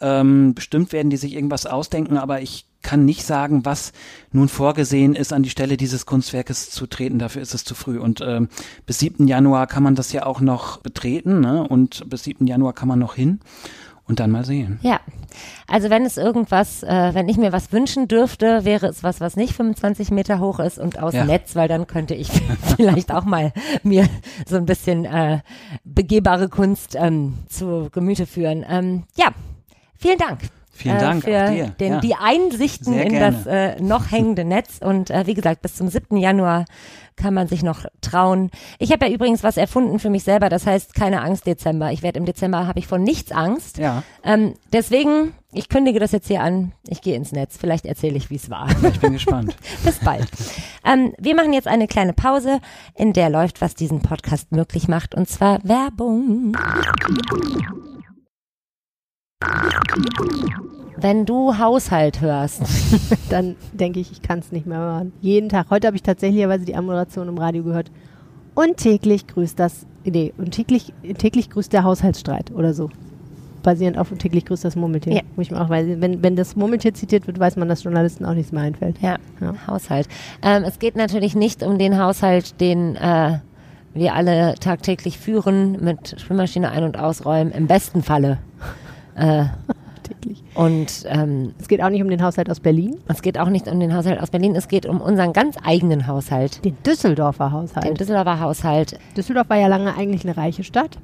Ähm, 0.00 0.54
bestimmt 0.54 0.92
werden 0.92 1.10
die 1.10 1.16
sich 1.16 1.34
irgendwas 1.34 1.64
ausdenken, 1.66 2.18
aber 2.18 2.42
ich 2.42 2.66
kann 2.86 3.04
nicht 3.04 3.24
sagen, 3.24 3.64
was 3.64 3.92
nun 4.30 4.48
vorgesehen 4.48 5.16
ist, 5.16 5.32
an 5.32 5.42
die 5.42 5.50
Stelle 5.50 5.76
dieses 5.76 6.06
Kunstwerkes 6.06 6.70
zu 6.70 6.86
treten. 6.86 7.18
Dafür 7.18 7.42
ist 7.42 7.52
es 7.52 7.64
zu 7.64 7.74
früh. 7.74 7.98
Und 7.98 8.20
ähm, 8.20 8.48
bis 8.86 9.00
7. 9.00 9.26
Januar 9.26 9.66
kann 9.66 9.82
man 9.82 9.96
das 9.96 10.12
ja 10.12 10.24
auch 10.24 10.40
noch 10.40 10.78
betreten. 10.78 11.40
Ne? 11.40 11.66
Und 11.66 12.08
bis 12.08 12.22
7. 12.22 12.46
Januar 12.46 12.74
kann 12.74 12.86
man 12.86 13.00
noch 13.00 13.16
hin 13.16 13.40
und 14.06 14.20
dann 14.20 14.30
mal 14.30 14.44
sehen. 14.44 14.78
Ja, 14.82 15.00
also 15.66 15.90
wenn 15.90 16.04
es 16.04 16.16
irgendwas, 16.16 16.84
äh, 16.84 17.10
wenn 17.12 17.28
ich 17.28 17.36
mir 17.38 17.50
was 17.50 17.72
wünschen 17.72 18.06
dürfte, 18.06 18.64
wäre 18.64 18.86
es 18.86 19.02
was, 19.02 19.20
was 19.20 19.34
nicht 19.34 19.54
25 19.54 20.12
Meter 20.12 20.38
hoch 20.38 20.60
ist 20.60 20.78
und 20.78 21.02
aus 21.02 21.12
Ja. 21.12 21.24
Netz, 21.24 21.56
weil 21.56 21.66
dann 21.66 21.88
könnte 21.88 22.14
ich 22.14 22.28
vielleicht 22.76 23.12
auch 23.12 23.24
mal 23.24 23.52
mir 23.82 24.08
so 24.48 24.56
ein 24.56 24.64
bisschen 24.64 25.06
äh, 25.06 25.40
begehbare 25.82 26.48
Kunst 26.48 26.94
ähm, 26.96 27.34
zu 27.48 27.88
Gemüte 27.90 28.26
führen. 28.26 28.64
Ähm, 28.68 29.02
ja, 29.16 29.30
vielen 29.96 30.18
Dank. 30.18 30.38
Vielen 30.76 30.96
äh, 30.96 31.00
Dank 31.00 31.24
für 31.24 31.44
auch 31.44 31.50
dir. 31.50 31.68
Den, 31.80 31.92
ja. 31.94 32.00
die 32.00 32.14
Einsichten 32.14 32.92
Sehr 32.92 33.06
in 33.06 33.12
gerne. 33.12 33.36
das 33.44 33.46
äh, 33.46 33.82
noch 33.82 34.10
hängende 34.10 34.44
Netz. 34.44 34.78
Und 34.80 35.10
äh, 35.10 35.26
wie 35.26 35.34
gesagt, 35.34 35.62
bis 35.62 35.74
zum 35.74 35.88
7. 35.88 36.16
Januar 36.16 36.66
kann 37.16 37.32
man 37.32 37.48
sich 37.48 37.62
noch 37.62 37.86
trauen. 38.02 38.50
Ich 38.78 38.92
habe 38.92 39.06
ja 39.06 39.12
übrigens 39.12 39.42
was 39.42 39.56
erfunden 39.56 39.98
für 39.98 40.10
mich 40.10 40.22
selber, 40.22 40.48
das 40.50 40.66
heißt 40.66 40.94
keine 40.94 41.22
Angst 41.22 41.46
Dezember. 41.46 41.90
Ich 41.90 42.02
werde 42.02 42.18
im 42.18 42.26
Dezember, 42.26 42.66
habe 42.66 42.78
ich 42.78 42.86
vor 42.86 42.98
nichts 42.98 43.32
Angst. 43.32 43.78
ja, 43.78 44.02
Ähm, 44.22 44.54
deswegen, 44.72 45.32
ich 45.52 45.70
kündige 45.70 45.98
das 45.98 46.12
jetzt 46.12 46.28
hier 46.28 46.42
an. 46.42 46.72
Ich 46.86 47.00
gehe 47.00 47.16
ins 47.16 47.32
Netz. 47.32 47.56
Vielleicht 47.58 47.86
erzähle 47.86 48.16
ich, 48.16 48.28
wie 48.28 48.36
es 48.36 48.50
war. 48.50 48.68
ich 48.82 49.00
bin 49.00 49.14
gespannt. 49.14 49.56
Bis 49.84 49.98
bald. 49.98 50.28
ähm, 50.84 51.14
wir 51.18 51.34
machen 51.34 51.54
jetzt 51.54 51.68
eine 51.68 51.86
kleine 51.86 52.12
Pause, 52.12 52.60
in 52.94 53.14
der 53.14 53.30
läuft, 53.30 53.62
was 53.62 53.74
diesen 53.74 54.00
Podcast 54.00 54.52
möglich 54.52 54.86
macht, 54.86 55.14
und 55.14 55.26
zwar 55.26 55.64
Werbung. 55.64 56.54
Wenn 60.98 61.26
du 61.26 61.58
Haushalt 61.58 62.20
hörst, 62.20 62.62
Dann 63.30 63.56
denke 63.72 64.00
ich, 64.00 64.10
ich 64.12 64.22
kann 64.22 64.38
es 64.38 64.50
nicht 64.50 64.66
mehr 64.66 64.78
hören. 64.78 65.12
Jeden 65.20 65.48
Tag. 65.48 65.66
Heute 65.70 65.86
habe 65.86 65.96
ich 65.96 66.02
tatsächlicherweise 66.02 66.64
die 66.64 66.74
Anmoderation 66.74 67.28
im 67.28 67.38
Radio 67.38 67.62
gehört. 67.62 67.90
Und 68.54 68.78
täglich 68.78 69.26
grüßt 69.26 69.58
das, 69.58 69.86
nee, 70.04 70.32
und 70.38 70.52
täglich, 70.52 70.94
täglich 71.18 71.50
grüßt 71.50 71.72
der 71.72 71.84
Haushaltsstreit 71.84 72.50
oder 72.52 72.72
so. 72.72 72.88
Basierend 73.62 73.98
auf 73.98 74.10
und 74.10 74.18
täglich 74.20 74.46
grüßt 74.46 74.64
das 74.64 74.76
Murmeltier. 74.76 75.12
Ja. 75.16 75.20
Muss 75.34 75.46
ich 75.46 75.50
mir 75.50 75.60
auch, 75.60 75.68
weil 75.68 76.00
wenn, 76.00 76.22
wenn 76.22 76.36
das 76.36 76.56
Murmeltier 76.56 76.94
zitiert 76.94 77.26
wird, 77.26 77.38
weiß 77.38 77.56
man, 77.56 77.68
dass 77.68 77.82
Journalisten 77.84 78.24
auch 78.24 78.34
nichts 78.34 78.52
mehr 78.52 78.62
einfällt. 78.62 78.96
ja, 79.02 79.16
Ja. 79.40 79.54
Haushalt. 79.66 80.08
Ähm, 80.42 80.62
es 80.64 80.78
geht 80.78 80.96
natürlich 80.96 81.34
nicht 81.34 81.62
um 81.62 81.76
den 81.78 81.98
Haushalt, 81.98 82.60
den 82.60 82.96
äh, 82.96 83.38
wir 83.92 84.14
alle 84.14 84.54
tagtäglich 84.54 85.18
führen, 85.18 85.84
mit 85.84 86.18
Spülmaschine 86.18 86.70
ein- 86.70 86.84
und 86.84 86.98
ausräumen, 86.98 87.52
im 87.52 87.66
besten 87.66 88.02
Falle. 88.02 88.38
Äh, 89.16 89.44
Täglich. 90.02 90.42
und 90.54 91.04
ähm, 91.08 91.52
Es 91.58 91.66
geht 91.68 91.82
auch 91.82 91.88
nicht 91.90 92.02
um 92.02 92.08
den 92.08 92.22
Haushalt 92.22 92.48
aus 92.50 92.60
Berlin, 92.60 92.96
Es 93.08 93.22
geht 93.22 93.38
auch 93.38 93.48
nicht 93.48 93.66
um 93.66 93.80
den 93.80 93.94
Haushalt 93.94 94.20
aus 94.20 94.30
Berlin, 94.30 94.54
es 94.54 94.68
geht 94.68 94.86
um 94.86 95.00
unseren 95.00 95.32
ganz 95.32 95.56
eigenen 95.64 96.06
Haushalt. 96.06 96.64
den 96.64 96.76
Düsseldorfer 96.84 97.46
Den 97.46 97.52
Haushalt. 97.52 98.00
Düsseldorfer 98.00 98.40
Haushalt. 98.40 98.98
Düsseldorf 99.16 99.48
war 99.48 99.56
ja 99.58 99.66
lange 99.66 99.94
eigentlich 99.96 100.24
eine 100.24 100.36
reiche 100.36 100.62
Stadt, 100.64 100.98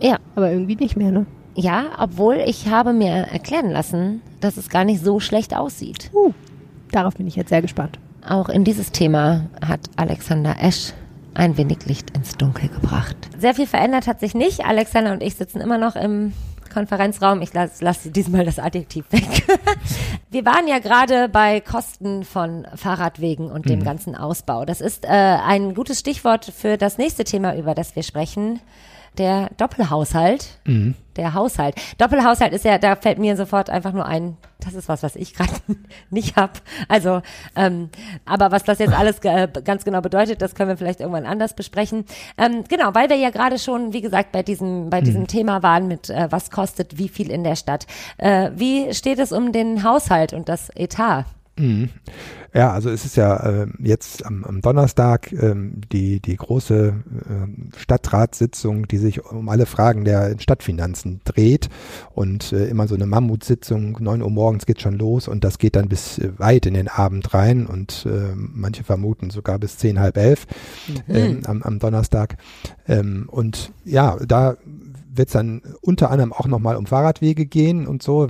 Ja, 0.00 0.18
aber 0.36 0.50
irgendwie 0.52 0.76
nicht 0.76 0.96
mehr, 0.96 1.10
ne? 1.10 1.26
ja, 1.56 1.84
obwohl 1.98 2.36
ich 2.46 2.68
habe 2.68 2.92
mir 2.92 3.08
erklären 3.10 3.70
lassen, 3.70 4.20
dass 4.40 4.56
es 4.58 4.68
gar 4.68 4.84
nicht 4.84 5.02
so 5.02 5.18
schlecht 5.20 5.56
aussieht. 5.56 6.10
Uh, 6.14 6.32
darauf 6.92 7.14
bin 7.16 7.26
ich 7.26 7.34
jetzt 7.36 7.48
sehr 7.48 7.62
gespannt. 7.62 7.98
Auch 8.28 8.48
in 8.50 8.62
dieses 8.64 8.92
Thema 8.92 9.46
hat 9.64 9.80
Alexander 9.96 10.56
Esch 10.60 10.92
ein 11.34 11.56
wenig 11.56 11.86
Licht 11.86 12.10
ins 12.16 12.36
Dunkel 12.36 12.68
gebracht. 12.68 13.16
Sehr 13.38 13.54
viel 13.54 13.66
verändert 13.66 14.06
hat 14.06 14.20
sich 14.20 14.34
nicht. 14.34 14.64
Alexander 14.66 15.12
und 15.12 15.22
ich 15.22 15.34
sitzen 15.36 15.60
immer 15.60 15.78
noch 15.78 15.96
im 15.96 16.32
Konferenzraum. 16.76 17.40
Ich 17.40 17.54
lasse 17.54 17.82
lass 17.82 18.02
diesmal 18.02 18.44
das 18.44 18.58
Adjektiv 18.58 19.10
weg. 19.10 19.22
Wir 20.30 20.44
waren 20.44 20.68
ja 20.68 20.78
gerade 20.78 21.30
bei 21.30 21.60
Kosten 21.60 22.22
von 22.22 22.66
Fahrradwegen 22.74 23.50
und 23.50 23.66
dem 23.66 23.82
ganzen 23.82 24.14
Ausbau. 24.14 24.66
Das 24.66 24.82
ist 24.82 25.06
äh, 25.06 25.08
ein 25.08 25.74
gutes 25.74 26.00
Stichwort 26.00 26.44
für 26.44 26.76
das 26.76 26.98
nächste 26.98 27.24
Thema, 27.24 27.56
über 27.56 27.74
das 27.74 27.96
wir 27.96 28.02
sprechen. 28.02 28.60
Der 29.18 29.50
Doppelhaushalt. 29.56 30.58
Der 31.16 31.32
Haushalt. 31.32 31.76
Doppelhaushalt 31.96 32.52
ist 32.52 32.64
ja, 32.64 32.76
da 32.76 32.94
fällt 32.96 33.18
mir 33.18 33.36
sofort 33.36 33.70
einfach 33.70 33.92
nur 33.92 34.04
ein, 34.04 34.36
das 34.60 34.74
ist 34.74 34.88
was, 34.88 35.02
was 35.02 35.16
ich 35.16 35.32
gerade 35.34 35.52
nicht 36.10 36.36
hab. 36.36 36.60
Also, 36.88 37.22
ähm, 37.54 37.88
aber 38.26 38.50
was 38.50 38.64
das 38.64 38.78
jetzt 38.78 38.92
alles 38.98 39.20
ge 39.20 39.48
ganz 39.64 39.84
genau 39.84 40.00
bedeutet, 40.02 40.42
das 40.42 40.54
können 40.54 40.68
wir 40.68 40.76
vielleicht 40.76 41.00
irgendwann 41.00 41.26
anders 41.26 41.54
besprechen. 41.54 42.04
Ähm, 42.36 42.64
genau, 42.68 42.94
weil 42.94 43.08
wir 43.08 43.16
ja 43.16 43.30
gerade 43.30 43.58
schon, 43.58 43.92
wie 43.92 44.02
gesagt, 44.02 44.32
bei 44.32 44.42
diesem, 44.42 44.90
bei 44.90 45.00
diesem 45.00 45.26
Thema 45.26 45.62
waren 45.62 45.88
mit, 45.88 46.10
äh, 46.10 46.28
was 46.30 46.50
kostet 46.50 46.98
wie 46.98 47.08
viel 47.08 47.30
in 47.30 47.44
der 47.44 47.56
Stadt. 47.56 47.86
Äh, 48.18 48.50
wie 48.54 48.92
steht 48.92 49.18
es 49.18 49.32
um 49.32 49.52
den 49.52 49.82
Haushalt 49.82 50.32
und 50.32 50.48
das 50.48 50.70
Etat? 50.74 51.24
Mhm. 51.58 51.90
Ja, 52.56 52.72
also 52.72 52.88
es 52.88 53.04
ist 53.04 53.16
ja 53.16 53.36
äh, 53.36 53.66
jetzt 53.78 54.24
am, 54.24 54.42
am 54.44 54.62
Donnerstag 54.62 55.30
ähm, 55.32 55.82
die, 55.92 56.20
die 56.20 56.36
große 56.36 56.94
äh, 57.28 57.78
Stadtratssitzung, 57.78 58.88
die 58.88 58.96
sich 58.96 59.24
um 59.24 59.50
alle 59.50 59.66
Fragen 59.66 60.04
der 60.06 60.36
Stadtfinanzen 60.38 61.20
dreht 61.24 61.68
und 62.14 62.52
äh, 62.52 62.66
immer 62.68 62.88
so 62.88 62.94
eine 62.94 63.04
Mammutsitzung, 63.04 63.98
9 64.00 64.22
Uhr 64.22 64.30
morgens 64.30 64.64
geht 64.64 64.80
schon 64.80 64.96
los 64.96 65.28
und 65.28 65.44
das 65.44 65.58
geht 65.58 65.76
dann 65.76 65.88
bis 65.88 66.18
äh, 66.18 66.32
weit 66.38 66.64
in 66.64 66.74
den 66.74 66.88
Abend 66.88 67.34
rein 67.34 67.66
und 67.66 68.06
äh, 68.06 68.34
manche 68.34 68.84
vermuten 68.84 69.28
sogar 69.28 69.58
bis 69.58 69.76
zehn, 69.76 70.00
halb 70.00 70.16
elf 70.16 70.46
ähm, 71.08 71.42
am, 71.44 71.62
am 71.62 71.78
Donnerstag. 71.78 72.38
Ähm, 72.88 73.28
und 73.30 73.72
ja, 73.84 74.16
da 74.26 74.56
wird 75.16 75.28
es 75.28 75.32
dann 75.32 75.62
unter 75.80 76.10
anderem 76.10 76.32
auch 76.32 76.46
nochmal 76.46 76.76
um 76.76 76.86
Fahrradwege 76.86 77.46
gehen 77.46 77.86
und 77.86 78.02
so. 78.02 78.28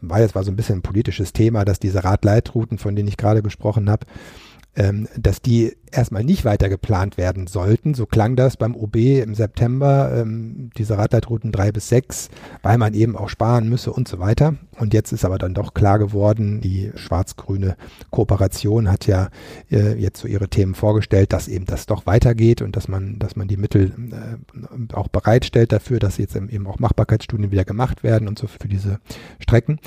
War 0.00 0.20
jetzt 0.20 0.34
war 0.34 0.44
so 0.44 0.50
ein 0.50 0.56
bisschen 0.56 0.78
ein 0.78 0.82
politisches 0.82 1.32
Thema, 1.32 1.64
dass 1.64 1.78
diese 1.78 2.04
Radleitrouten, 2.04 2.78
von 2.78 2.94
denen 2.94 3.08
ich 3.08 3.16
gerade 3.16 3.42
gesprochen 3.42 3.90
habe, 3.90 4.06
ähm, 4.76 5.08
dass 5.16 5.42
die 5.42 5.76
erstmal 5.92 6.24
nicht 6.24 6.44
weiter 6.44 6.68
geplant 6.68 7.16
werden 7.16 7.46
sollten. 7.46 7.94
So 7.94 8.06
klang 8.06 8.36
das 8.36 8.56
beim 8.56 8.74
OB 8.74 8.96
im 8.96 9.34
September, 9.34 10.12
ähm, 10.14 10.70
diese 10.76 10.98
Radleitrouten 10.98 11.52
drei 11.52 11.72
bis 11.72 11.88
sechs, 11.88 12.28
weil 12.62 12.78
man 12.78 12.94
eben 12.94 13.16
auch 13.16 13.28
sparen 13.28 13.68
müsse 13.68 13.92
und 13.92 14.08
so 14.08 14.18
weiter. 14.18 14.54
Und 14.78 14.94
jetzt 14.94 15.12
ist 15.12 15.24
aber 15.24 15.38
dann 15.38 15.54
doch 15.54 15.74
klar 15.74 15.98
geworden, 15.98 16.60
die 16.60 16.92
schwarz-grüne 16.94 17.76
Kooperation 18.10 18.90
hat 18.90 19.06
ja 19.06 19.28
äh, 19.70 19.94
jetzt 19.94 20.20
so 20.20 20.28
ihre 20.28 20.48
Themen 20.48 20.74
vorgestellt, 20.74 21.32
dass 21.32 21.48
eben 21.48 21.66
das 21.66 21.86
doch 21.86 22.06
weitergeht 22.06 22.62
und 22.62 22.76
dass 22.76 22.88
man, 22.88 23.18
dass 23.18 23.36
man 23.36 23.48
die 23.48 23.56
Mittel 23.56 23.92
äh, 24.12 24.94
auch 24.94 25.08
bereitstellt 25.08 25.72
dafür, 25.72 25.98
dass 25.98 26.18
jetzt 26.18 26.36
eben 26.36 26.66
auch 26.66 26.78
Machbarkeitsstudien 26.78 27.50
wieder 27.50 27.64
gemacht 27.64 28.02
werden 28.02 28.28
und 28.28 28.38
so 28.38 28.46
für 28.46 28.68
diese 28.68 28.98
Strecken. 29.40 29.80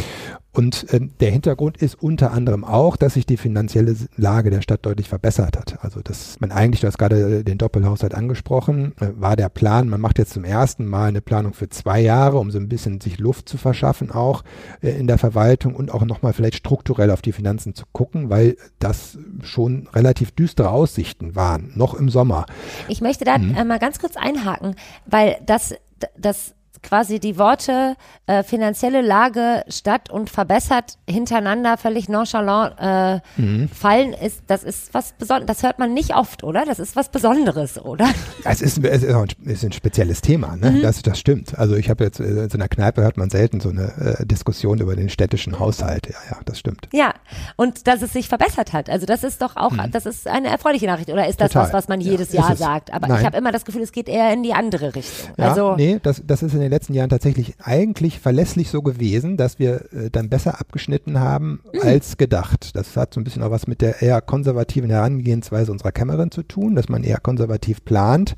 Und 0.53 0.91
äh, 0.93 0.99
der 1.19 1.31
Hintergrund 1.31 1.77
ist 1.77 1.95
unter 2.01 2.31
anderem 2.31 2.63
auch, 2.63 2.97
dass 2.97 3.13
sich 3.13 3.25
die 3.25 3.37
finanzielle 3.37 3.95
Lage 4.17 4.49
der 4.49 4.61
Stadt 4.61 4.85
deutlich 4.85 5.07
verbessert 5.07 5.57
hat. 5.57 5.83
Also 5.83 5.90
dass 5.99 6.39
man 6.39 6.51
eigentlich, 6.51 6.81
du 6.81 6.87
hast 6.87 6.97
gerade 6.97 7.43
den 7.43 7.57
Doppelhaushalt 7.57 8.13
angesprochen, 8.13 8.93
äh, 9.01 9.07
war 9.15 9.35
der 9.35 9.49
Plan, 9.49 9.89
man 9.89 9.99
macht 9.99 10.17
jetzt 10.19 10.33
zum 10.33 10.43
ersten 10.43 10.85
Mal 10.85 11.09
eine 11.09 11.21
Planung 11.21 11.53
für 11.53 11.69
zwei 11.69 11.99
Jahre, 11.99 12.37
um 12.37 12.51
so 12.51 12.59
ein 12.59 12.69
bisschen 12.69 13.01
sich 13.01 13.19
Luft 13.19 13.49
zu 13.49 13.57
verschaffen 13.57 14.11
auch 14.11 14.43
äh, 14.81 14.91
in 14.91 15.07
der 15.07 15.17
Verwaltung 15.17 15.75
und 15.75 15.91
auch 15.91 16.05
nochmal 16.05 16.33
vielleicht 16.33 16.57
strukturell 16.57 17.11
auf 17.11 17.21
die 17.21 17.31
Finanzen 17.31 17.75
zu 17.75 17.85
gucken, 17.91 18.29
weil 18.29 18.55
das 18.79 19.17
schon 19.41 19.87
relativ 19.93 20.31
düstere 20.31 20.69
Aussichten 20.69 21.35
waren, 21.35 21.71
noch 21.75 21.93
im 21.93 22.09
Sommer. 22.09 22.45
Ich 22.87 23.01
möchte 23.01 23.25
da 23.25 23.37
mhm. 23.37 23.55
äh, 23.55 23.65
mal 23.65 23.79
ganz 23.79 23.99
kurz 23.99 24.15
einhaken, 24.15 24.75
weil 25.05 25.37
das, 25.45 25.73
das 26.17 26.53
quasi 26.83 27.19
die 27.19 27.37
Worte 27.37 27.95
äh, 28.25 28.43
finanzielle 28.43 29.01
Lage 29.01 29.63
statt 29.67 30.09
und 30.09 30.29
verbessert 30.29 30.97
hintereinander 31.07 31.77
völlig 31.77 32.09
nonchalant 32.09 32.75
äh, 32.79 33.41
mhm. 33.41 33.69
fallen, 33.69 34.13
ist 34.13 34.43
das 34.47 34.63
ist 34.63 34.93
was 34.93 35.13
Besonderes. 35.13 35.47
Das 35.47 35.63
hört 35.63 35.79
man 35.79 35.93
nicht 35.93 36.15
oft, 36.15 36.43
oder? 36.43 36.65
Das 36.65 36.79
ist 36.79 36.95
was 36.95 37.09
Besonderes, 37.09 37.77
oder? 37.83 38.09
Es 38.43 38.61
ist, 38.61 38.83
es 38.83 39.03
ist, 39.03 39.13
ein, 39.13 39.27
ist 39.45 39.63
ein 39.63 39.71
spezielles 39.71 40.21
Thema, 40.21 40.55
ne? 40.55 40.71
Mhm. 40.71 40.81
Das, 40.81 41.01
das 41.01 41.19
stimmt. 41.19 41.57
Also 41.57 41.75
ich 41.75 41.89
habe 41.89 42.03
jetzt 42.03 42.19
äh, 42.19 42.23
in 42.23 42.49
so 42.49 42.57
einer 42.57 42.67
Kneipe 42.67 43.01
hört 43.01 43.17
man 43.17 43.29
selten 43.29 43.59
so 43.59 43.69
eine 43.69 44.17
äh, 44.19 44.25
Diskussion 44.25 44.79
über 44.79 44.95
den 44.95 45.09
städtischen 45.09 45.59
Haushalt. 45.59 46.07
Ja, 46.07 46.17
ja, 46.31 46.37
das 46.45 46.59
stimmt. 46.59 46.87
Ja, 46.93 47.13
und 47.55 47.87
dass 47.87 48.01
es 48.01 48.13
sich 48.13 48.27
verbessert 48.27 48.73
hat. 48.73 48.89
Also 48.89 49.05
das 49.05 49.23
ist 49.23 49.41
doch 49.41 49.55
auch, 49.55 49.71
mhm. 49.71 49.91
das 49.91 50.05
ist 50.05 50.27
eine 50.27 50.47
erfreuliche 50.47 50.87
Nachricht. 50.87 51.09
Oder 51.09 51.27
ist 51.27 51.39
das 51.39 51.51
Total. 51.51 51.67
was, 51.67 51.73
was 51.73 51.87
man 51.87 52.01
jedes 52.01 52.33
ja, 52.33 52.41
Jahr 52.41 52.55
sagt? 52.55 52.93
Aber 52.93 53.07
Nein. 53.07 53.19
ich 53.19 53.25
habe 53.25 53.37
immer 53.37 53.51
das 53.51 53.65
Gefühl, 53.65 53.81
es 53.81 53.91
geht 53.91 54.09
eher 54.09 54.33
in 54.33 54.43
die 54.43 54.53
andere 54.53 54.95
Richtung. 54.95 55.31
Ja, 55.37 55.49
also 55.49 55.75
nee, 55.75 55.99
das, 56.01 56.21
das 56.25 56.43
ist 56.43 56.53
in 56.53 56.61
den 56.61 56.70
letzten 56.71 56.93
Jahren 56.93 57.09
tatsächlich 57.09 57.55
eigentlich 57.61 58.19
verlässlich 58.19 58.69
so 58.69 58.81
gewesen, 58.81 59.37
dass 59.37 59.59
wir 59.59 59.93
äh, 59.93 60.09
dann 60.11 60.29
besser 60.29 60.59
abgeschnitten 60.59 61.19
haben 61.19 61.61
mhm. 61.73 61.81
als 61.81 62.17
gedacht. 62.17 62.75
Das 62.75 62.97
hat 62.97 63.13
so 63.13 63.19
ein 63.21 63.23
bisschen 63.23 63.43
auch 63.43 63.51
was 63.51 63.67
mit 63.67 63.81
der 63.81 64.01
eher 64.01 64.21
konservativen 64.21 64.89
Herangehensweise 64.89 65.71
unserer 65.71 65.91
Kämmerin 65.91 66.31
zu 66.31 66.43
tun, 66.43 66.75
dass 66.75 66.89
man 66.89 67.03
eher 67.03 67.19
konservativ 67.19 67.85
plant 67.85 68.35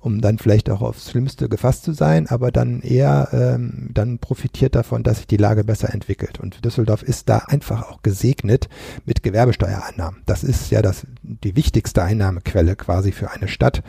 um 0.00 0.22
dann 0.22 0.38
vielleicht 0.38 0.70
auch 0.70 0.80
aufs 0.80 1.10
Schlimmste 1.10 1.48
gefasst 1.48 1.84
zu 1.84 1.92
sein, 1.92 2.26
aber 2.26 2.50
dann 2.50 2.80
eher 2.80 3.28
ähm, 3.32 3.90
dann 3.92 4.18
profitiert 4.18 4.74
davon, 4.74 5.02
dass 5.02 5.18
sich 5.18 5.26
die 5.26 5.36
Lage 5.36 5.62
besser 5.62 5.92
entwickelt. 5.92 6.40
Und 6.40 6.64
Düsseldorf 6.64 7.02
ist 7.02 7.28
da 7.28 7.38
einfach 7.46 7.90
auch 7.90 8.02
gesegnet 8.02 8.68
mit 9.04 9.22
Gewerbesteuereinnahmen. 9.22 10.22
Das 10.24 10.42
ist 10.42 10.70
ja 10.70 10.80
das 10.80 11.06
die 11.22 11.54
wichtigste 11.54 12.02
Einnahmequelle 12.02 12.76
quasi 12.76 13.12
für 13.12 13.30
eine 13.30 13.46
Stadt. 13.46 13.82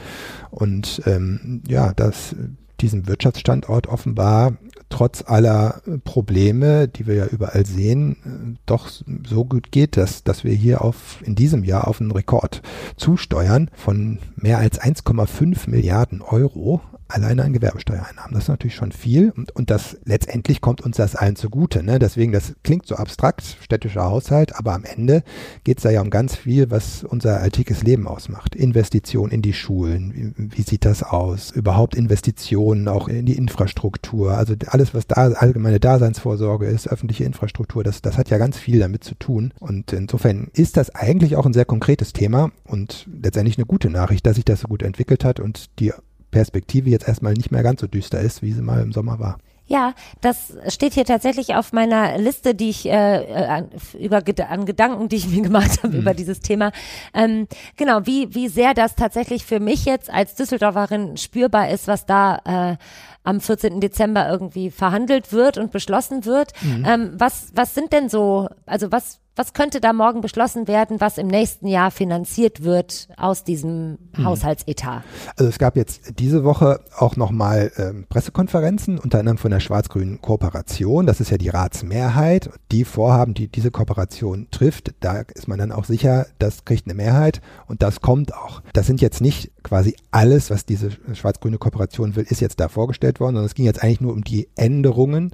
Und 0.49 1.01
ähm, 1.05 1.63
ja, 1.65 1.93
das 1.93 2.35
diesem 2.81 3.07
Wirtschaftsstandort 3.07 3.87
offenbar 3.87 4.53
trotz 4.89 5.23
aller 5.25 5.81
Probleme, 6.03 6.87
die 6.87 7.07
wir 7.07 7.15
ja 7.15 7.25
überall 7.25 7.65
sehen, 7.65 8.17
äh, 8.25 8.59
doch 8.65 8.89
so 9.27 9.45
gut 9.45 9.71
geht, 9.71 9.97
dass, 9.97 10.23
dass 10.23 10.43
wir 10.43 10.53
hier 10.53 10.83
auf, 10.83 11.19
in 11.23 11.35
diesem 11.35 11.63
Jahr 11.63 11.87
auf 11.87 12.01
einen 12.01 12.11
Rekord 12.11 12.61
zusteuern 12.97 13.71
von 13.73 14.19
mehr 14.35 14.59
als 14.59 14.79
1,5 14.79 15.69
Milliarden 15.69 16.21
Euro 16.21 16.81
alleine 17.13 17.43
an 17.43 17.53
Gewerbesteuereinnahmen. 17.53 18.33
Das 18.33 18.43
ist 18.43 18.49
natürlich 18.49 18.75
schon 18.75 18.91
viel 18.91 19.31
und, 19.31 19.55
und 19.55 19.69
das 19.69 19.97
letztendlich 20.05 20.61
kommt 20.61 20.81
uns 20.81 20.97
das 20.97 21.15
allen 21.15 21.35
zugute. 21.35 21.83
Ne? 21.83 21.99
Deswegen, 21.99 22.31
das 22.31 22.53
klingt 22.63 22.85
so 22.87 22.95
abstrakt, 22.95 23.57
städtischer 23.61 24.03
Haushalt, 24.03 24.55
aber 24.55 24.73
am 24.73 24.83
Ende 24.83 25.23
geht 25.63 25.77
es 25.77 25.83
da 25.83 25.89
ja 25.89 26.01
um 26.01 26.09
ganz 26.09 26.35
viel, 26.35 26.71
was 26.71 27.03
unser 27.03 27.39
alltägliches 27.39 27.83
Leben 27.83 28.07
ausmacht. 28.07 28.55
Investitionen 28.55 29.31
in 29.31 29.41
die 29.41 29.53
Schulen, 29.53 30.35
wie, 30.37 30.57
wie, 30.57 30.61
sieht 30.61 30.85
das 30.85 31.03
aus? 31.03 31.51
Überhaupt 31.51 31.95
Investitionen 31.95 32.87
auch 32.87 33.07
in 33.07 33.25
die 33.25 33.37
Infrastruktur, 33.37 34.37
also 34.37 34.55
alles, 34.67 34.93
was 34.93 35.07
da 35.07 35.15
allgemeine 35.15 35.79
Daseinsvorsorge 35.79 36.65
ist, 36.67 36.87
öffentliche 36.87 37.23
Infrastruktur, 37.23 37.83
das, 37.83 38.01
das 38.01 38.17
hat 38.17 38.29
ja 38.29 38.37
ganz 38.37 38.57
viel 38.57 38.79
damit 38.79 39.03
zu 39.03 39.15
tun. 39.15 39.53
Und 39.59 39.93
insofern 39.93 40.49
ist 40.53 40.77
das 40.77 40.93
eigentlich 40.93 41.35
auch 41.35 41.45
ein 41.45 41.53
sehr 41.53 41.65
konkretes 41.65 42.13
Thema 42.13 42.51
und 42.63 43.07
letztendlich 43.21 43.57
eine 43.57 43.65
gute 43.65 43.89
Nachricht, 43.89 44.25
dass 44.25 44.35
sich 44.35 44.45
das 44.45 44.61
so 44.61 44.67
gut 44.67 44.83
entwickelt 44.83 45.25
hat 45.25 45.39
und 45.39 45.79
die 45.79 45.93
Perspektive 46.31 46.89
jetzt 46.89 47.07
erstmal 47.07 47.33
nicht 47.33 47.51
mehr 47.51 47.63
ganz 47.63 47.81
so 47.81 47.87
düster 47.87 48.19
ist, 48.19 48.41
wie 48.41 48.53
sie 48.53 48.61
mal 48.61 48.81
im 48.81 48.91
Sommer 48.91 49.19
war. 49.19 49.37
Ja, 49.71 49.93
das 50.19 50.53
steht 50.67 50.95
hier 50.95 51.05
tatsächlich 51.05 51.55
auf 51.55 51.71
meiner 51.71 52.17
Liste, 52.17 52.53
die 52.53 52.69
ich 52.69 52.89
äh, 52.89 53.23
äh 53.23 53.63
über 53.97 54.21
an 54.49 54.65
Gedanken, 54.65 55.07
die 55.07 55.15
ich 55.15 55.29
mir 55.29 55.41
gemacht 55.43 55.81
habe 55.81 55.93
mhm. 55.93 56.01
über 56.01 56.13
dieses 56.13 56.41
Thema. 56.41 56.73
Ähm, 57.13 57.47
genau, 57.77 58.05
wie 58.05 58.35
wie 58.35 58.49
sehr 58.49 58.73
das 58.73 58.95
tatsächlich 58.95 59.45
für 59.45 59.61
mich 59.61 59.85
jetzt 59.85 60.09
als 60.09 60.35
Düsseldorferin 60.35 61.15
spürbar 61.15 61.69
ist, 61.69 61.87
was 61.87 62.05
da 62.05 62.39
äh, 62.73 62.77
am 63.23 63.39
14. 63.39 63.79
Dezember 63.79 64.27
irgendwie 64.29 64.71
verhandelt 64.71 65.31
wird 65.31 65.57
und 65.57 65.71
beschlossen 65.71 66.25
wird. 66.25 66.51
Mhm. 66.61 66.85
Ähm, 66.85 67.11
was 67.13 67.51
was 67.55 67.73
sind 67.73 67.93
denn 67.93 68.09
so, 68.09 68.49
also 68.65 68.91
was 68.91 69.20
was 69.35 69.53
könnte 69.53 69.79
da 69.79 69.93
morgen 69.93 70.21
beschlossen 70.21 70.67
werden, 70.67 70.99
was 70.99 71.17
im 71.17 71.27
nächsten 71.27 71.67
Jahr 71.67 71.89
finanziert 71.89 72.63
wird 72.63 73.07
aus 73.15 73.43
diesem 73.43 73.97
hm. 74.13 74.25
Haushaltsetat? 74.25 75.03
Also 75.37 75.49
es 75.49 75.57
gab 75.57 75.77
jetzt 75.77 76.19
diese 76.19 76.43
Woche 76.43 76.81
auch 76.97 77.15
nochmal 77.15 77.71
ähm, 77.77 78.05
Pressekonferenzen, 78.09 78.99
unter 78.99 79.19
anderem 79.19 79.37
von 79.37 79.51
der 79.51 79.61
schwarz-grünen 79.61 80.21
Kooperation. 80.21 81.05
Das 81.05 81.21
ist 81.21 81.31
ja 81.31 81.37
die 81.37 81.49
Ratsmehrheit. 81.49 82.49
Die 82.71 82.83
Vorhaben, 82.83 83.33
die 83.33 83.47
diese 83.47 83.71
Kooperation 83.71 84.47
trifft, 84.51 84.93
da 84.99 85.21
ist 85.21 85.47
man 85.47 85.59
dann 85.59 85.71
auch 85.71 85.85
sicher, 85.85 86.27
das 86.39 86.65
kriegt 86.65 86.85
eine 86.85 86.95
Mehrheit 86.95 87.41
und 87.67 87.81
das 87.81 88.01
kommt 88.01 88.33
auch. 88.33 88.61
Das 88.73 88.85
sind 88.85 88.99
jetzt 88.99 89.21
nicht 89.21 89.51
quasi 89.63 89.95
alles, 90.11 90.49
was 90.49 90.65
diese 90.65 90.91
schwarz-grüne 91.13 91.57
Kooperation 91.57 92.15
will, 92.15 92.25
ist 92.27 92.41
jetzt 92.41 92.59
da 92.59 92.67
vorgestellt 92.67 93.19
worden, 93.19 93.35
sondern 93.35 93.45
es 93.45 93.55
ging 93.55 93.65
jetzt 93.65 93.81
eigentlich 93.81 94.01
nur 94.01 94.13
um 94.13 94.23
die 94.23 94.49
Änderungen 94.55 95.33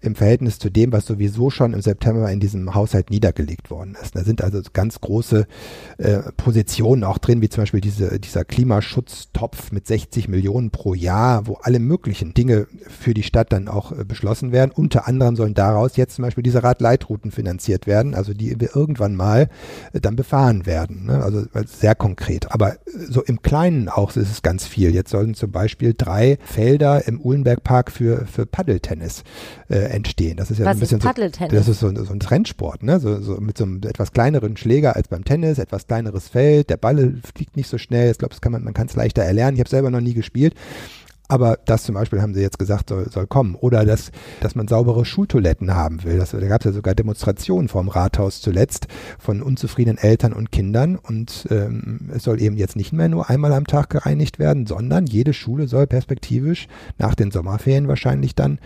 im 0.00 0.14
Verhältnis 0.14 0.58
zu 0.58 0.70
dem, 0.70 0.92
was 0.92 1.06
sowieso 1.06 1.50
schon 1.50 1.72
im 1.72 1.80
September 1.80 2.30
in 2.30 2.38
diesem 2.38 2.74
Haushalt 2.74 3.10
niedergelegt 3.10 3.70
worden 3.70 3.96
ist. 4.00 4.14
Da 4.14 4.22
sind 4.22 4.42
also 4.42 4.60
ganz 4.72 5.00
große 5.00 5.46
äh, 5.98 6.18
Positionen 6.36 7.02
auch 7.02 7.18
drin, 7.18 7.42
wie 7.42 7.48
zum 7.48 7.62
Beispiel 7.62 7.80
diese, 7.80 8.20
dieser 8.20 8.44
Klimaschutztopf 8.44 9.72
mit 9.72 9.86
60 9.86 10.28
Millionen 10.28 10.70
pro 10.70 10.94
Jahr, 10.94 11.46
wo 11.46 11.54
alle 11.62 11.80
möglichen 11.80 12.32
Dinge 12.32 12.68
für 12.86 13.12
die 13.12 13.24
Stadt 13.24 13.52
dann 13.52 13.66
auch 13.66 13.90
äh, 13.90 14.04
beschlossen 14.04 14.52
werden. 14.52 14.70
Unter 14.70 15.08
anderem 15.08 15.34
sollen 15.34 15.54
daraus 15.54 15.96
jetzt 15.96 16.14
zum 16.14 16.22
Beispiel 16.22 16.44
diese 16.44 16.62
Radleitrouten 16.62 17.32
finanziert 17.32 17.86
werden, 17.88 18.14
also 18.14 18.34
die 18.34 18.60
wir 18.60 18.76
irgendwann 18.76 19.16
mal 19.16 19.48
äh, 19.92 20.00
dann 20.00 20.14
befahren 20.14 20.64
werden. 20.64 21.06
Ne? 21.06 21.22
Also 21.22 21.44
sehr 21.66 21.96
konkret. 21.96 22.52
Aber 22.52 22.74
äh, 22.74 22.76
so 23.08 23.22
im 23.22 23.42
Kleinen 23.42 23.88
auch 23.88 24.10
ist 24.10 24.30
es 24.30 24.42
ganz 24.42 24.64
viel. 24.64 24.94
Jetzt 24.94 25.10
sollen 25.10 25.34
zum 25.34 25.50
Beispiel 25.50 25.94
drei 25.96 26.38
Felder 26.44 27.06
im 27.08 27.20
Uhlenbergpark 27.20 27.90
für, 27.90 28.26
für 28.26 28.46
Paddeltennis 28.46 29.24
äh, 29.68 29.87
entstehen. 29.88 30.36
Das 30.36 30.50
ist 30.50 30.58
ja 30.58 30.66
Was 30.66 30.76
ein 30.76 30.80
bisschen 30.80 30.98
ist 30.98 31.04
so, 31.04 31.08
das 31.48 31.68
ist 31.68 31.80
so, 31.80 32.04
so 32.04 32.12
ein 32.12 32.20
Trendsport, 32.20 32.82
ne? 32.82 33.00
So, 33.00 33.20
so 33.20 33.40
mit 33.40 33.58
so 33.58 33.64
einem 33.64 33.80
etwas 33.82 34.12
kleineren 34.12 34.56
Schläger 34.56 34.96
als 34.96 35.08
beim 35.08 35.24
Tennis, 35.24 35.58
etwas 35.58 35.86
kleineres 35.86 36.28
Feld, 36.28 36.70
der 36.70 36.76
Ball 36.76 37.14
fliegt 37.34 37.56
nicht 37.56 37.68
so 37.68 37.78
schnell. 37.78 38.10
Ich 38.10 38.18
glaube, 38.18 38.30
das 38.30 38.40
kann 38.40 38.52
man, 38.52 38.64
man 38.64 38.74
kann 38.74 38.86
es 38.86 38.96
leichter 38.96 39.22
erlernen. 39.22 39.56
Ich 39.56 39.60
habe 39.60 39.70
selber 39.70 39.90
noch 39.90 40.00
nie 40.00 40.14
gespielt. 40.14 40.54
Aber 41.28 41.58
das 41.66 41.84
zum 41.84 41.94
Beispiel 41.94 42.22
haben 42.22 42.34
sie 42.34 42.40
jetzt 42.40 42.58
gesagt, 42.58 42.88
soll, 42.88 43.10
soll 43.10 43.26
kommen. 43.26 43.54
Oder 43.54 43.84
dass, 43.84 44.10
dass 44.40 44.54
man 44.54 44.66
saubere 44.66 45.04
Schultoiletten 45.04 45.74
haben 45.74 46.02
will. 46.02 46.16
Das, 46.18 46.30
da 46.30 46.38
gab 46.40 46.62
es 46.62 46.64
ja 46.64 46.72
sogar 46.72 46.94
Demonstrationen 46.94 47.68
vorm 47.68 47.88
Rathaus 47.88 48.40
zuletzt 48.40 48.88
von 49.18 49.42
unzufriedenen 49.42 49.98
Eltern 49.98 50.32
und 50.32 50.50
Kindern. 50.50 50.96
Und 50.96 51.46
ähm, 51.50 52.10
es 52.14 52.24
soll 52.24 52.40
eben 52.40 52.56
jetzt 52.56 52.76
nicht 52.76 52.92
mehr 52.92 53.08
nur 53.08 53.28
einmal 53.28 53.52
am 53.52 53.66
Tag 53.66 53.90
gereinigt 53.90 54.38
werden, 54.38 54.66
sondern 54.66 55.06
jede 55.06 55.34
Schule 55.34 55.68
soll 55.68 55.86
perspektivisch 55.86 56.66
nach 56.96 57.14
den 57.14 57.30
Sommerferien 57.30 57.88
wahrscheinlich 57.88 58.34
dann 58.34 58.58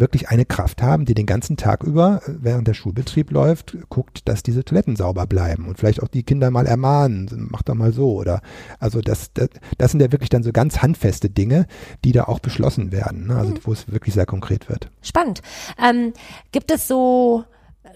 wirklich 0.00 0.28
eine 0.28 0.44
Kraft 0.44 0.82
haben, 0.82 1.04
die 1.04 1.14
den 1.14 1.26
ganzen 1.26 1.56
Tag 1.56 1.84
über, 1.84 2.22
äh, 2.26 2.32
während 2.40 2.66
der 2.66 2.74
Schulbetrieb 2.74 3.30
läuft, 3.30 3.76
guckt, 3.88 4.28
dass 4.28 4.42
diese 4.42 4.64
Toiletten 4.64 4.96
sauber 4.96 5.26
bleiben 5.26 5.66
und 5.66 5.78
vielleicht 5.78 6.02
auch 6.02 6.08
die 6.08 6.22
Kinder 6.22 6.50
mal 6.50 6.66
ermahnen, 6.66 7.48
mach 7.50 7.62
doch 7.62 7.74
mal 7.74 7.92
so 7.92 8.14
oder 8.14 8.40
also 8.78 9.00
das, 9.00 9.32
das, 9.34 9.48
das 9.78 9.90
sind 9.92 10.00
ja 10.00 10.10
wirklich 10.10 10.30
dann 10.30 10.42
so 10.42 10.52
ganz 10.52 10.82
handfeste 10.82 11.30
Dinge, 11.30 11.66
die 12.04 12.09
da 12.12 12.24
auch 12.24 12.38
beschlossen 12.38 12.92
werden, 12.92 13.26
ne? 13.26 13.36
also 13.36 13.52
mhm. 13.52 13.60
wo 13.64 13.72
es 13.72 13.90
wirklich 13.90 14.14
sehr 14.14 14.26
konkret 14.26 14.68
wird. 14.68 14.88
Spannend. 15.02 15.42
Ähm, 15.82 16.12
gibt 16.52 16.70
es 16.70 16.88
so 16.88 17.44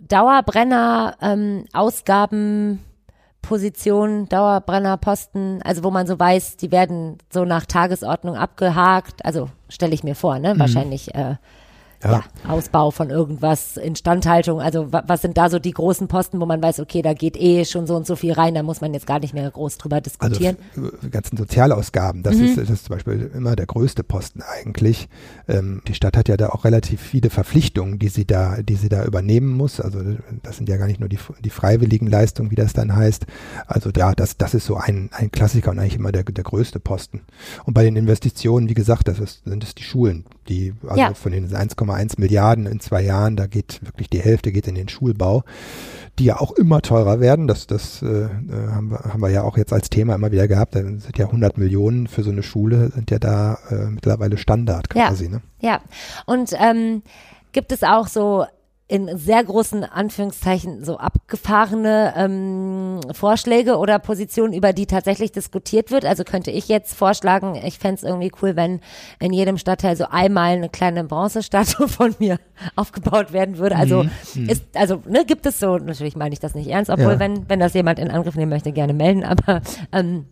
Dauerbrenner, 0.09 1.17
ähm, 1.21 1.65
Ausgaben, 1.73 2.81
Positionen, 3.43 4.29
Dauerbrennerposten, 4.29 5.61
also 5.63 5.85
wo 5.85 5.91
man 5.91 6.07
so 6.07 6.19
weiß, 6.19 6.57
die 6.57 6.73
werden 6.73 7.19
so 7.31 7.45
nach 7.45 7.67
Tagesordnung 7.67 8.37
abgehakt, 8.37 9.25
also 9.25 9.51
stelle 9.69 9.95
ich 9.95 10.03
mir 10.03 10.15
vor, 10.15 10.39
ne? 10.39 10.55
Mhm. 10.55 10.59
Wahrscheinlich 10.59 11.15
äh, 11.15 11.37
ja. 12.05 12.13
ja. 12.13 12.51
Ausbau 12.51 12.91
von 12.91 13.11
irgendwas, 13.11 13.77
Instandhaltung, 13.77 14.61
also 14.61 14.93
was 14.93 15.23
sind 15.23 15.37
da 15.37 15.49
so 15.49 15.59
die 15.59 15.73
großen 15.73 16.09
Posten, 16.09 16.41
wo 16.41 16.47
man 16.47 16.63
weiß, 16.63 16.81
okay, 16.81 17.03
da 17.03 17.15
geht 17.15 17.37
eh 17.37 17.65
schon 17.65 17.87
so 17.87 17.97
und 17.97 18.07
so 18.07 18.17
viel 18.17 18.33
rein, 18.33 18.55
da 18.55 18.63
muss 18.63 18.81
man 18.81 18.93
jetzt 18.93 19.07
gar 19.07 19.19
nicht 19.19 19.35
mehr 19.35 19.51
groß 19.51 19.79
drüber 19.79 20.01
diskutieren. 20.01 20.57
Also 20.77 20.91
die 21.03 21.11
ganzen 21.11 21.37
Sozialausgaben, 21.37 22.23
das, 22.23 22.37
mhm. 22.37 22.45
ist, 22.45 22.59
das 22.59 22.71
ist 22.71 22.85
zum 22.87 22.97
Beispiel 22.97 23.31
immer 23.35 23.57
der 23.57 23.67
größte 23.67 24.05
Posten 24.05 24.43
eigentlich. 24.43 25.09
Ähm, 25.49 25.83
die 25.89 25.95
Stadt 25.95 26.17
hat 26.17 26.29
ja 26.29 26.37
da 26.37 26.51
auch 26.51 26.65
relativ 26.65 27.01
viele 27.01 27.31
Verpflichtungen, 27.31 27.99
die 27.99 28.09
sie 28.09 28.27
da, 28.27 28.63
die 28.63 28.77
sie 28.77 28.89
da 28.89 29.05
übernehmen 29.05 29.57
muss. 29.57 29.81
Also 29.81 30.01
das 30.43 30.57
sind 30.57 30.69
ja 30.69 30.77
gar 30.77 30.87
nicht 30.87 31.01
nur 31.01 31.09
die, 31.09 31.19
die 31.43 31.51
freiwilligen 31.51 32.07
Leistungen, 32.07 32.51
wie 32.51 32.57
das 32.57 32.73
dann 32.73 32.95
heißt. 32.95 33.27
Also 33.67 33.91
ja, 33.97 34.15
das, 34.15 34.37
das 34.37 34.55
ist 34.55 34.67
so 34.67 34.77
ein, 34.77 35.11
ein 35.13 35.31
Klassiker 35.31 35.71
und 35.71 35.79
eigentlich 35.79 35.97
immer 35.97 36.13
der, 36.13 36.25
der 36.25 36.45
größte 36.45 36.81
Posten. 36.81 37.23
Und 37.65 37.75
bei 37.75 37.85
den 37.85 37.97
Investitionen, 37.97 38.69
wie 38.69 38.75
gesagt, 38.75 39.09
das 39.09 39.19
ist, 39.19 39.45
sind 39.45 39.65
es 39.65 39.75
die 39.75 39.83
Schulen 39.83 40.25
Die, 40.49 40.75
also 40.87 41.01
Ja. 41.01 41.15
von 41.15 41.33
den 41.33 41.49
1,1 41.49 42.21
Milliarden 42.21 42.67
in 42.67 42.81
zwei 42.81 43.03
Jahren, 43.03 43.37
da 43.37 43.47
geht 43.47 43.81
wirklich 43.85 44.11
die 44.11 44.21
Hälfte 44.21 44.53
geht 44.53 44.69
in 44.69 44.75
den 44.75 44.89
Schulbau, 44.89 45.43
die 46.19 46.25
ja 46.27 46.39
auch 46.41 46.53
immer 46.53 46.83
teurer 46.83 47.21
werden. 47.21 47.47
Das, 47.47 47.67
das 47.67 48.03
äh, 48.03 48.07
äh, 48.07 48.29
haben, 48.71 48.91
wir, 48.91 48.99
haben 49.01 49.21
wir 49.21 49.31
ja 49.31 49.43
auch 49.43 49.57
jetzt 49.57 49.73
als 49.73 49.91
Thema 49.91 50.15
immer 50.15 50.33
wieder 50.33 50.47
gehabt. 50.49 50.75
Da 50.75 50.81
sind 50.83 51.17
ja 51.19 51.27
100 51.27 51.59
Millionen 51.59 52.07
für 52.07 52.23
so 52.23 52.31
eine 52.31 52.43
Schule, 52.43 52.91
sind 52.91 53.11
ja 53.11 53.19
da 53.19 53.59
äh, 53.71 53.87
mittlerweile 53.87 54.37
Standard 54.37 54.87
Ja. 54.95 55.09
quasi. 55.09 55.29
Ne? 55.29 55.41
Ja, 55.61 55.81
und 56.27 56.53
ähm, 56.59 57.03
gibt 57.53 57.73
es 57.73 57.83
auch 57.83 58.07
so 58.07 58.45
in 58.87 59.17
sehr 59.17 59.43
großen 59.43 59.83
Anführungszeichen 59.83 60.85
so 60.85 60.99
abgefahrene 60.99 62.13
ähm, 62.17 63.01
Vorschläge 63.13 63.79
oder 63.79 63.99
Positionen, 63.99 64.53
über 64.53 64.75
die 64.75 64.87
tatsächlich 64.87 65.33
diskutiert 65.33 65.91
wird? 65.91 66.05
Also 66.05 66.23
könnte 66.25 66.51
ich 66.51 66.69
jetzt 66.69 66.95
vorschlagen, 66.95 67.55
ich 67.65 67.79
fänd's 67.79 68.03
irgendwie 68.03 68.31
cool, 68.43 68.57
wenn 68.57 68.81
in 69.21 69.33
jedem 69.33 69.57
Stadtteil 69.57 69.97
so 69.97 70.05
einmal 70.11 70.51
eine 70.53 70.69
kleine 70.69 71.05
Bronzestatue 71.05 71.89
von 71.89 72.15
mir 72.19 72.39
aufgebaut 72.77 73.33
werden 73.33 73.57
würde. 73.57 73.77
Also 73.77 74.05
ist, 74.47 74.65
also 74.75 75.03
ne, 75.09 75.25
gibt 75.25 75.47
es 75.47 75.59
so, 75.59 75.79
natürlich 75.79 76.15
meine 76.17 76.35
ich 76.35 76.41
das 76.41 76.55
nicht 76.55 76.69
ernst, 76.69 76.91
obwohl 76.91 77.13
Ja. 77.15 77.19
wenn, 77.19 77.49
wenn 77.49 77.61
das 77.61 77.73
jemand 77.75 77.99
in 77.99 78.11
Angriff 78.11 78.35
nehmen 78.37 78.51
möchte, 78.51 78.73
gerne 78.73 78.93
melden, 78.93 79.25
aber 79.25 79.63
ähm, 79.93 80.27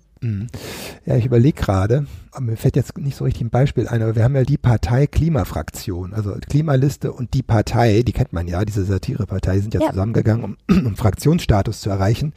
Ja, 1.04 1.16
ich 1.16 1.26
überlege 1.26 1.60
gerade, 1.60 2.06
aber 2.30 2.46
mir 2.46 2.56
fällt 2.56 2.76
jetzt 2.76 2.96
nicht 2.96 3.16
so 3.16 3.24
richtig 3.24 3.42
ein 3.42 3.50
Beispiel 3.50 3.88
ein, 3.88 4.02
aber 4.02 4.14
wir 4.14 4.22
haben 4.22 4.36
ja 4.36 4.44
die 4.44 4.56
Partei 4.56 5.06
Klimafraktion, 5.08 6.14
also 6.14 6.34
Klimaliste 6.48 7.12
und 7.12 7.34
die 7.34 7.42
Partei, 7.42 8.02
die 8.02 8.12
kennt 8.12 8.32
man 8.32 8.46
ja, 8.46 8.64
diese 8.64 8.84
Satirepartei, 8.84 9.58
sind 9.58 9.74
ja, 9.74 9.80
Ja. 9.80 9.90
zusammengegangen, 9.90 10.44
um, 10.44 10.56
um 10.86 10.96
Fraktionsstatus 10.96 11.80
zu 11.80 11.90
erreichen. 11.90 12.32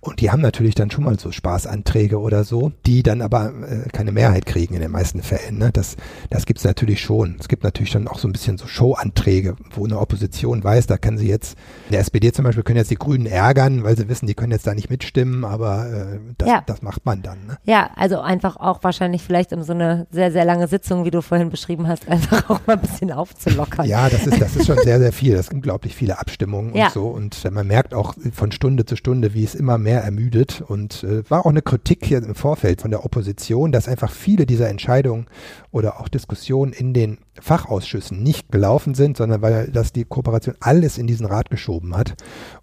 Und 0.00 0.20
die 0.20 0.30
haben 0.30 0.40
natürlich 0.40 0.74
dann 0.74 0.90
schon 0.90 1.04
mal 1.04 1.18
so 1.18 1.30
Spaßanträge 1.30 2.18
oder 2.18 2.44
so, 2.44 2.72
die 2.86 3.02
dann 3.02 3.20
aber 3.20 3.52
äh, 3.68 3.88
keine 3.90 4.12
Mehrheit 4.12 4.46
kriegen 4.46 4.74
in 4.74 4.80
den 4.80 4.90
meisten 4.90 5.22
Fällen. 5.22 5.58
Ne? 5.58 5.70
Das, 5.72 5.96
das 6.30 6.46
gibt's 6.46 6.64
natürlich 6.64 7.00
schon. 7.02 7.36
Es 7.38 7.48
gibt 7.48 7.62
natürlich 7.64 7.90
schon 7.90 8.08
auch 8.08 8.18
so 8.18 8.26
ein 8.26 8.32
bisschen 8.32 8.56
so 8.56 8.66
Showanträge, 8.66 9.56
wo 9.72 9.84
eine 9.84 9.98
Opposition 9.98 10.64
weiß, 10.64 10.86
da 10.86 10.96
kann 10.96 11.18
sie 11.18 11.28
jetzt, 11.28 11.56
in 11.88 11.92
der 11.92 12.00
SPD 12.00 12.32
zum 12.32 12.44
Beispiel 12.44 12.64
können 12.64 12.78
jetzt 12.78 12.90
die 12.90 12.94
Grünen 12.96 13.26
ärgern, 13.26 13.84
weil 13.84 13.96
sie 13.98 14.08
wissen, 14.08 14.26
die 14.26 14.34
können 14.34 14.52
jetzt 14.52 14.66
da 14.66 14.74
nicht 14.74 14.88
mitstimmen, 14.90 15.44
aber 15.44 15.90
äh, 15.90 16.18
das, 16.38 16.48
Ja. 16.48 16.62
das 16.66 16.80
macht 16.82 17.04
man 17.04 17.17
dann. 17.22 17.46
Ne? 17.46 17.56
Ja, 17.64 17.90
also 17.96 18.20
einfach 18.20 18.56
auch 18.56 18.82
wahrscheinlich 18.82 19.22
vielleicht 19.22 19.52
um 19.52 19.62
so 19.62 19.72
eine 19.72 20.06
sehr, 20.10 20.30
sehr 20.32 20.44
lange 20.44 20.68
Sitzung, 20.68 21.04
wie 21.04 21.10
du 21.10 21.20
vorhin 21.22 21.50
beschrieben 21.50 21.88
hast, 21.88 22.08
einfach 22.08 22.48
auch 22.50 22.60
mal 22.66 22.74
ein 22.74 22.80
bisschen 22.80 23.12
aufzulockern. 23.12 23.86
Ja, 23.86 24.08
das 24.08 24.26
ist, 24.26 24.40
das 24.40 24.56
ist 24.56 24.66
schon 24.66 24.78
sehr, 24.78 24.98
sehr 24.98 25.12
viel. 25.12 25.34
Das 25.34 25.46
sind 25.46 25.56
unglaublich 25.56 25.94
viele 25.94 26.18
Abstimmungen 26.18 26.74
Ja. 26.74 26.86
und 26.86 26.92
so. 26.92 27.08
Und 27.08 27.44
äh, 27.44 27.50
man 27.50 27.66
merkt 27.66 27.94
auch 27.94 28.14
von 28.32 28.52
Stunde 28.52 28.84
zu 28.84 28.96
Stunde, 28.96 29.34
wie 29.34 29.44
es 29.44 29.54
immer 29.54 29.78
mehr 29.78 30.02
ermüdet. 30.02 30.62
Und 30.66 31.02
äh, 31.04 31.28
war 31.30 31.44
auch 31.46 31.50
eine 31.50 31.62
Kritik 31.62 32.04
hier 32.04 32.18
im 32.18 32.34
Vorfeld 32.34 32.80
von 32.82 32.90
der 32.90 33.04
Opposition, 33.04 33.72
dass 33.72 33.88
einfach 33.88 34.10
viele 34.10 34.46
dieser 34.46 34.68
Entscheidungen 34.68 35.26
oder 35.70 36.00
auch 36.00 36.08
Diskussionen 36.08 36.72
in 36.72 36.92
den 36.94 37.18
Fachausschüssen 37.40 38.22
nicht 38.22 38.50
gelaufen 38.50 38.94
sind, 38.94 39.16
sondern 39.16 39.42
weil 39.42 39.68
das 39.68 39.92
die 39.92 40.04
Kooperation 40.04 40.56
alles 40.60 40.98
in 40.98 41.06
diesen 41.06 41.24
Rat 41.26 41.50
geschoben 41.50 41.96
hat 41.96 42.14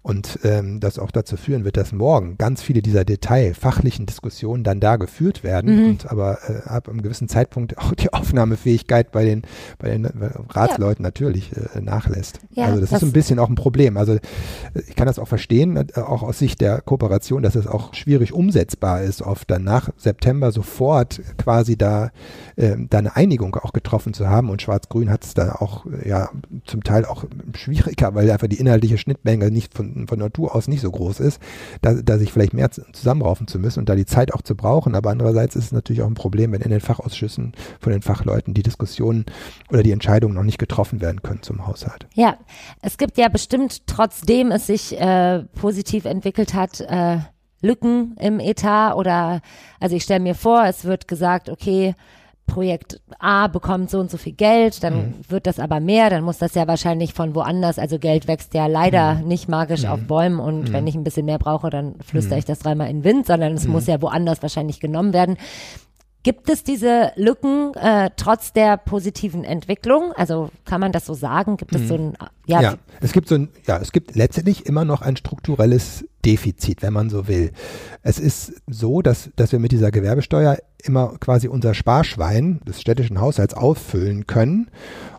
und 0.02 0.38
ähm, 0.44 0.80
das 0.80 0.98
auch 0.98 1.10
dazu 1.10 1.36
führen 1.36 1.64
wird, 1.64 1.76
dass 1.76 1.92
morgen 1.92 2.36
ganz 2.36 2.62
viele 2.62 2.82
dieser 2.82 3.04
detailfachlichen 3.06 4.06
Diskussionen 4.06 4.36
dann 4.64 4.80
da 4.80 4.96
geführt 4.96 5.42
werden 5.44 5.76
Mhm. 5.76 5.90
und 5.90 6.10
aber 6.10 6.38
äh, 6.48 6.68
ab 6.68 6.88
einem 6.88 7.02
gewissen 7.02 7.28
Zeitpunkt 7.28 7.76
auch 7.78 7.94
die 7.94 8.12
Aufnahmefähigkeit 8.12 9.10
bei 9.12 9.24
den 9.24 9.42
bei 9.78 9.90
den 9.90 10.04
äh, 10.04 10.10
Ratsleuten 10.50 11.02
natürlich 11.02 11.52
äh, 11.56 11.80
nachlässt. 11.80 12.40
Ja, 12.52 12.66
also 12.66 12.80
das, 12.80 12.90
das- 12.90 13.02
ist 13.02 13.08
ein 13.08 13.12
bisschen 13.12 13.38
auch 13.38 13.48
ein 13.48 13.54
Problem. 13.54 13.96
Also 13.96 14.14
äh, 14.14 14.20
ich 14.88 14.94
kann 14.96 15.06
das 15.06 15.18
auch 15.18 15.28
verstehen, 15.28 15.76
äh, 15.76 16.00
auch 16.00 16.22
aus 16.22 16.38
Sicht 16.38 16.60
der 16.60 16.80
Kooperation, 16.80 17.42
dass 17.42 17.54
es 17.54 17.66
auch 17.66 17.94
schwierig 17.94 18.32
umsetzbar 18.32 19.02
ist, 19.02 19.22
oft 19.22 19.50
dann 19.50 19.64
nach 19.64 19.90
September 19.96 20.52
sofort 20.52 21.20
quasi 21.38 21.76
da, 21.76 22.10
ähm, 22.56 22.86
da 22.90 22.98
eine 22.98 23.16
Einigung 23.16 23.54
auch 23.56 23.72
getroffen 23.72 24.14
zu 24.14 24.28
haben. 24.28 24.50
Und 24.50 24.62
Schwarz-Grün 24.62 25.10
hat 25.10 25.24
es 25.24 25.34
da 25.34 25.56
auch 25.56 25.86
äh, 25.86 26.08
ja 26.08 26.30
zum 26.64 26.82
Teil 26.84 27.04
auch 27.04 27.24
schwieriger, 27.54 28.14
weil 28.14 28.30
einfach 28.30 28.48
die 28.48 28.58
inhaltliche 28.58 28.98
Schnittmenge 28.98 29.50
nicht 29.50 29.74
von, 29.74 30.06
von 30.06 30.18
Natur 30.18 30.54
aus 30.54 30.68
nicht 30.68 30.80
so 30.80 30.90
groß 30.90 31.20
ist, 31.20 31.40
da, 31.82 31.94
da 31.94 32.18
sich 32.18 32.32
vielleicht 32.32 32.54
mehr 32.54 32.70
zu- 32.70 32.82
zusammenraufen 32.92 33.46
zu 33.46 33.58
müssen 33.58 33.80
und 33.80 33.88
da 33.88 33.94
die 33.94 34.06
Zeit 34.06 34.32
auch 34.34 34.35
zu 34.42 34.54
brauchen. 34.54 34.94
Aber 34.94 35.10
andererseits 35.10 35.56
ist 35.56 35.66
es 35.66 35.72
natürlich 35.72 36.02
auch 36.02 36.06
ein 36.06 36.14
Problem, 36.14 36.52
wenn 36.52 36.60
in 36.60 36.70
den 36.70 36.80
Fachausschüssen 36.80 37.52
von 37.80 37.92
den 37.92 38.02
Fachleuten 38.02 38.54
die 38.54 38.62
Diskussionen 38.62 39.26
oder 39.70 39.82
die 39.82 39.92
Entscheidungen 39.92 40.34
noch 40.34 40.42
nicht 40.42 40.58
getroffen 40.58 41.00
werden 41.00 41.22
können 41.22 41.42
zum 41.42 41.66
Haushalt. 41.66 42.06
Ja, 42.14 42.36
es 42.82 42.98
gibt 42.98 43.18
ja 43.18 43.28
bestimmt, 43.28 43.86
trotzdem 43.86 44.50
es 44.50 44.66
sich 44.66 44.98
äh, 44.98 45.44
positiv 45.54 46.04
entwickelt 46.04 46.54
hat, 46.54 46.80
äh, 46.80 47.18
Lücken 47.62 48.16
im 48.20 48.38
Etat 48.38 48.94
oder, 48.94 49.40
also 49.80 49.96
ich 49.96 50.04
stelle 50.04 50.20
mir 50.20 50.34
vor, 50.34 50.64
es 50.66 50.84
wird 50.84 51.08
gesagt, 51.08 51.48
okay, 51.48 51.94
Projekt 52.46 53.00
A 53.18 53.48
bekommt 53.48 53.90
so 53.90 53.98
und 53.98 54.10
so 54.10 54.16
viel 54.16 54.32
Geld, 54.32 54.82
dann 54.82 55.14
wird 55.28 55.46
das 55.46 55.58
aber 55.58 55.80
mehr, 55.80 56.10
dann 56.10 56.24
muss 56.24 56.38
das 56.38 56.54
ja 56.54 56.66
wahrscheinlich 56.66 57.12
von 57.12 57.34
woanders, 57.34 57.78
also 57.78 57.98
Geld 57.98 58.28
wächst 58.28 58.54
ja 58.54 58.66
leider 58.66 59.16
nicht 59.16 59.48
magisch 59.48 59.84
auf 59.84 60.00
Bäumen 60.00 60.38
und 60.38 60.72
wenn 60.72 60.86
ich 60.86 60.94
ein 60.94 61.04
bisschen 61.04 61.26
mehr 61.26 61.38
brauche, 61.38 61.70
dann 61.70 61.96
flüstere 62.00 62.38
ich 62.38 62.44
das 62.44 62.60
dreimal 62.60 62.88
in 62.88 62.98
den 62.98 63.04
Wind, 63.04 63.26
sondern 63.26 63.54
es 63.54 63.66
muss 63.66 63.86
ja 63.86 64.00
woanders 64.00 64.42
wahrscheinlich 64.42 64.80
genommen 64.80 65.12
werden. 65.12 65.36
Gibt 66.26 66.50
es 66.50 66.64
diese 66.64 67.12
Lücken 67.14 67.72
äh, 67.74 68.10
trotz 68.16 68.52
der 68.52 68.78
positiven 68.78 69.44
Entwicklung? 69.44 70.12
Also 70.16 70.50
kann 70.64 70.80
man 70.80 70.90
das 70.90 71.06
so 71.06 71.14
sagen? 71.14 71.56
Gibt 71.56 71.72
es 71.72 71.86
so 71.86 71.94
ein 71.94 72.16
ja, 72.46 72.60
Ja, 72.60 72.74
es 73.00 73.12
gibt 73.12 73.28
so 73.28 73.36
ein, 73.36 73.48
ja, 73.64 73.78
es 73.78 73.92
gibt 73.92 74.16
letztendlich 74.16 74.66
immer 74.66 74.84
noch 74.84 75.02
ein 75.02 75.16
strukturelles 75.16 76.04
Defizit, 76.26 76.82
wenn 76.82 76.92
man 76.92 77.08
so 77.08 77.28
will. 77.28 77.52
Es 78.02 78.18
ist 78.18 78.60
so, 78.66 79.00
dass, 79.00 79.30
dass 79.36 79.52
wir 79.52 79.60
mit 79.60 79.72
dieser 79.72 79.92
Gewerbesteuer 79.92 80.58
immer 80.82 81.16
quasi 81.20 81.48
unser 81.48 81.72
Sparschwein 81.72 82.60
des 82.66 82.80
städtischen 82.80 83.20
Haushalts 83.20 83.54
auffüllen 83.54 84.26
können 84.26 84.68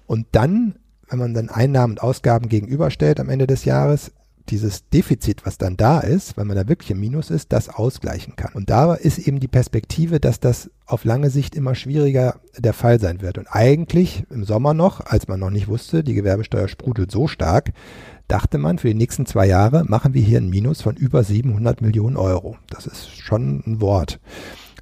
und 0.06 0.28
dann, 0.34 0.76
wenn 1.10 1.20
man 1.20 1.34
dann 1.34 1.50
Einnahmen 1.50 1.94
und 1.94 2.04
Ausgaben 2.04 2.50
gegenüberstellt 2.50 3.20
am 3.20 3.30
Ende 3.30 3.48
des 3.48 3.66
Jahres, 3.66 4.12
dieses 4.50 4.88
Defizit, 4.90 5.46
was 5.46 5.58
dann 5.58 5.78
da 5.78 6.00
ist, 6.00 6.38
weil 6.38 6.46
man 6.46 6.56
da 6.56 6.68
wirklich 6.68 6.92
im 6.92 7.00
Minus 7.00 7.30
ist, 7.30 7.52
das 7.52 7.70
ausgleichen 7.70 8.36
kann. 8.36 8.54
Und 8.54 8.70
da 8.70 8.94
ist 8.94 9.20
eben 9.20 9.40
die 9.40 9.48
Perspektive, 9.48 10.20
dass 10.20 10.40
das 10.40 10.70
auf 10.86 11.04
lange 11.04 11.30
Sicht 11.30 11.56
immer 11.56 11.76
schwieriger 11.76 12.40
der 12.58 12.74
Fall 12.74 13.00
sein 13.00 13.22
wird. 13.22 13.38
Und 13.38 13.48
eigentlich 13.48 14.24
im 14.30 14.46
Sommer 14.46 14.74
noch, 14.74 15.06
als 15.06 15.28
man 15.28 15.40
noch 15.40 15.50
nicht 15.50 15.68
wusste, 15.68 16.04
die 16.04 16.14
Gewerbesteuer 16.14 16.68
sprudelt 16.68 17.12
so 17.12 17.28
stark, 17.28 17.74
dachte 18.28 18.58
man, 18.58 18.80
für 18.80 18.88
die 18.88 18.94
nächsten 18.94 19.26
zwei 19.26 19.48
Jahre 19.48 19.84
machen 19.86 20.14
wir 20.14 20.22
hier 20.22 20.40
ein 20.40 20.50
Minus 20.50 20.82
von 20.82 20.96
über 20.96 21.24
700 21.24 21.82
Millionen 21.82 22.18
Euro. 22.18 22.58
Das 22.70 22.86
ist 22.88 23.10
schon 23.10 23.64
ein 23.66 23.82
Wort 23.82 24.20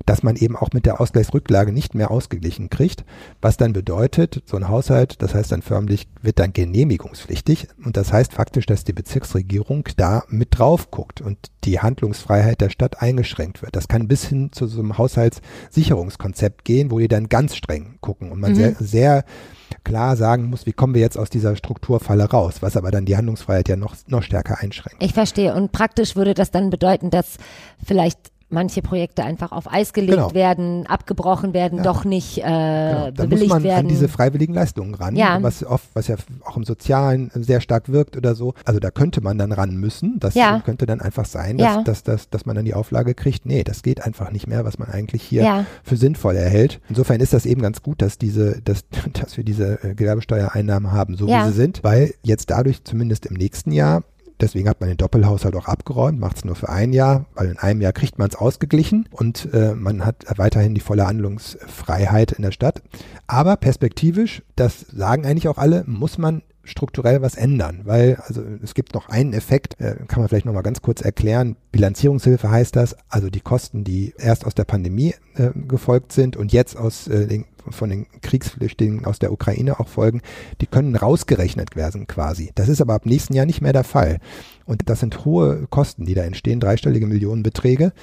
dass 0.05 0.23
man 0.23 0.35
eben 0.35 0.55
auch 0.55 0.69
mit 0.73 0.85
der 0.85 0.99
Ausgleichsrücklage 0.99 1.71
nicht 1.71 1.95
mehr 1.95 2.11
ausgeglichen 2.11 2.69
kriegt, 2.69 3.05
was 3.41 3.57
dann 3.57 3.73
bedeutet, 3.73 4.43
so 4.45 4.57
ein 4.57 4.67
Haushalt, 4.67 5.21
das 5.21 5.33
heißt 5.33 5.51
dann 5.51 5.61
förmlich, 5.61 6.07
wird 6.21 6.39
dann 6.39 6.53
genehmigungspflichtig 6.53 7.67
und 7.83 7.97
das 7.97 8.11
heißt 8.11 8.33
faktisch, 8.33 8.65
dass 8.65 8.83
die 8.83 8.93
Bezirksregierung 8.93 9.87
da 9.97 10.23
mit 10.27 10.59
drauf 10.59 10.91
guckt 10.91 11.21
und 11.21 11.37
die 11.63 11.79
Handlungsfreiheit 11.79 12.61
der 12.61 12.69
Stadt 12.69 13.01
eingeschränkt 13.01 13.61
wird. 13.61 13.75
Das 13.75 13.87
kann 13.87 14.07
bis 14.07 14.25
hin 14.25 14.51
zu 14.51 14.67
so 14.67 14.79
einem 14.79 14.97
Haushaltssicherungskonzept 14.97 16.65
gehen, 16.65 16.91
wo 16.91 16.99
die 16.99 17.07
dann 17.07 17.29
ganz 17.29 17.55
streng 17.55 17.97
gucken 18.01 18.31
und 18.31 18.39
man 18.39 18.51
Mhm. 18.51 18.55
sehr, 18.55 18.75
sehr 18.79 19.25
klar 19.85 20.17
sagen 20.17 20.49
muss, 20.49 20.65
wie 20.65 20.73
kommen 20.73 20.93
wir 20.93 21.01
jetzt 21.01 21.17
aus 21.17 21.29
dieser 21.29 21.55
Strukturfalle 21.55 22.25
raus, 22.25 22.55
was 22.59 22.75
aber 22.75 22.91
dann 22.91 23.05
die 23.05 23.15
Handlungsfreiheit 23.15 23.69
ja 23.69 23.77
noch, 23.77 23.95
noch 24.07 24.23
stärker 24.23 24.59
einschränkt. 24.59 25.01
ich 25.01 25.13
verstehe. 25.13 25.55
Und 25.55 25.71
praktisch 25.71 26.17
würde 26.17 26.33
das 26.33 26.51
dann 26.51 26.69
bedeuten, 26.69 27.09
dass 27.09 27.37
vielleicht 27.85 28.19
manche 28.49 28.81
Projekte 28.81 29.23
einfach 29.23 29.51
auf 29.51 29.71
Eis 29.71 29.91
gelegt 29.91 30.13
Genau. 30.17 30.33
werden, 30.33 30.85
abgebrochen 30.87 31.53
werden, 31.53 31.79
Ja. 31.79 31.83
doch 31.83 32.05
nicht 32.05 32.37
äh, 32.37 32.41
Genau, 32.41 32.47
da 32.47 33.05
muss 33.09 33.15
bewilligt 33.17 33.49
man 33.49 33.63
werden. 33.63 33.79
an 33.79 33.87
diese 33.87 34.07
freiwilligen 34.07 34.53
Leistungen 34.53 34.93
ran, 34.93 35.15
Ja. 35.15 35.39
was 35.41 35.65
oft, 35.65 35.87
was 35.93 36.07
ja 36.07 36.15
auch 36.45 36.55
im 36.55 36.63
Sozialen 36.63 37.31
sehr 37.33 37.59
stark 37.59 37.91
wirkt 37.91 38.15
oder 38.17 38.35
so. 38.35 38.53
Also 38.63 38.79
da 38.79 38.91
könnte 38.91 39.21
man 39.21 39.37
dann 39.37 39.51
ran 39.51 39.75
müssen. 39.75 40.19
Das 40.19 40.35
Ja. 40.35 40.59
könnte 40.63 40.85
dann 40.85 41.01
einfach 41.01 41.25
sein, 41.25 41.57
dass, 41.57 41.83
dass, 41.83 42.03
dass, 42.03 42.29
dass 42.29 42.45
man 42.45 42.55
dann 42.55 42.65
die 42.65 42.75
Auflage 42.75 43.15
kriegt, 43.15 43.45
nee, 43.45 43.63
das 43.63 43.81
geht 43.81 44.03
einfach 44.05 44.31
nicht 44.31 44.47
mehr, 44.47 44.63
was 44.63 44.77
man 44.77 44.89
eigentlich 44.89 45.23
hier 45.23 45.65
für 45.83 45.97
sinnvoll 45.97 46.35
erhält. 46.35 46.79
Insofern 46.87 47.19
ist 47.21 47.33
das 47.33 47.45
eben 47.45 47.61
ganz 47.61 47.81
gut, 47.81 48.01
dass 48.01 48.17
diese, 48.19 48.61
dass, 48.61 48.85
dass 49.13 49.37
wir 49.37 49.43
diese 49.43 49.83
äh, 49.83 49.95
Gewerbesteuereinnahmen 49.95 50.91
haben, 50.91 51.17
so 51.17 51.27
wie 51.27 51.43
sie 51.45 51.51
sind, 51.53 51.83
weil 51.83 52.13
jetzt 52.21 52.49
dadurch 52.51 52.83
zumindest 52.83 53.25
im 53.25 53.35
nächsten 53.35 53.71
Jahr 53.71 54.03
Deswegen 54.41 54.67
hat 54.67 54.79
man 54.81 54.89
den 54.89 54.97
Doppelhaushalt 54.97 55.55
auch 55.55 55.67
abgeräumt, 55.67 56.19
macht 56.19 56.37
es 56.37 56.45
nur 56.45 56.55
für 56.55 56.69
ein 56.69 56.93
Jahr, 56.93 57.25
weil 57.35 57.47
in 57.47 57.57
einem 57.57 57.81
Jahr 57.81 57.93
kriegt 57.93 58.19
man 58.19 58.29
es 58.29 58.35
ausgeglichen 58.35 59.07
und 59.11 59.49
äh, 59.53 59.73
man 59.73 60.05
hat 60.05 60.25
weiterhin 60.37 60.75
die 60.75 60.81
volle 60.81 61.07
Handlungsfreiheit 61.07 62.33
in 62.33 62.43
der 62.43 62.51
Stadt. 62.51 62.81
Aber 63.27 63.55
perspektivisch, 63.55 64.43
das 64.55 64.79
sagen 64.81 65.25
eigentlich 65.25 65.47
auch 65.47 65.57
alle, 65.57 65.83
muss 65.87 66.17
man 66.17 66.41
strukturell 66.65 67.21
was 67.21 67.35
ändern, 67.35 67.81
weil 67.83 68.15
also 68.25 68.41
es 68.63 68.73
gibt 68.73 68.93
noch 68.93 69.07
einen 69.07 69.33
Effekt, 69.33 69.79
äh, 69.79 69.95
kann 70.07 70.19
man 70.19 70.29
vielleicht 70.29 70.45
noch 70.45 70.53
mal 70.53 70.63
ganz 70.63 70.81
kurz 70.81 71.01
erklären. 71.01 71.55
Bilanzierungshilfe 71.71 72.49
heißt 72.49 72.75
das, 72.75 72.95
also 73.07 73.29
die 73.29 73.41
Kosten, 73.41 73.83
die 73.83 74.13
erst 74.17 74.45
aus 74.45 74.55
der 74.55 74.65
Pandemie 74.65 75.13
äh, 75.35 75.51
gefolgt 75.67 76.11
sind 76.11 76.35
und 76.35 76.51
jetzt 76.51 76.75
aus 76.75 77.07
äh, 77.07 77.27
den 77.27 77.45
von 77.71 77.89
den 77.89 78.07
Kriegsflüchtlingen 78.21 79.05
aus 79.05 79.19
der 79.19 79.31
Ukraine 79.31 79.79
auch 79.79 79.87
folgen, 79.87 80.21
die 80.61 80.67
können 80.67 80.95
rausgerechnet 80.95 81.75
werden 81.75 82.07
quasi. 82.07 82.51
Das 82.55 82.69
ist 82.69 82.81
aber 82.81 82.93
ab 82.93 83.05
nächsten 83.05 83.33
Jahr 83.33 83.45
nicht 83.45 83.61
mehr 83.61 83.73
der 83.73 83.83
Fall. 83.83 84.19
Und 84.65 84.89
das 84.89 84.99
sind 84.99 85.25
hohe 85.25 85.67
Kosten, 85.69 86.05
die 86.05 86.15
da 86.15 86.23
entstehen, 86.23 86.59
dreistellige 86.59 87.05
Millionenbeträge, 87.05 87.93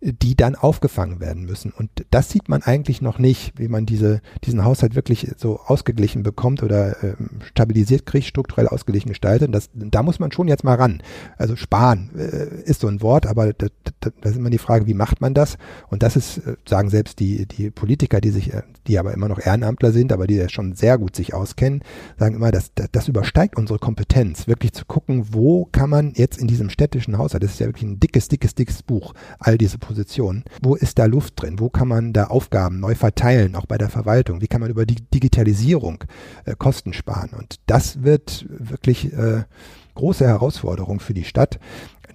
die 0.00 0.36
dann 0.36 0.54
aufgefangen 0.54 1.20
werden 1.20 1.44
müssen. 1.44 1.72
Und 1.72 1.90
das 2.10 2.30
sieht 2.30 2.48
man 2.48 2.62
eigentlich 2.62 3.02
noch 3.02 3.18
nicht, 3.18 3.58
wie 3.58 3.66
man 3.68 3.86
diese, 3.86 4.20
diesen 4.44 4.64
Haushalt 4.64 4.94
wirklich 4.94 5.32
so 5.36 5.60
ausgeglichen 5.60 6.22
bekommt 6.22 6.62
oder 6.62 7.02
ähm, 7.02 7.40
stabilisiert 7.42 8.06
kriegt, 8.06 8.26
strukturell 8.26 8.68
ausgeglichen 8.68 9.08
gestaltet. 9.08 9.52
Das, 9.52 9.70
da 9.74 10.02
muss 10.04 10.20
man 10.20 10.30
schon 10.30 10.46
jetzt 10.46 10.62
mal 10.62 10.76
ran. 10.76 11.02
Also 11.38 11.56
sparen 11.56 12.10
äh, 12.16 12.62
ist 12.64 12.80
so 12.80 12.86
ein 12.86 13.02
Wort, 13.02 13.26
aber 13.26 13.52
da, 13.52 13.66
da, 14.00 14.10
da 14.20 14.30
ist 14.30 14.36
immer 14.36 14.50
die 14.50 14.58
Frage, 14.58 14.86
wie 14.86 14.94
macht 14.94 15.20
man 15.20 15.34
das? 15.34 15.58
Und 15.88 16.04
das 16.04 16.14
ist, 16.14 16.38
äh, 16.38 16.54
sagen 16.68 16.88
selbst 16.88 17.18
die, 17.18 17.46
die 17.46 17.70
Politiker, 17.70 18.20
die 18.20 18.30
sich, 18.30 18.52
äh, 18.54 18.62
die 18.86 18.98
aber 18.98 19.11
immer 19.12 19.28
noch 19.28 19.38
Ehrenamtler 19.38 19.92
sind, 19.92 20.12
aber 20.12 20.26
die 20.26 20.36
ja 20.36 20.48
schon 20.48 20.74
sehr 20.74 20.98
gut 20.98 21.16
sich 21.16 21.34
auskennen, 21.34 21.82
sagen 22.18 22.36
immer, 22.36 22.50
das, 22.50 22.72
das, 22.74 22.88
das 22.92 23.08
übersteigt 23.08 23.56
unsere 23.56 23.78
Kompetenz, 23.78 24.48
wirklich 24.48 24.72
zu 24.72 24.84
gucken, 24.84 25.28
wo 25.32 25.66
kann 25.66 25.90
man 25.90 26.12
jetzt 26.14 26.38
in 26.38 26.46
diesem 26.46 26.70
städtischen 26.70 27.18
Haushalt, 27.18 27.42
das 27.42 27.52
ist 27.52 27.60
ja 27.60 27.66
wirklich 27.66 27.84
ein 27.84 28.00
dickes, 28.00 28.28
dickes, 28.28 28.54
dickes 28.54 28.82
Buch, 28.82 29.14
all 29.38 29.58
diese 29.58 29.78
Positionen, 29.78 30.44
wo 30.62 30.74
ist 30.74 30.98
da 30.98 31.06
Luft 31.06 31.40
drin? 31.40 31.58
Wo 31.58 31.68
kann 31.68 31.88
man 31.88 32.12
da 32.12 32.24
Aufgaben 32.24 32.80
neu 32.80 32.94
verteilen, 32.94 33.56
auch 33.56 33.66
bei 33.66 33.78
der 33.78 33.88
Verwaltung? 33.88 34.40
Wie 34.40 34.48
kann 34.48 34.60
man 34.60 34.70
über 34.70 34.86
die 34.86 35.02
Digitalisierung 35.14 36.04
äh, 36.44 36.54
Kosten 36.56 36.92
sparen? 36.92 37.30
Und 37.36 37.60
das 37.66 38.02
wird 38.02 38.46
wirklich 38.48 39.12
äh, 39.12 39.44
große 39.94 40.26
Herausforderung 40.26 41.00
für 41.00 41.14
die 41.14 41.24
Stadt, 41.24 41.58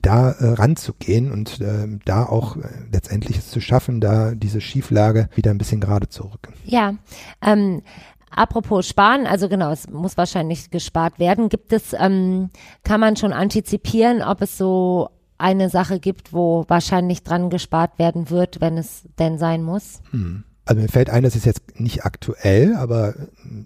da 0.02 0.32
äh, 0.32 0.54
ranzugehen 0.54 1.32
und 1.32 1.62
äh, 1.62 1.88
da 2.06 2.26
auch 2.26 2.58
äh, 2.58 2.62
letztendlich 2.92 3.38
es 3.38 3.50
zu 3.50 3.62
schaffen, 3.62 4.02
da 4.02 4.34
diese 4.36 4.62
Schieflage 4.62 5.30
wieder 5.36 5.52
ein 5.52 5.58
bisschen 5.58 5.82
gerade 5.82 6.10
zu 6.10 6.24
rücken. 6.24 6.54
Ja, 6.66 6.96
ähm, 7.42 7.82
Apropos 8.30 8.88
Sparen, 8.88 9.26
also 9.26 9.50
genau, 9.50 9.72
es 9.72 9.90
muss 9.90 10.18
wahrscheinlich 10.18 10.70
gespart 10.70 11.18
werden. 11.18 11.50
Gibt 11.50 11.74
es, 11.74 11.94
ähm, 11.98 12.50
kann 12.84 13.00
man 13.00 13.16
schon 13.16 13.34
antizipieren, 13.34 14.22
ob 14.22 14.42
es 14.42 14.58
so 14.58 15.10
eine 15.38 15.70
Sache 15.70 16.00
gibt, 16.00 16.34
wo 16.34 16.66
wahrscheinlich 16.68 17.24
dran 17.24 17.50
gespart 17.50 17.98
werden 17.98 18.30
wird, 18.30 18.60
wenn 18.62 18.78
es 18.78 19.08
denn 19.18 19.38
sein 19.38 19.64
muss? 19.64 20.02
Hm. 20.12 20.44
Also 20.68 20.82
mir 20.82 20.90
fällt 20.90 21.10
ein, 21.10 21.24
das 21.24 21.38
ist 21.38 21.46
jetzt 21.46 21.80
nicht 21.80 22.04
aktuell, 22.04 22.76
aber 22.76 23.14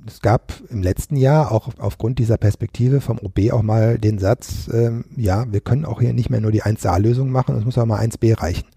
es 0.06 0.22
gab 0.22 0.54
im 0.70 0.84
letzten 0.84 1.16
Jahr 1.16 1.52
auch 1.52 1.70
aufgrund 1.80 2.20
dieser 2.20 2.38
Perspektive 2.38 3.02
vom 3.02 3.18
OB 3.18 3.52
auch 3.52 3.64
mal 3.64 3.98
den 3.98 4.20
Satz, 4.20 4.70
ähm, 4.72 5.06
ja, 5.18 5.52
wir 5.52 5.62
können 5.62 5.84
auch 5.84 6.00
hier 6.00 6.14
nicht 6.14 6.30
mehr 6.30 6.42
nur 6.42 6.52
die 6.52 6.62
1a-Lösung 6.62 7.32
machen, 7.32 7.58
es 7.58 7.66
muss 7.66 7.80
auch 7.80 7.88
mal 7.88 8.00
1b 8.00 8.40
reichen. 8.40 8.68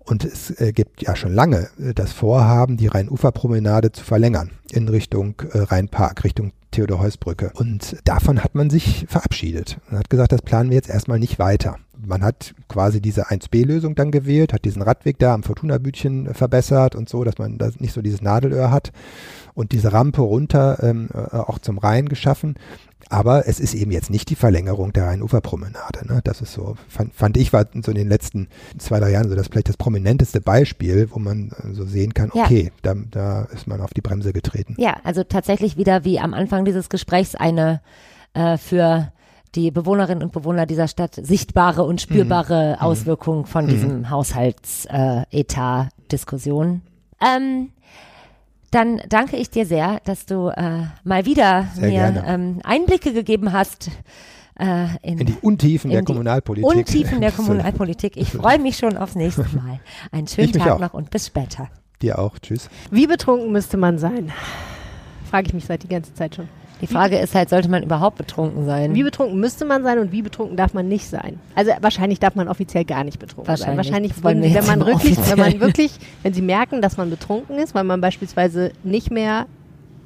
Und 0.00 0.24
es 0.24 0.50
äh, 0.60 0.72
gibt 0.72 1.02
ja 1.02 1.14
schon 1.14 1.32
lange 1.32 1.68
äh, 1.78 1.94
das 1.94 2.12
Vorhaben, 2.12 2.76
die 2.76 2.88
Rheinuferpromenade 2.88 3.92
zu 3.92 4.04
verlängern 4.04 4.50
in 4.72 4.88
Richtung 4.88 5.40
äh, 5.52 5.58
Rheinpark, 5.58 6.24
Richtung 6.24 6.50
Theodor-Heuss-Brücke. 6.72 7.52
Und 7.54 7.96
davon 8.04 8.42
hat 8.42 8.54
man 8.54 8.68
sich 8.68 9.06
verabschiedet 9.08 9.78
und 9.90 9.98
hat 9.98 10.10
gesagt, 10.10 10.32
das 10.32 10.42
planen 10.42 10.70
wir 10.70 10.76
jetzt 10.76 10.90
erstmal 10.90 11.18
nicht 11.18 11.38
weiter. 11.38 11.76
Man 12.04 12.24
hat 12.24 12.54
quasi 12.68 13.00
diese 13.00 13.28
1B-Lösung 13.28 13.94
dann 13.94 14.10
gewählt, 14.10 14.52
hat 14.52 14.64
diesen 14.64 14.82
Radweg 14.82 15.18
da 15.20 15.34
am 15.34 15.44
Fortuna-Bütchen 15.44 16.34
verbessert 16.34 16.96
und 16.96 17.08
so, 17.08 17.22
dass 17.22 17.38
man 17.38 17.58
da 17.58 17.70
nicht 17.78 17.92
so 17.92 18.02
dieses 18.02 18.22
Nadelöhr 18.22 18.72
hat 18.72 18.90
und 19.54 19.70
diese 19.72 19.92
Rampe 19.92 20.22
runter 20.22 20.82
ähm, 20.82 21.08
äh, 21.14 21.36
auch 21.36 21.60
zum 21.60 21.78
Rhein 21.78 22.08
geschaffen. 22.08 22.56
Aber 23.12 23.46
es 23.46 23.60
ist 23.60 23.74
eben 23.74 23.92
jetzt 23.92 24.08
nicht 24.08 24.30
die 24.30 24.36
Verlängerung 24.36 24.94
der 24.94 25.04
Rheinuferpromenade. 25.04 26.06
Ne? 26.06 26.22
Das 26.24 26.40
ist 26.40 26.54
so, 26.54 26.76
fand, 26.88 27.12
fand 27.12 27.36
ich, 27.36 27.52
war 27.52 27.66
so 27.84 27.90
in 27.90 27.98
den 27.98 28.08
letzten 28.08 28.48
zwei, 28.78 29.00
drei 29.00 29.10
Jahren 29.10 29.28
so 29.28 29.34
das 29.34 29.48
vielleicht 29.48 29.68
das 29.68 29.76
prominenteste 29.76 30.40
Beispiel, 30.40 31.08
wo 31.10 31.18
man 31.18 31.50
äh, 31.50 31.74
so 31.74 31.84
sehen 31.84 32.14
kann, 32.14 32.30
okay, 32.32 32.64
ja. 32.64 32.70
da, 32.80 32.94
da 33.10 33.42
ist 33.52 33.66
man 33.66 33.82
auf 33.82 33.92
die 33.92 34.00
Bremse 34.00 34.32
getreten. 34.32 34.76
Ja, 34.78 34.96
also 35.04 35.24
tatsächlich 35.24 35.76
wieder 35.76 36.06
wie 36.06 36.20
am 36.20 36.32
Anfang 36.32 36.64
dieses 36.64 36.88
Gesprächs 36.88 37.34
eine 37.34 37.82
äh, 38.32 38.56
für 38.56 39.12
die 39.54 39.70
Bewohnerinnen 39.70 40.22
und 40.22 40.32
Bewohner 40.32 40.64
dieser 40.64 40.88
Stadt 40.88 41.14
sichtbare 41.14 41.82
und 41.82 42.00
spürbare 42.00 42.78
mhm. 42.78 42.82
Auswirkung 42.82 43.44
von 43.44 43.66
mhm. 43.66 43.68
diesem 43.68 44.08
Haushaltsetat-Diskussion. 44.08 46.80
Ähm, 47.20 47.68
dann 48.72 49.02
danke 49.08 49.36
ich 49.36 49.50
dir 49.50 49.66
sehr, 49.66 50.00
dass 50.04 50.26
du 50.26 50.48
äh, 50.48 50.86
mal 51.04 51.26
wieder 51.26 51.68
sehr 51.74 51.88
mir 51.88 52.24
ähm, 52.26 52.60
Einblicke 52.64 53.12
gegeben 53.12 53.52
hast. 53.52 53.90
Äh, 54.58 54.86
in, 55.02 55.18
in, 55.18 55.26
die 55.26 55.36
Untiefen 55.40 55.90
in 55.90 55.96
der 55.96 56.04
Kommunalpolitik. 56.04 56.66
Untiefen 56.66 57.20
der 57.20 57.32
Kommunalpolitik. 57.32 58.16
Ich 58.16 58.30
freue 58.30 58.58
mich 58.58 58.78
schon 58.78 58.96
aufs 58.96 59.14
nächste 59.14 59.42
Mal. 59.54 59.80
Einen 60.10 60.26
schönen 60.26 60.52
Tag 60.52 60.80
noch 60.80 60.94
und 60.94 61.10
bis 61.10 61.26
später. 61.26 61.68
Dir 62.00 62.18
auch. 62.18 62.38
Tschüss. 62.38 62.68
Wie 62.90 63.06
betrunken 63.06 63.52
müsste 63.52 63.76
man 63.76 63.98
sein? 63.98 64.32
Frage 65.30 65.48
ich 65.48 65.54
mich 65.54 65.66
seit 65.66 65.82
die 65.82 65.88
ganze 65.88 66.14
Zeit 66.14 66.34
schon. 66.34 66.48
Die 66.82 66.88
Frage 66.88 67.16
ist 67.18 67.34
halt, 67.36 67.48
sollte 67.48 67.70
man 67.70 67.84
überhaupt 67.84 68.18
betrunken 68.18 68.66
sein? 68.66 68.94
Wie 68.94 69.04
betrunken 69.04 69.38
müsste 69.38 69.64
man 69.64 69.84
sein 69.84 70.00
und 70.00 70.10
wie 70.10 70.20
betrunken 70.20 70.56
darf 70.56 70.74
man 70.74 70.88
nicht 70.88 71.06
sein? 71.06 71.38
Also 71.54 71.70
wahrscheinlich 71.80 72.18
darf 72.18 72.34
man 72.34 72.48
offiziell 72.48 72.84
gar 72.84 73.04
nicht 73.04 73.20
betrunken 73.20 73.46
wahrscheinlich. 73.46 73.86
sein. 73.86 74.12
Wahrscheinlich, 74.12 74.24
wenn, 74.24 74.42
wenn 74.42 74.66
man 74.66 74.84
wirklich, 74.84 75.16
wenn 75.30 75.38
man 75.38 75.60
wirklich, 75.60 75.92
wenn 76.24 76.34
sie 76.34 76.42
merken, 76.42 76.82
dass 76.82 76.96
man 76.96 77.08
betrunken 77.08 77.56
ist, 77.58 77.72
weil 77.76 77.84
man 77.84 78.00
beispielsweise 78.00 78.72
nicht 78.82 79.12
mehr 79.12 79.46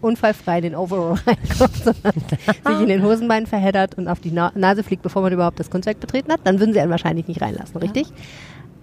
unfallfrei 0.03 0.59
in 0.59 0.65
den 0.65 0.75
Overall 0.75 1.19
reinkommt, 1.27 1.77
sondern 1.77 2.13
sich 2.13 2.81
in 2.83 2.89
den 2.89 3.03
Hosenbeinen 3.03 3.47
verheddert 3.47 3.97
und 3.97 4.07
auf 4.07 4.21
die 4.21 4.31
Na 4.31 4.53
Nase 4.55 4.83
fliegt, 4.83 5.03
bevor 5.03 5.23
man 5.23 5.33
überhaupt 5.33 5.59
das 5.59 5.71
Kunstwerk 5.71 5.99
betreten 5.99 6.31
hat, 6.31 6.41
dann 6.45 6.61
würden 6.61 6.75
sie 6.75 6.81
einen 6.81 6.91
wahrscheinlich 6.91 7.27
nicht 7.27 7.41
reinlassen, 7.41 7.79
richtig? 7.79 8.09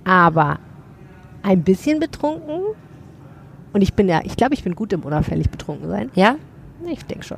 Aber 0.03 0.57
ein 1.43 1.61
bisschen 1.61 1.99
betrunken 1.99 2.61
und 3.71 3.81
ich 3.81 3.93
bin 3.93 4.09
ja, 4.09 4.21
ich 4.23 4.35
glaube, 4.35 4.55
ich 4.55 4.63
bin 4.63 4.73
gut 4.73 4.93
im 4.93 5.01
unauffällig 5.01 5.51
betrunken 5.51 5.89
sein. 5.89 6.09
Ja? 6.15 6.37
Ich 6.91 7.05
denke 7.05 7.23
schon. 7.23 7.37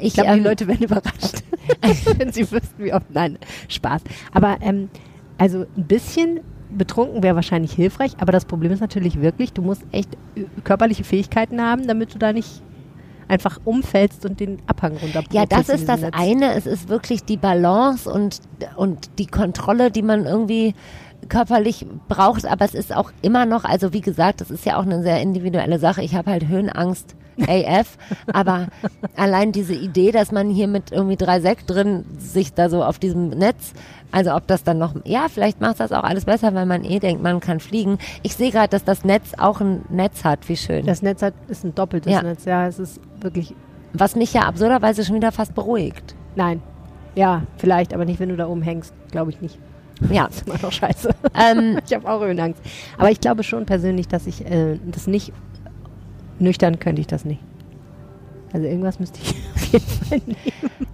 Ich 0.00 0.14
glaube, 0.14 0.30
ähm, 0.30 0.38
die 0.38 0.44
Leute 0.44 0.66
werden 0.68 0.84
überrascht, 0.84 1.42
wenn 2.18 2.32
sie 2.32 2.50
wüssten, 2.50 2.84
wie 2.84 2.92
oft. 2.92 3.10
Nein, 3.10 3.38
Spaß. 3.68 4.02
Aber 4.32 4.58
ähm, 4.60 4.88
also 5.38 5.64
ein 5.76 5.86
bisschen 5.86 6.40
betrunken 6.76 7.22
wäre 7.22 7.34
wahrscheinlich 7.34 7.72
hilfreich, 7.72 8.12
aber 8.18 8.32
das 8.32 8.44
Problem 8.44 8.72
ist 8.72 8.80
natürlich 8.80 9.20
wirklich, 9.20 9.52
du 9.52 9.62
musst 9.62 9.82
echt 9.90 10.10
körperliche 10.64 11.04
Fähigkeiten 11.04 11.60
haben, 11.60 11.86
damit 11.86 12.14
du 12.14 12.18
da 12.18 12.32
nicht 12.32 12.62
einfach 13.30 13.58
umfällst 13.64 14.26
und 14.26 14.40
den 14.40 14.58
Abhang 14.66 14.96
runter. 14.96 15.22
Ja, 15.32 15.46
das 15.46 15.68
ist 15.68 15.88
das 15.88 16.00
Netz. 16.00 16.14
eine. 16.16 16.54
Es 16.54 16.66
ist 16.66 16.88
wirklich 16.88 17.24
die 17.24 17.36
Balance 17.36 18.10
und, 18.10 18.40
und 18.76 19.18
die 19.18 19.26
Kontrolle, 19.26 19.90
die 19.90 20.02
man 20.02 20.26
irgendwie 20.26 20.74
körperlich 21.28 21.86
braucht, 22.08 22.44
aber 22.46 22.64
es 22.64 22.74
ist 22.74 22.94
auch 22.94 23.12
immer 23.22 23.46
noch, 23.46 23.64
also 23.64 23.92
wie 23.92 24.00
gesagt, 24.00 24.40
das 24.40 24.50
ist 24.50 24.64
ja 24.64 24.78
auch 24.78 24.82
eine 24.82 25.02
sehr 25.02 25.20
individuelle 25.20 25.78
Sache. 25.78 26.02
Ich 26.02 26.14
habe 26.14 26.30
halt 26.30 26.48
Höhenangst 26.48 27.14
AF, 27.48 27.96
aber 28.32 28.68
allein 29.16 29.52
diese 29.52 29.74
Idee, 29.74 30.12
dass 30.12 30.32
man 30.32 30.50
hier 30.50 30.68
mit 30.68 30.92
irgendwie 30.92 31.16
drei 31.16 31.40
Sekt 31.40 31.70
drin 31.70 32.04
sich 32.18 32.54
da 32.54 32.68
so 32.68 32.82
auf 32.82 32.98
diesem 32.98 33.28
Netz, 33.30 33.72
also 34.12 34.34
ob 34.34 34.46
das 34.46 34.64
dann 34.64 34.78
noch, 34.78 34.94
ja, 35.04 35.26
vielleicht 35.28 35.60
macht 35.60 35.80
das 35.80 35.92
auch 35.92 36.02
alles 36.02 36.24
besser, 36.24 36.54
weil 36.54 36.66
man 36.66 36.84
eh 36.84 36.98
denkt, 36.98 37.22
man 37.22 37.40
kann 37.40 37.60
fliegen. 37.60 37.98
Ich 38.22 38.34
sehe 38.34 38.50
gerade, 38.50 38.68
dass 38.68 38.84
das 38.84 39.04
Netz 39.04 39.32
auch 39.38 39.60
ein 39.60 39.82
Netz 39.88 40.24
hat, 40.24 40.48
wie 40.48 40.56
schön. 40.56 40.86
Das 40.86 41.02
Netz 41.02 41.22
hat, 41.22 41.34
ist 41.48 41.64
ein 41.64 41.74
doppeltes 41.74 42.12
ja. 42.12 42.22
Netz, 42.22 42.44
ja, 42.44 42.66
es 42.66 42.78
ist 42.78 43.00
wirklich. 43.20 43.54
Was 43.92 44.16
mich 44.16 44.32
ja 44.32 44.42
absurderweise 44.42 45.04
schon 45.04 45.16
wieder 45.16 45.32
fast 45.32 45.54
beruhigt. 45.54 46.14
Nein. 46.36 46.62
Ja, 47.14 47.42
vielleicht, 47.56 47.92
aber 47.92 48.04
nicht, 48.04 48.20
wenn 48.20 48.28
du 48.28 48.36
da 48.36 48.46
oben 48.46 48.62
hängst, 48.62 48.94
glaube 49.10 49.30
ich 49.30 49.40
nicht. 49.40 49.58
Ja. 50.10 50.26
Das 50.28 50.36
ist 50.36 50.46
immer 50.46 50.58
noch 50.62 50.72
scheiße. 50.72 51.10
Ähm, 51.34 51.78
ich 51.86 51.94
habe 51.94 52.08
auch 52.08 52.20
Höhenangst. 52.20 52.62
Aber 52.98 53.10
ich 53.10 53.20
glaube 53.20 53.42
schon 53.42 53.66
persönlich, 53.66 54.08
dass 54.08 54.26
ich 54.26 54.44
äh, 54.46 54.78
das 54.86 55.06
nicht 55.06 55.32
nüchtern 56.40 56.78
könnte 56.78 57.00
ich 57.00 57.06
das 57.06 57.24
nicht. 57.24 57.40
Also 58.52 58.66
irgendwas 58.66 58.98
müsste 58.98 59.20
ich 59.22 59.30
auf 59.54 59.72
jeden 59.72 59.86
Fall 59.86 60.20
nehmen. 60.26 60.36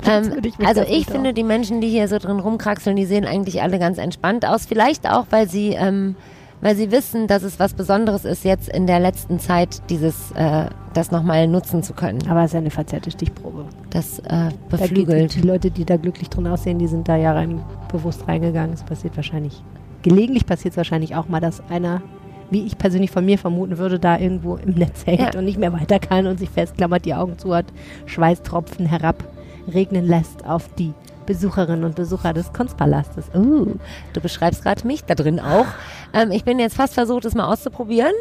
Ähm, 0.07 0.40
ich 0.44 0.66
also 0.66 0.82
ich 0.82 1.07
finde, 1.07 1.32
die 1.32 1.42
Menschen, 1.42 1.80
die 1.80 1.88
hier 1.88 2.09
so 2.09 2.18
drin 2.18 2.38
rumkraxeln, 2.38 2.97
die 2.97 3.07
sehen 3.07 3.24
eigentlich 3.24 3.62
alle 3.62 3.78
ganz 3.78 3.99
entspannt 3.99 4.47
aus. 4.47 4.66
Vielleicht 4.66 5.09
auch, 5.09 5.26
weil 5.30 5.49
sie, 5.49 5.70
ähm, 5.70 6.16
weil 6.61 6.76
sie 6.76 6.90
wissen, 6.90 7.26
dass 7.26 7.42
es 7.42 7.59
was 7.59 7.74
Besonderes 7.74 8.24
ist, 8.24 8.44
jetzt 8.44 8.68
in 8.68 8.86
der 8.86 9.01
letzten 9.01 9.38
Zeit 9.38 9.82
dieses, 9.90 10.32
äh, 10.32 10.66
das 10.92 11.11
nochmal 11.11 11.49
nutzen 11.49 11.82
zu 11.82 11.94
können. 11.94 12.28
Aber 12.28 12.40
es 12.40 12.47
ist 12.47 12.53
ja 12.55 12.61
eine 12.61 12.70
verzerrte 12.70 13.11
Stichprobe. 13.11 13.64
Das 13.90 14.18
äh, 14.20 14.51
beflügelt. 14.68 15.34
Da 15.34 15.40
die 15.40 15.47
Leute, 15.47 15.70
die 15.70 15.84
da 15.84 15.97
glücklich 15.97 16.28
drin 16.28 16.47
aussehen, 16.47 16.78
die 16.78 16.88
sind 16.88 17.09
da 17.09 17.16
ja 17.16 17.32
rein 17.32 17.62
bewusst 17.90 18.28
reingegangen. 18.28 18.74
Es 18.74 18.82
passiert 18.82 19.16
wahrscheinlich, 19.16 19.62
gelegentlich 20.03 20.47
passiert 20.47 20.72
es 20.72 20.76
wahrscheinlich 20.76 21.14
auch 21.14 21.28
mal, 21.28 21.40
dass 21.40 21.62
einer 21.70 22.03
wie 22.51 22.66
ich 22.66 22.78
persönlich 22.78 23.11
von 23.11 23.24
mir 23.24 23.38
vermuten 23.38 23.78
würde, 23.78 23.99
da 23.99 24.18
irgendwo 24.18 24.57
im 24.57 24.74
Netz 24.74 25.07
hängt 25.07 25.34
ja. 25.34 25.38
und 25.38 25.44
nicht 25.44 25.59
mehr 25.59 25.72
weiter 25.72 25.99
kann 25.99 26.26
und 26.26 26.38
sich 26.38 26.51
festklammert, 26.51 27.05
die 27.05 27.14
Augen 27.14 27.38
zu 27.38 27.55
hat, 27.55 27.66
Schweißtropfen 28.07 28.86
herab 28.86 29.24
regnen 29.72 30.07
lässt 30.07 30.47
auf 30.47 30.68
die 30.78 30.94
Besucherinnen 31.26 31.84
und 31.84 31.97
Besucher 31.97 32.32
des 32.32 32.53
Kunstpalastes. 32.53 33.30
Uh, 33.34 33.74
du 34.12 34.20
beschreibst 34.20 34.62
gerade 34.62 34.86
mich 34.86 35.05
da 35.05 35.14
drin 35.14 35.40
auch. 35.40 35.66
Ähm, 36.12 36.30
ich 36.30 36.44
bin 36.44 36.59
jetzt 36.59 36.76
fast 36.76 36.94
versucht, 36.94 37.24
es 37.24 37.34
mal 37.34 37.53
auszuprobieren. 37.53 38.12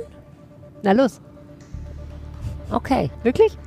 Na 0.82 0.92
los. 0.92 1.22
Okay. 2.72 3.12
Wirklich? 3.24 3.58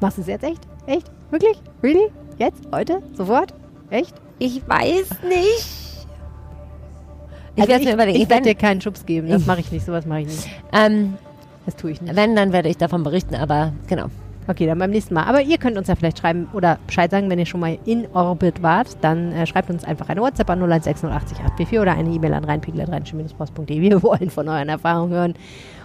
Machst 0.00 0.16
du 0.16 0.22
es 0.22 0.28
jetzt 0.28 0.44
echt? 0.44 0.66
Echt? 0.86 1.10
Wirklich? 1.30 1.60
Really? 1.82 2.10
Jetzt? 2.38 2.62
Heute? 2.72 3.02
Sofort? 3.14 3.52
Echt? 3.90 4.14
Ich 4.38 4.66
weiß 4.66 5.10
nicht. 5.28 5.79
Ich 7.56 7.62
also 7.62 7.72
werde 7.72 7.84
mir 7.84 7.94
überlegen. 7.94 8.16
Ich, 8.16 8.22
ich 8.24 8.30
werde 8.30 8.44
dir 8.44 8.54
keinen 8.54 8.80
Schubs 8.80 9.04
geben. 9.06 9.28
Das 9.28 9.46
mache 9.46 9.60
ich 9.60 9.72
nicht. 9.72 9.84
Sowas 9.84 10.06
mache 10.06 10.20
ich 10.20 10.26
nicht. 10.26 10.48
Ähm, 10.72 11.14
das 11.66 11.76
tue 11.76 11.90
ich 11.90 12.00
nicht. 12.00 12.14
Wenn, 12.14 12.36
dann 12.36 12.52
werde 12.52 12.68
ich 12.68 12.76
davon 12.76 13.02
berichten. 13.02 13.34
Aber 13.34 13.72
genau. 13.86 14.06
Okay, 14.48 14.66
dann 14.66 14.78
beim 14.78 14.90
nächsten 14.90 15.14
Mal. 15.14 15.24
Aber 15.24 15.42
ihr 15.42 15.58
könnt 15.58 15.76
uns 15.76 15.88
ja 15.88 15.94
vielleicht 15.94 16.18
schreiben 16.18 16.48
oder 16.52 16.78
Bescheid 16.86 17.10
sagen, 17.10 17.30
wenn 17.30 17.38
ihr 17.38 17.46
schon 17.46 17.60
mal 17.60 17.78
in 17.84 18.06
Orbit 18.12 18.62
wart. 18.62 18.96
Dann 19.00 19.32
äh, 19.32 19.46
schreibt 19.46 19.70
uns 19.70 19.84
einfach 19.84 20.08
eine 20.08 20.20
WhatsApp 20.20 20.50
an 20.50 20.60
016080 20.60 21.78
oder 21.78 21.92
eine 21.92 22.10
E-Mail 22.10 22.34
an 22.34 22.44
reinpegel.rheinischen-post.de. 22.44 23.80
Wir 23.80 24.02
wollen 24.02 24.30
von 24.30 24.48
euren 24.48 24.68
Erfahrungen 24.68 25.12
hören. 25.12 25.34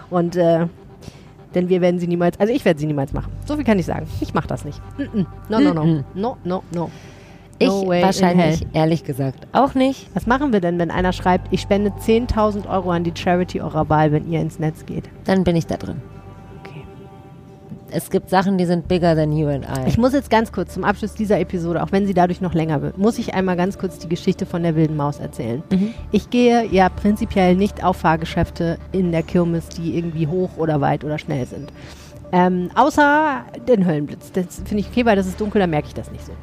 Und 0.09 0.36
äh, 0.36 0.68
denn 1.55 1.70
wir 1.70 1.82
werden 1.82 1.99
sie 1.99 2.07
niemals, 2.07 2.39
also 2.39 2.53
ich 2.53 2.66
werde 2.66 2.80
sie 2.80 2.86
niemals 2.86 3.13
machen. 3.13 3.32
So 3.45 3.55
viel 3.55 3.63
kann 3.63 3.80
ich 3.80 3.86
sagen. 3.86 4.07
Ich 4.20 4.34
mache 4.34 4.47
das 4.47 4.66
nicht. 4.66 4.82
Mm 4.97 5.20
-mm. 5.20 5.26
No, 5.49 5.59
no, 5.59 5.74
no. 5.74 6.03
No, 6.13 6.38
no, 6.43 6.63
no. 6.74 6.91
Ich 7.58 7.70
No 7.70 7.88
wahrscheinlich, 7.88 8.66
ehrlich 8.74 9.06
gesagt, 9.06 9.47
auch 9.53 9.76
nicht. 9.76 10.10
Was 10.14 10.28
machen 10.28 10.51
wir 10.51 10.60
denn, 10.60 10.78
wenn 10.78 10.91
einer 10.91 11.14
schreibt, 11.14 11.53
ich 11.53 11.62
spende 11.62 11.91
10.000 11.91 12.70
Euro 12.70 12.91
an 12.91 13.06
die 13.06 13.14
Charity 13.16 13.62
eurer 13.62 13.88
Wahl, 13.88 14.12
wenn 14.12 14.30
ihr 14.30 14.41
ins 14.41 14.60
Netz 14.60 14.86
geht? 14.86 15.06
Dann 15.24 15.45
bin 15.45 15.56
ich 15.56 15.66
da 15.66 15.78
drin. 15.78 16.01
Okay. 16.62 16.82
Es 17.91 18.10
gibt 18.10 18.30
Sachen, 18.30 18.58
die 18.58 18.66
sind 18.66 18.89
bigger 18.89 19.16
than 19.16 19.32
you 19.32 19.47
and 19.47 19.66
I. 19.66 19.88
Ich 19.88 19.97
muss 19.97 20.12
jetzt 20.12 20.30
ganz 20.30 20.51
kurz 20.51 20.74
zum 20.74 20.84
Abschluss 20.84 21.14
dieser 21.14 21.39
Episode, 21.39 21.82
auch 21.82 21.93
wenn 21.93 22.06
sie 22.06 22.14
dadurch 22.14 22.41
noch 22.41 22.53
länger 22.53 22.82
wird, 22.82 22.97
muss 22.97 23.18
ich 23.18 23.34
einmal 23.34 23.56
ganz 23.56 23.78
kurz 23.78 23.99
die 23.99 24.10
Geschichte 24.10 24.45
von 24.45 24.62
der 24.62 24.76
wilden 24.76 24.97
Maus 24.97 25.20
erzählen. 25.20 25.64
Mhm. 25.72 25.93
Ich 26.12 26.30
gehe 26.30 26.66
ja 26.66 26.89
prinzipiell 26.89 27.56
nicht 27.56 27.86
auf 27.86 27.95
Fahrgeschäfte 27.97 28.78
in 28.91 29.14
der 29.14 29.24
Kirmes, 29.24 29.70
die 29.70 29.97
irgendwie 29.97 30.28
hoch 30.28 30.58
oder 30.58 30.82
weit 30.82 31.06
oder 31.06 31.18
schnell 31.18 31.45
sind. 31.45 31.72
Ähm, 32.34 32.70
außer 32.76 33.45
den 33.66 33.86
Höllenblitz. 33.86 34.34
Das 34.34 34.62
finde 34.66 34.80
ich 34.80 34.89
okay, 34.89 35.06
weil 35.06 35.16
das 35.16 35.26
ist 35.26 35.39
dunkel, 35.39 35.62
da 35.62 35.68
merke 35.68 35.88
ich 35.88 35.93
das 35.93 36.12
nicht 36.12 36.26
so. 36.26 36.34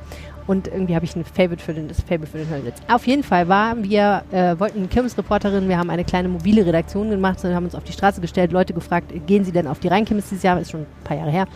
Und 0.47 0.69
irgendwie 0.69 0.95
habe 0.95 1.05
ich 1.05 1.15
ein 1.17 1.25
Favorite 1.25 1.63
für 1.63 1.75
den, 1.75 1.89
das 1.89 2.01
Favorite 2.01 2.27
für 2.27 2.39
den 2.39 2.51
Höllenblitz. 2.51 2.77
Auf 2.89 3.07
jeden 3.07 3.23
Fall 3.23 3.49
waren 3.49 3.85
wir, 3.85 4.25
äh, 4.33 4.59
wollten 4.59 4.89
Kirmesreporterin, 4.89 5.69
wir 5.69 5.79
haben 5.79 5.91
eine 5.91 6.05
kleine 6.05 6.29
mobile 6.29 6.67
Redaktion 6.67 7.11
gemacht 7.11 7.45
und 7.45 7.55
haben 7.55 7.65
uns 7.65 7.75
auf 7.75 7.85
die 7.85 7.93
Straße 7.93 8.21
gestellt, 8.21 8.53
Leute 8.53 8.73
gefragt, 8.73 9.13
gehen 9.27 9.45
Sie 9.45 9.53
denn 9.53 9.67
auf 9.67 9.79
die 9.79 9.89
Rheinkirmes 9.89 10.29
dieses 10.29 10.43
Jahr? 10.43 10.61
Ist 10.61 10.71
schon 10.71 10.83
ein 10.83 11.05
paar 11.05 11.17
Jahre 11.17 11.31
her. 11.31 11.47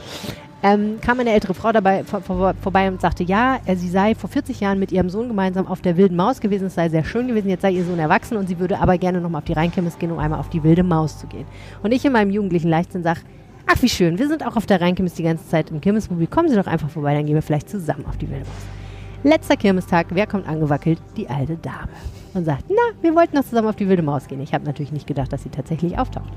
Ähm, 0.62 0.98
kam 1.00 1.20
eine 1.20 1.32
ältere 1.32 1.52
Frau 1.52 1.70
dabei 1.70 2.02
vor, 2.02 2.22
vor, 2.22 2.54
vorbei 2.60 2.88
und 2.88 3.00
sagte, 3.00 3.22
ja, 3.22 3.58
äh, 3.66 3.76
sie 3.76 3.90
sei 3.90 4.14
vor 4.14 4.30
40 4.30 4.58
Jahren 4.60 4.78
mit 4.78 4.90
ihrem 4.90 5.10
Sohn 5.10 5.28
gemeinsam 5.28 5.66
auf 5.66 5.82
der 5.82 5.96
wilden 5.98 6.16
Maus 6.16 6.40
gewesen, 6.40 6.66
es 6.66 6.74
sei 6.74 6.88
sehr 6.88 7.04
schön 7.04 7.28
gewesen, 7.28 7.50
jetzt 7.50 7.62
sei 7.62 7.72
ihr 7.72 7.84
Sohn 7.84 7.98
erwachsen 7.98 8.38
und 8.38 8.48
sie 8.48 8.58
würde 8.58 8.78
aber 8.78 8.96
gerne 8.96 9.20
nochmal 9.20 9.40
auf 9.40 9.44
die 9.44 9.52
Rheinkirmes 9.52 9.98
gehen, 9.98 10.10
um 10.10 10.18
einmal 10.18 10.40
auf 10.40 10.48
die 10.48 10.62
wilde 10.64 10.82
Maus 10.82 11.18
zu 11.18 11.26
gehen. 11.26 11.44
Und 11.82 11.92
ich 11.92 12.04
in 12.04 12.12
meinem 12.12 12.30
jugendlichen 12.30 12.70
Leichtsinn 12.70 13.02
sage, 13.02 13.20
ach 13.66 13.82
wie 13.82 13.88
schön, 13.88 14.18
wir 14.18 14.28
sind 14.28 14.44
auch 14.46 14.56
auf 14.56 14.66
der 14.66 14.80
Rheinkirmes 14.80 15.14
die 15.14 15.22
ganze 15.22 15.46
Zeit 15.48 15.70
im 15.70 15.80
Kirmesmobil, 15.80 16.26
kommen 16.26 16.48
Sie 16.48 16.56
doch 16.56 16.66
einfach 16.66 16.90
vorbei, 16.90 17.14
dann 17.14 17.26
gehen 17.26 17.34
wir 17.34 17.42
vielleicht 17.42 17.68
zusammen 17.68 18.06
auf 18.06 18.16
die 18.16 18.28
wilde 18.28 18.44
Maus. 18.44 19.22
Letzter 19.22 19.56
Kirmestag, 19.56 20.06
wer 20.10 20.26
kommt 20.26 20.48
angewackelt? 20.48 21.00
Die 21.16 21.28
alte 21.28 21.56
Dame. 21.56 21.88
Und 22.34 22.44
sagt, 22.44 22.64
na, 22.68 22.76
wir 23.02 23.14
wollten 23.14 23.34
noch 23.34 23.44
zusammen 23.44 23.68
auf 23.68 23.76
die 23.76 23.88
wilde 23.88 24.02
Maus 24.02 24.28
gehen. 24.28 24.40
Ich 24.40 24.52
habe 24.52 24.64
natürlich 24.64 24.92
nicht 24.92 25.06
gedacht, 25.06 25.32
dass 25.32 25.42
sie 25.42 25.48
tatsächlich 25.48 25.98
auftaucht. 25.98 26.30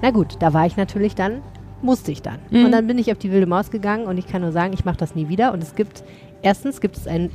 Na 0.00 0.10
gut, 0.10 0.36
da 0.40 0.52
war 0.54 0.66
ich 0.66 0.76
natürlich 0.76 1.14
dann, 1.14 1.42
musste 1.82 2.10
ich 2.10 2.22
dann. 2.22 2.38
Mhm. 2.50 2.64
Und 2.64 2.72
dann 2.72 2.86
bin 2.86 2.98
ich 2.98 3.12
auf 3.12 3.18
die 3.18 3.30
wilde 3.30 3.46
Maus 3.46 3.70
gegangen 3.70 4.06
und 4.06 4.18
ich 4.18 4.26
kann 4.26 4.42
nur 4.42 4.52
sagen, 4.52 4.72
ich 4.72 4.84
mache 4.84 4.96
das 4.96 5.14
nie 5.14 5.28
wieder. 5.28 5.52
Und 5.52 5.62
es 5.62 5.74
gibt, 5.74 6.02
erstens 6.42 6.80
gibt 6.80 6.96
es 6.96 7.06
ein, 7.06 7.30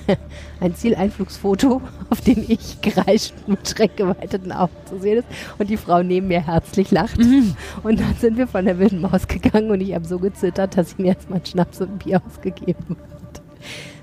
ein 0.60 0.74
Zieleinflugsfoto, 0.74 1.80
auf 2.10 2.20
dem 2.22 2.44
ich 2.48 2.80
kreischend 2.80 3.46
mit 3.48 3.68
schreckgeweiteten 3.68 4.52
Augen 4.52 4.72
zu 4.86 4.98
sehen 4.98 5.18
ist 5.18 5.28
und 5.58 5.70
die 5.70 5.76
Frau 5.76 6.02
neben 6.02 6.28
mir 6.28 6.44
herzlich 6.46 6.90
lacht. 6.90 7.18
Und 7.18 8.00
dann 8.00 8.14
sind 8.18 8.36
wir 8.36 8.46
von 8.46 8.64
der 8.64 8.78
wilden 8.78 9.00
Maus 9.00 9.28
gegangen 9.28 9.70
und 9.70 9.80
ich 9.80 9.94
habe 9.94 10.06
so 10.06 10.18
gezittert, 10.18 10.76
dass 10.76 10.90
sie 10.90 11.02
mir 11.02 11.08
erstmal 11.08 11.38
einen 11.38 11.46
Schnaps 11.46 11.80
und 11.80 11.90
ein 11.92 11.98
Bier 11.98 12.22
ausgegeben 12.26 12.96
hat. 13.12 13.42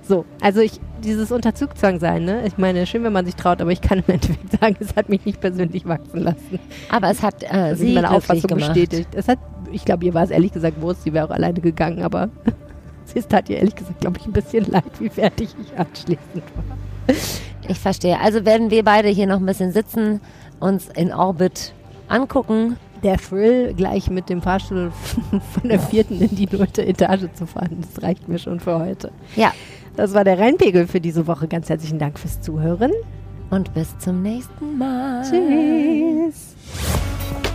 So, 0.05 0.25
also 0.41 0.59
ich, 0.59 0.81
dieses 1.01 1.31
Unterzugzwang 1.31 1.99
sein, 1.99 2.25
ne? 2.25 2.45
Ich 2.45 2.57
meine, 2.57 2.85
schön, 2.85 3.03
wenn 3.05 3.13
man 3.13 3.25
sich 3.25 3.35
traut, 3.35 3.61
aber 3.61 3.71
ich 3.71 3.79
kann 3.79 3.99
im 3.99 4.13
Endeffekt 4.13 4.51
sagen, 4.59 4.75
es 4.79 4.95
hat 4.97 5.07
mich 5.07 5.25
nicht 5.25 5.39
persönlich 5.39 5.85
wachsen 5.85 6.19
lassen. 6.19 6.59
Aber 6.89 7.09
es 7.09 7.23
hat 7.23 7.41
äh, 7.43 7.69
Das 7.69 7.79
sie 7.79 7.93
meine 7.93 8.11
Auffassung 8.11 8.49
gemacht. 8.49 8.73
bestätigt. 8.73 9.07
Es 9.15 9.29
hat, 9.29 9.39
ich 9.71 9.85
glaube, 9.85 10.03
ihr 10.05 10.13
war 10.13 10.23
es 10.23 10.29
ehrlich 10.29 10.51
gesagt 10.51 10.81
Wurst, 10.81 11.03
sie 11.03 11.13
wäre 11.13 11.25
auch 11.25 11.31
alleine 11.31 11.61
gegangen, 11.61 12.03
aber 12.03 12.29
es 13.15 13.27
tat 13.27 13.49
ihr 13.49 13.57
ehrlich 13.57 13.75
gesagt, 13.75 14.01
glaube 14.01 14.17
ich, 14.19 14.25
ein 14.25 14.33
bisschen 14.33 14.65
leid, 14.65 14.99
wie 14.99 15.09
fertig 15.09 15.49
ich 15.61 15.77
anschließend 15.77 16.43
war. 16.55 17.15
Ich 17.67 17.79
verstehe. 17.79 18.19
Also 18.19 18.45
werden 18.45 18.71
wir 18.71 18.83
beide 18.83 19.09
hier 19.09 19.27
noch 19.27 19.39
ein 19.39 19.45
bisschen 19.45 19.71
sitzen, 19.71 20.21
uns 20.59 20.89
in 20.89 21.13
Orbit 21.13 21.73
angucken. 22.07 22.77
Der 23.03 23.17
Thrill, 23.17 23.73
gleich 23.73 24.09
mit 24.09 24.29
dem 24.29 24.41
Fahrstuhl 24.41 24.91
von 25.53 25.69
der 25.69 25.79
vierten 25.79 26.21
in 26.21 26.35
die 26.35 26.47
nullte 26.49 26.85
Etage 26.85 27.27
zu 27.33 27.45
fahren, 27.45 27.81
das 27.81 28.01
reicht 28.01 28.29
mir 28.29 28.39
schon 28.39 28.59
für 28.61 28.79
heute. 28.79 29.11
Ja. 29.35 29.51
Das 29.95 30.13
war 30.13 30.23
der 30.23 30.39
Rheinpegel 30.39 30.87
für 30.87 30.99
diese 30.99 31.27
Woche. 31.27 31.47
Ganz 31.47 31.69
herzlichen 31.69 31.99
Dank 31.99 32.17
fürs 32.17 32.41
Zuhören. 32.41 32.91
Und 33.51 33.73
bis 33.75 33.95
zum 33.99 34.23
nächsten 34.23 34.77
Mal. 34.77 35.21
Tschüss. 35.21 36.55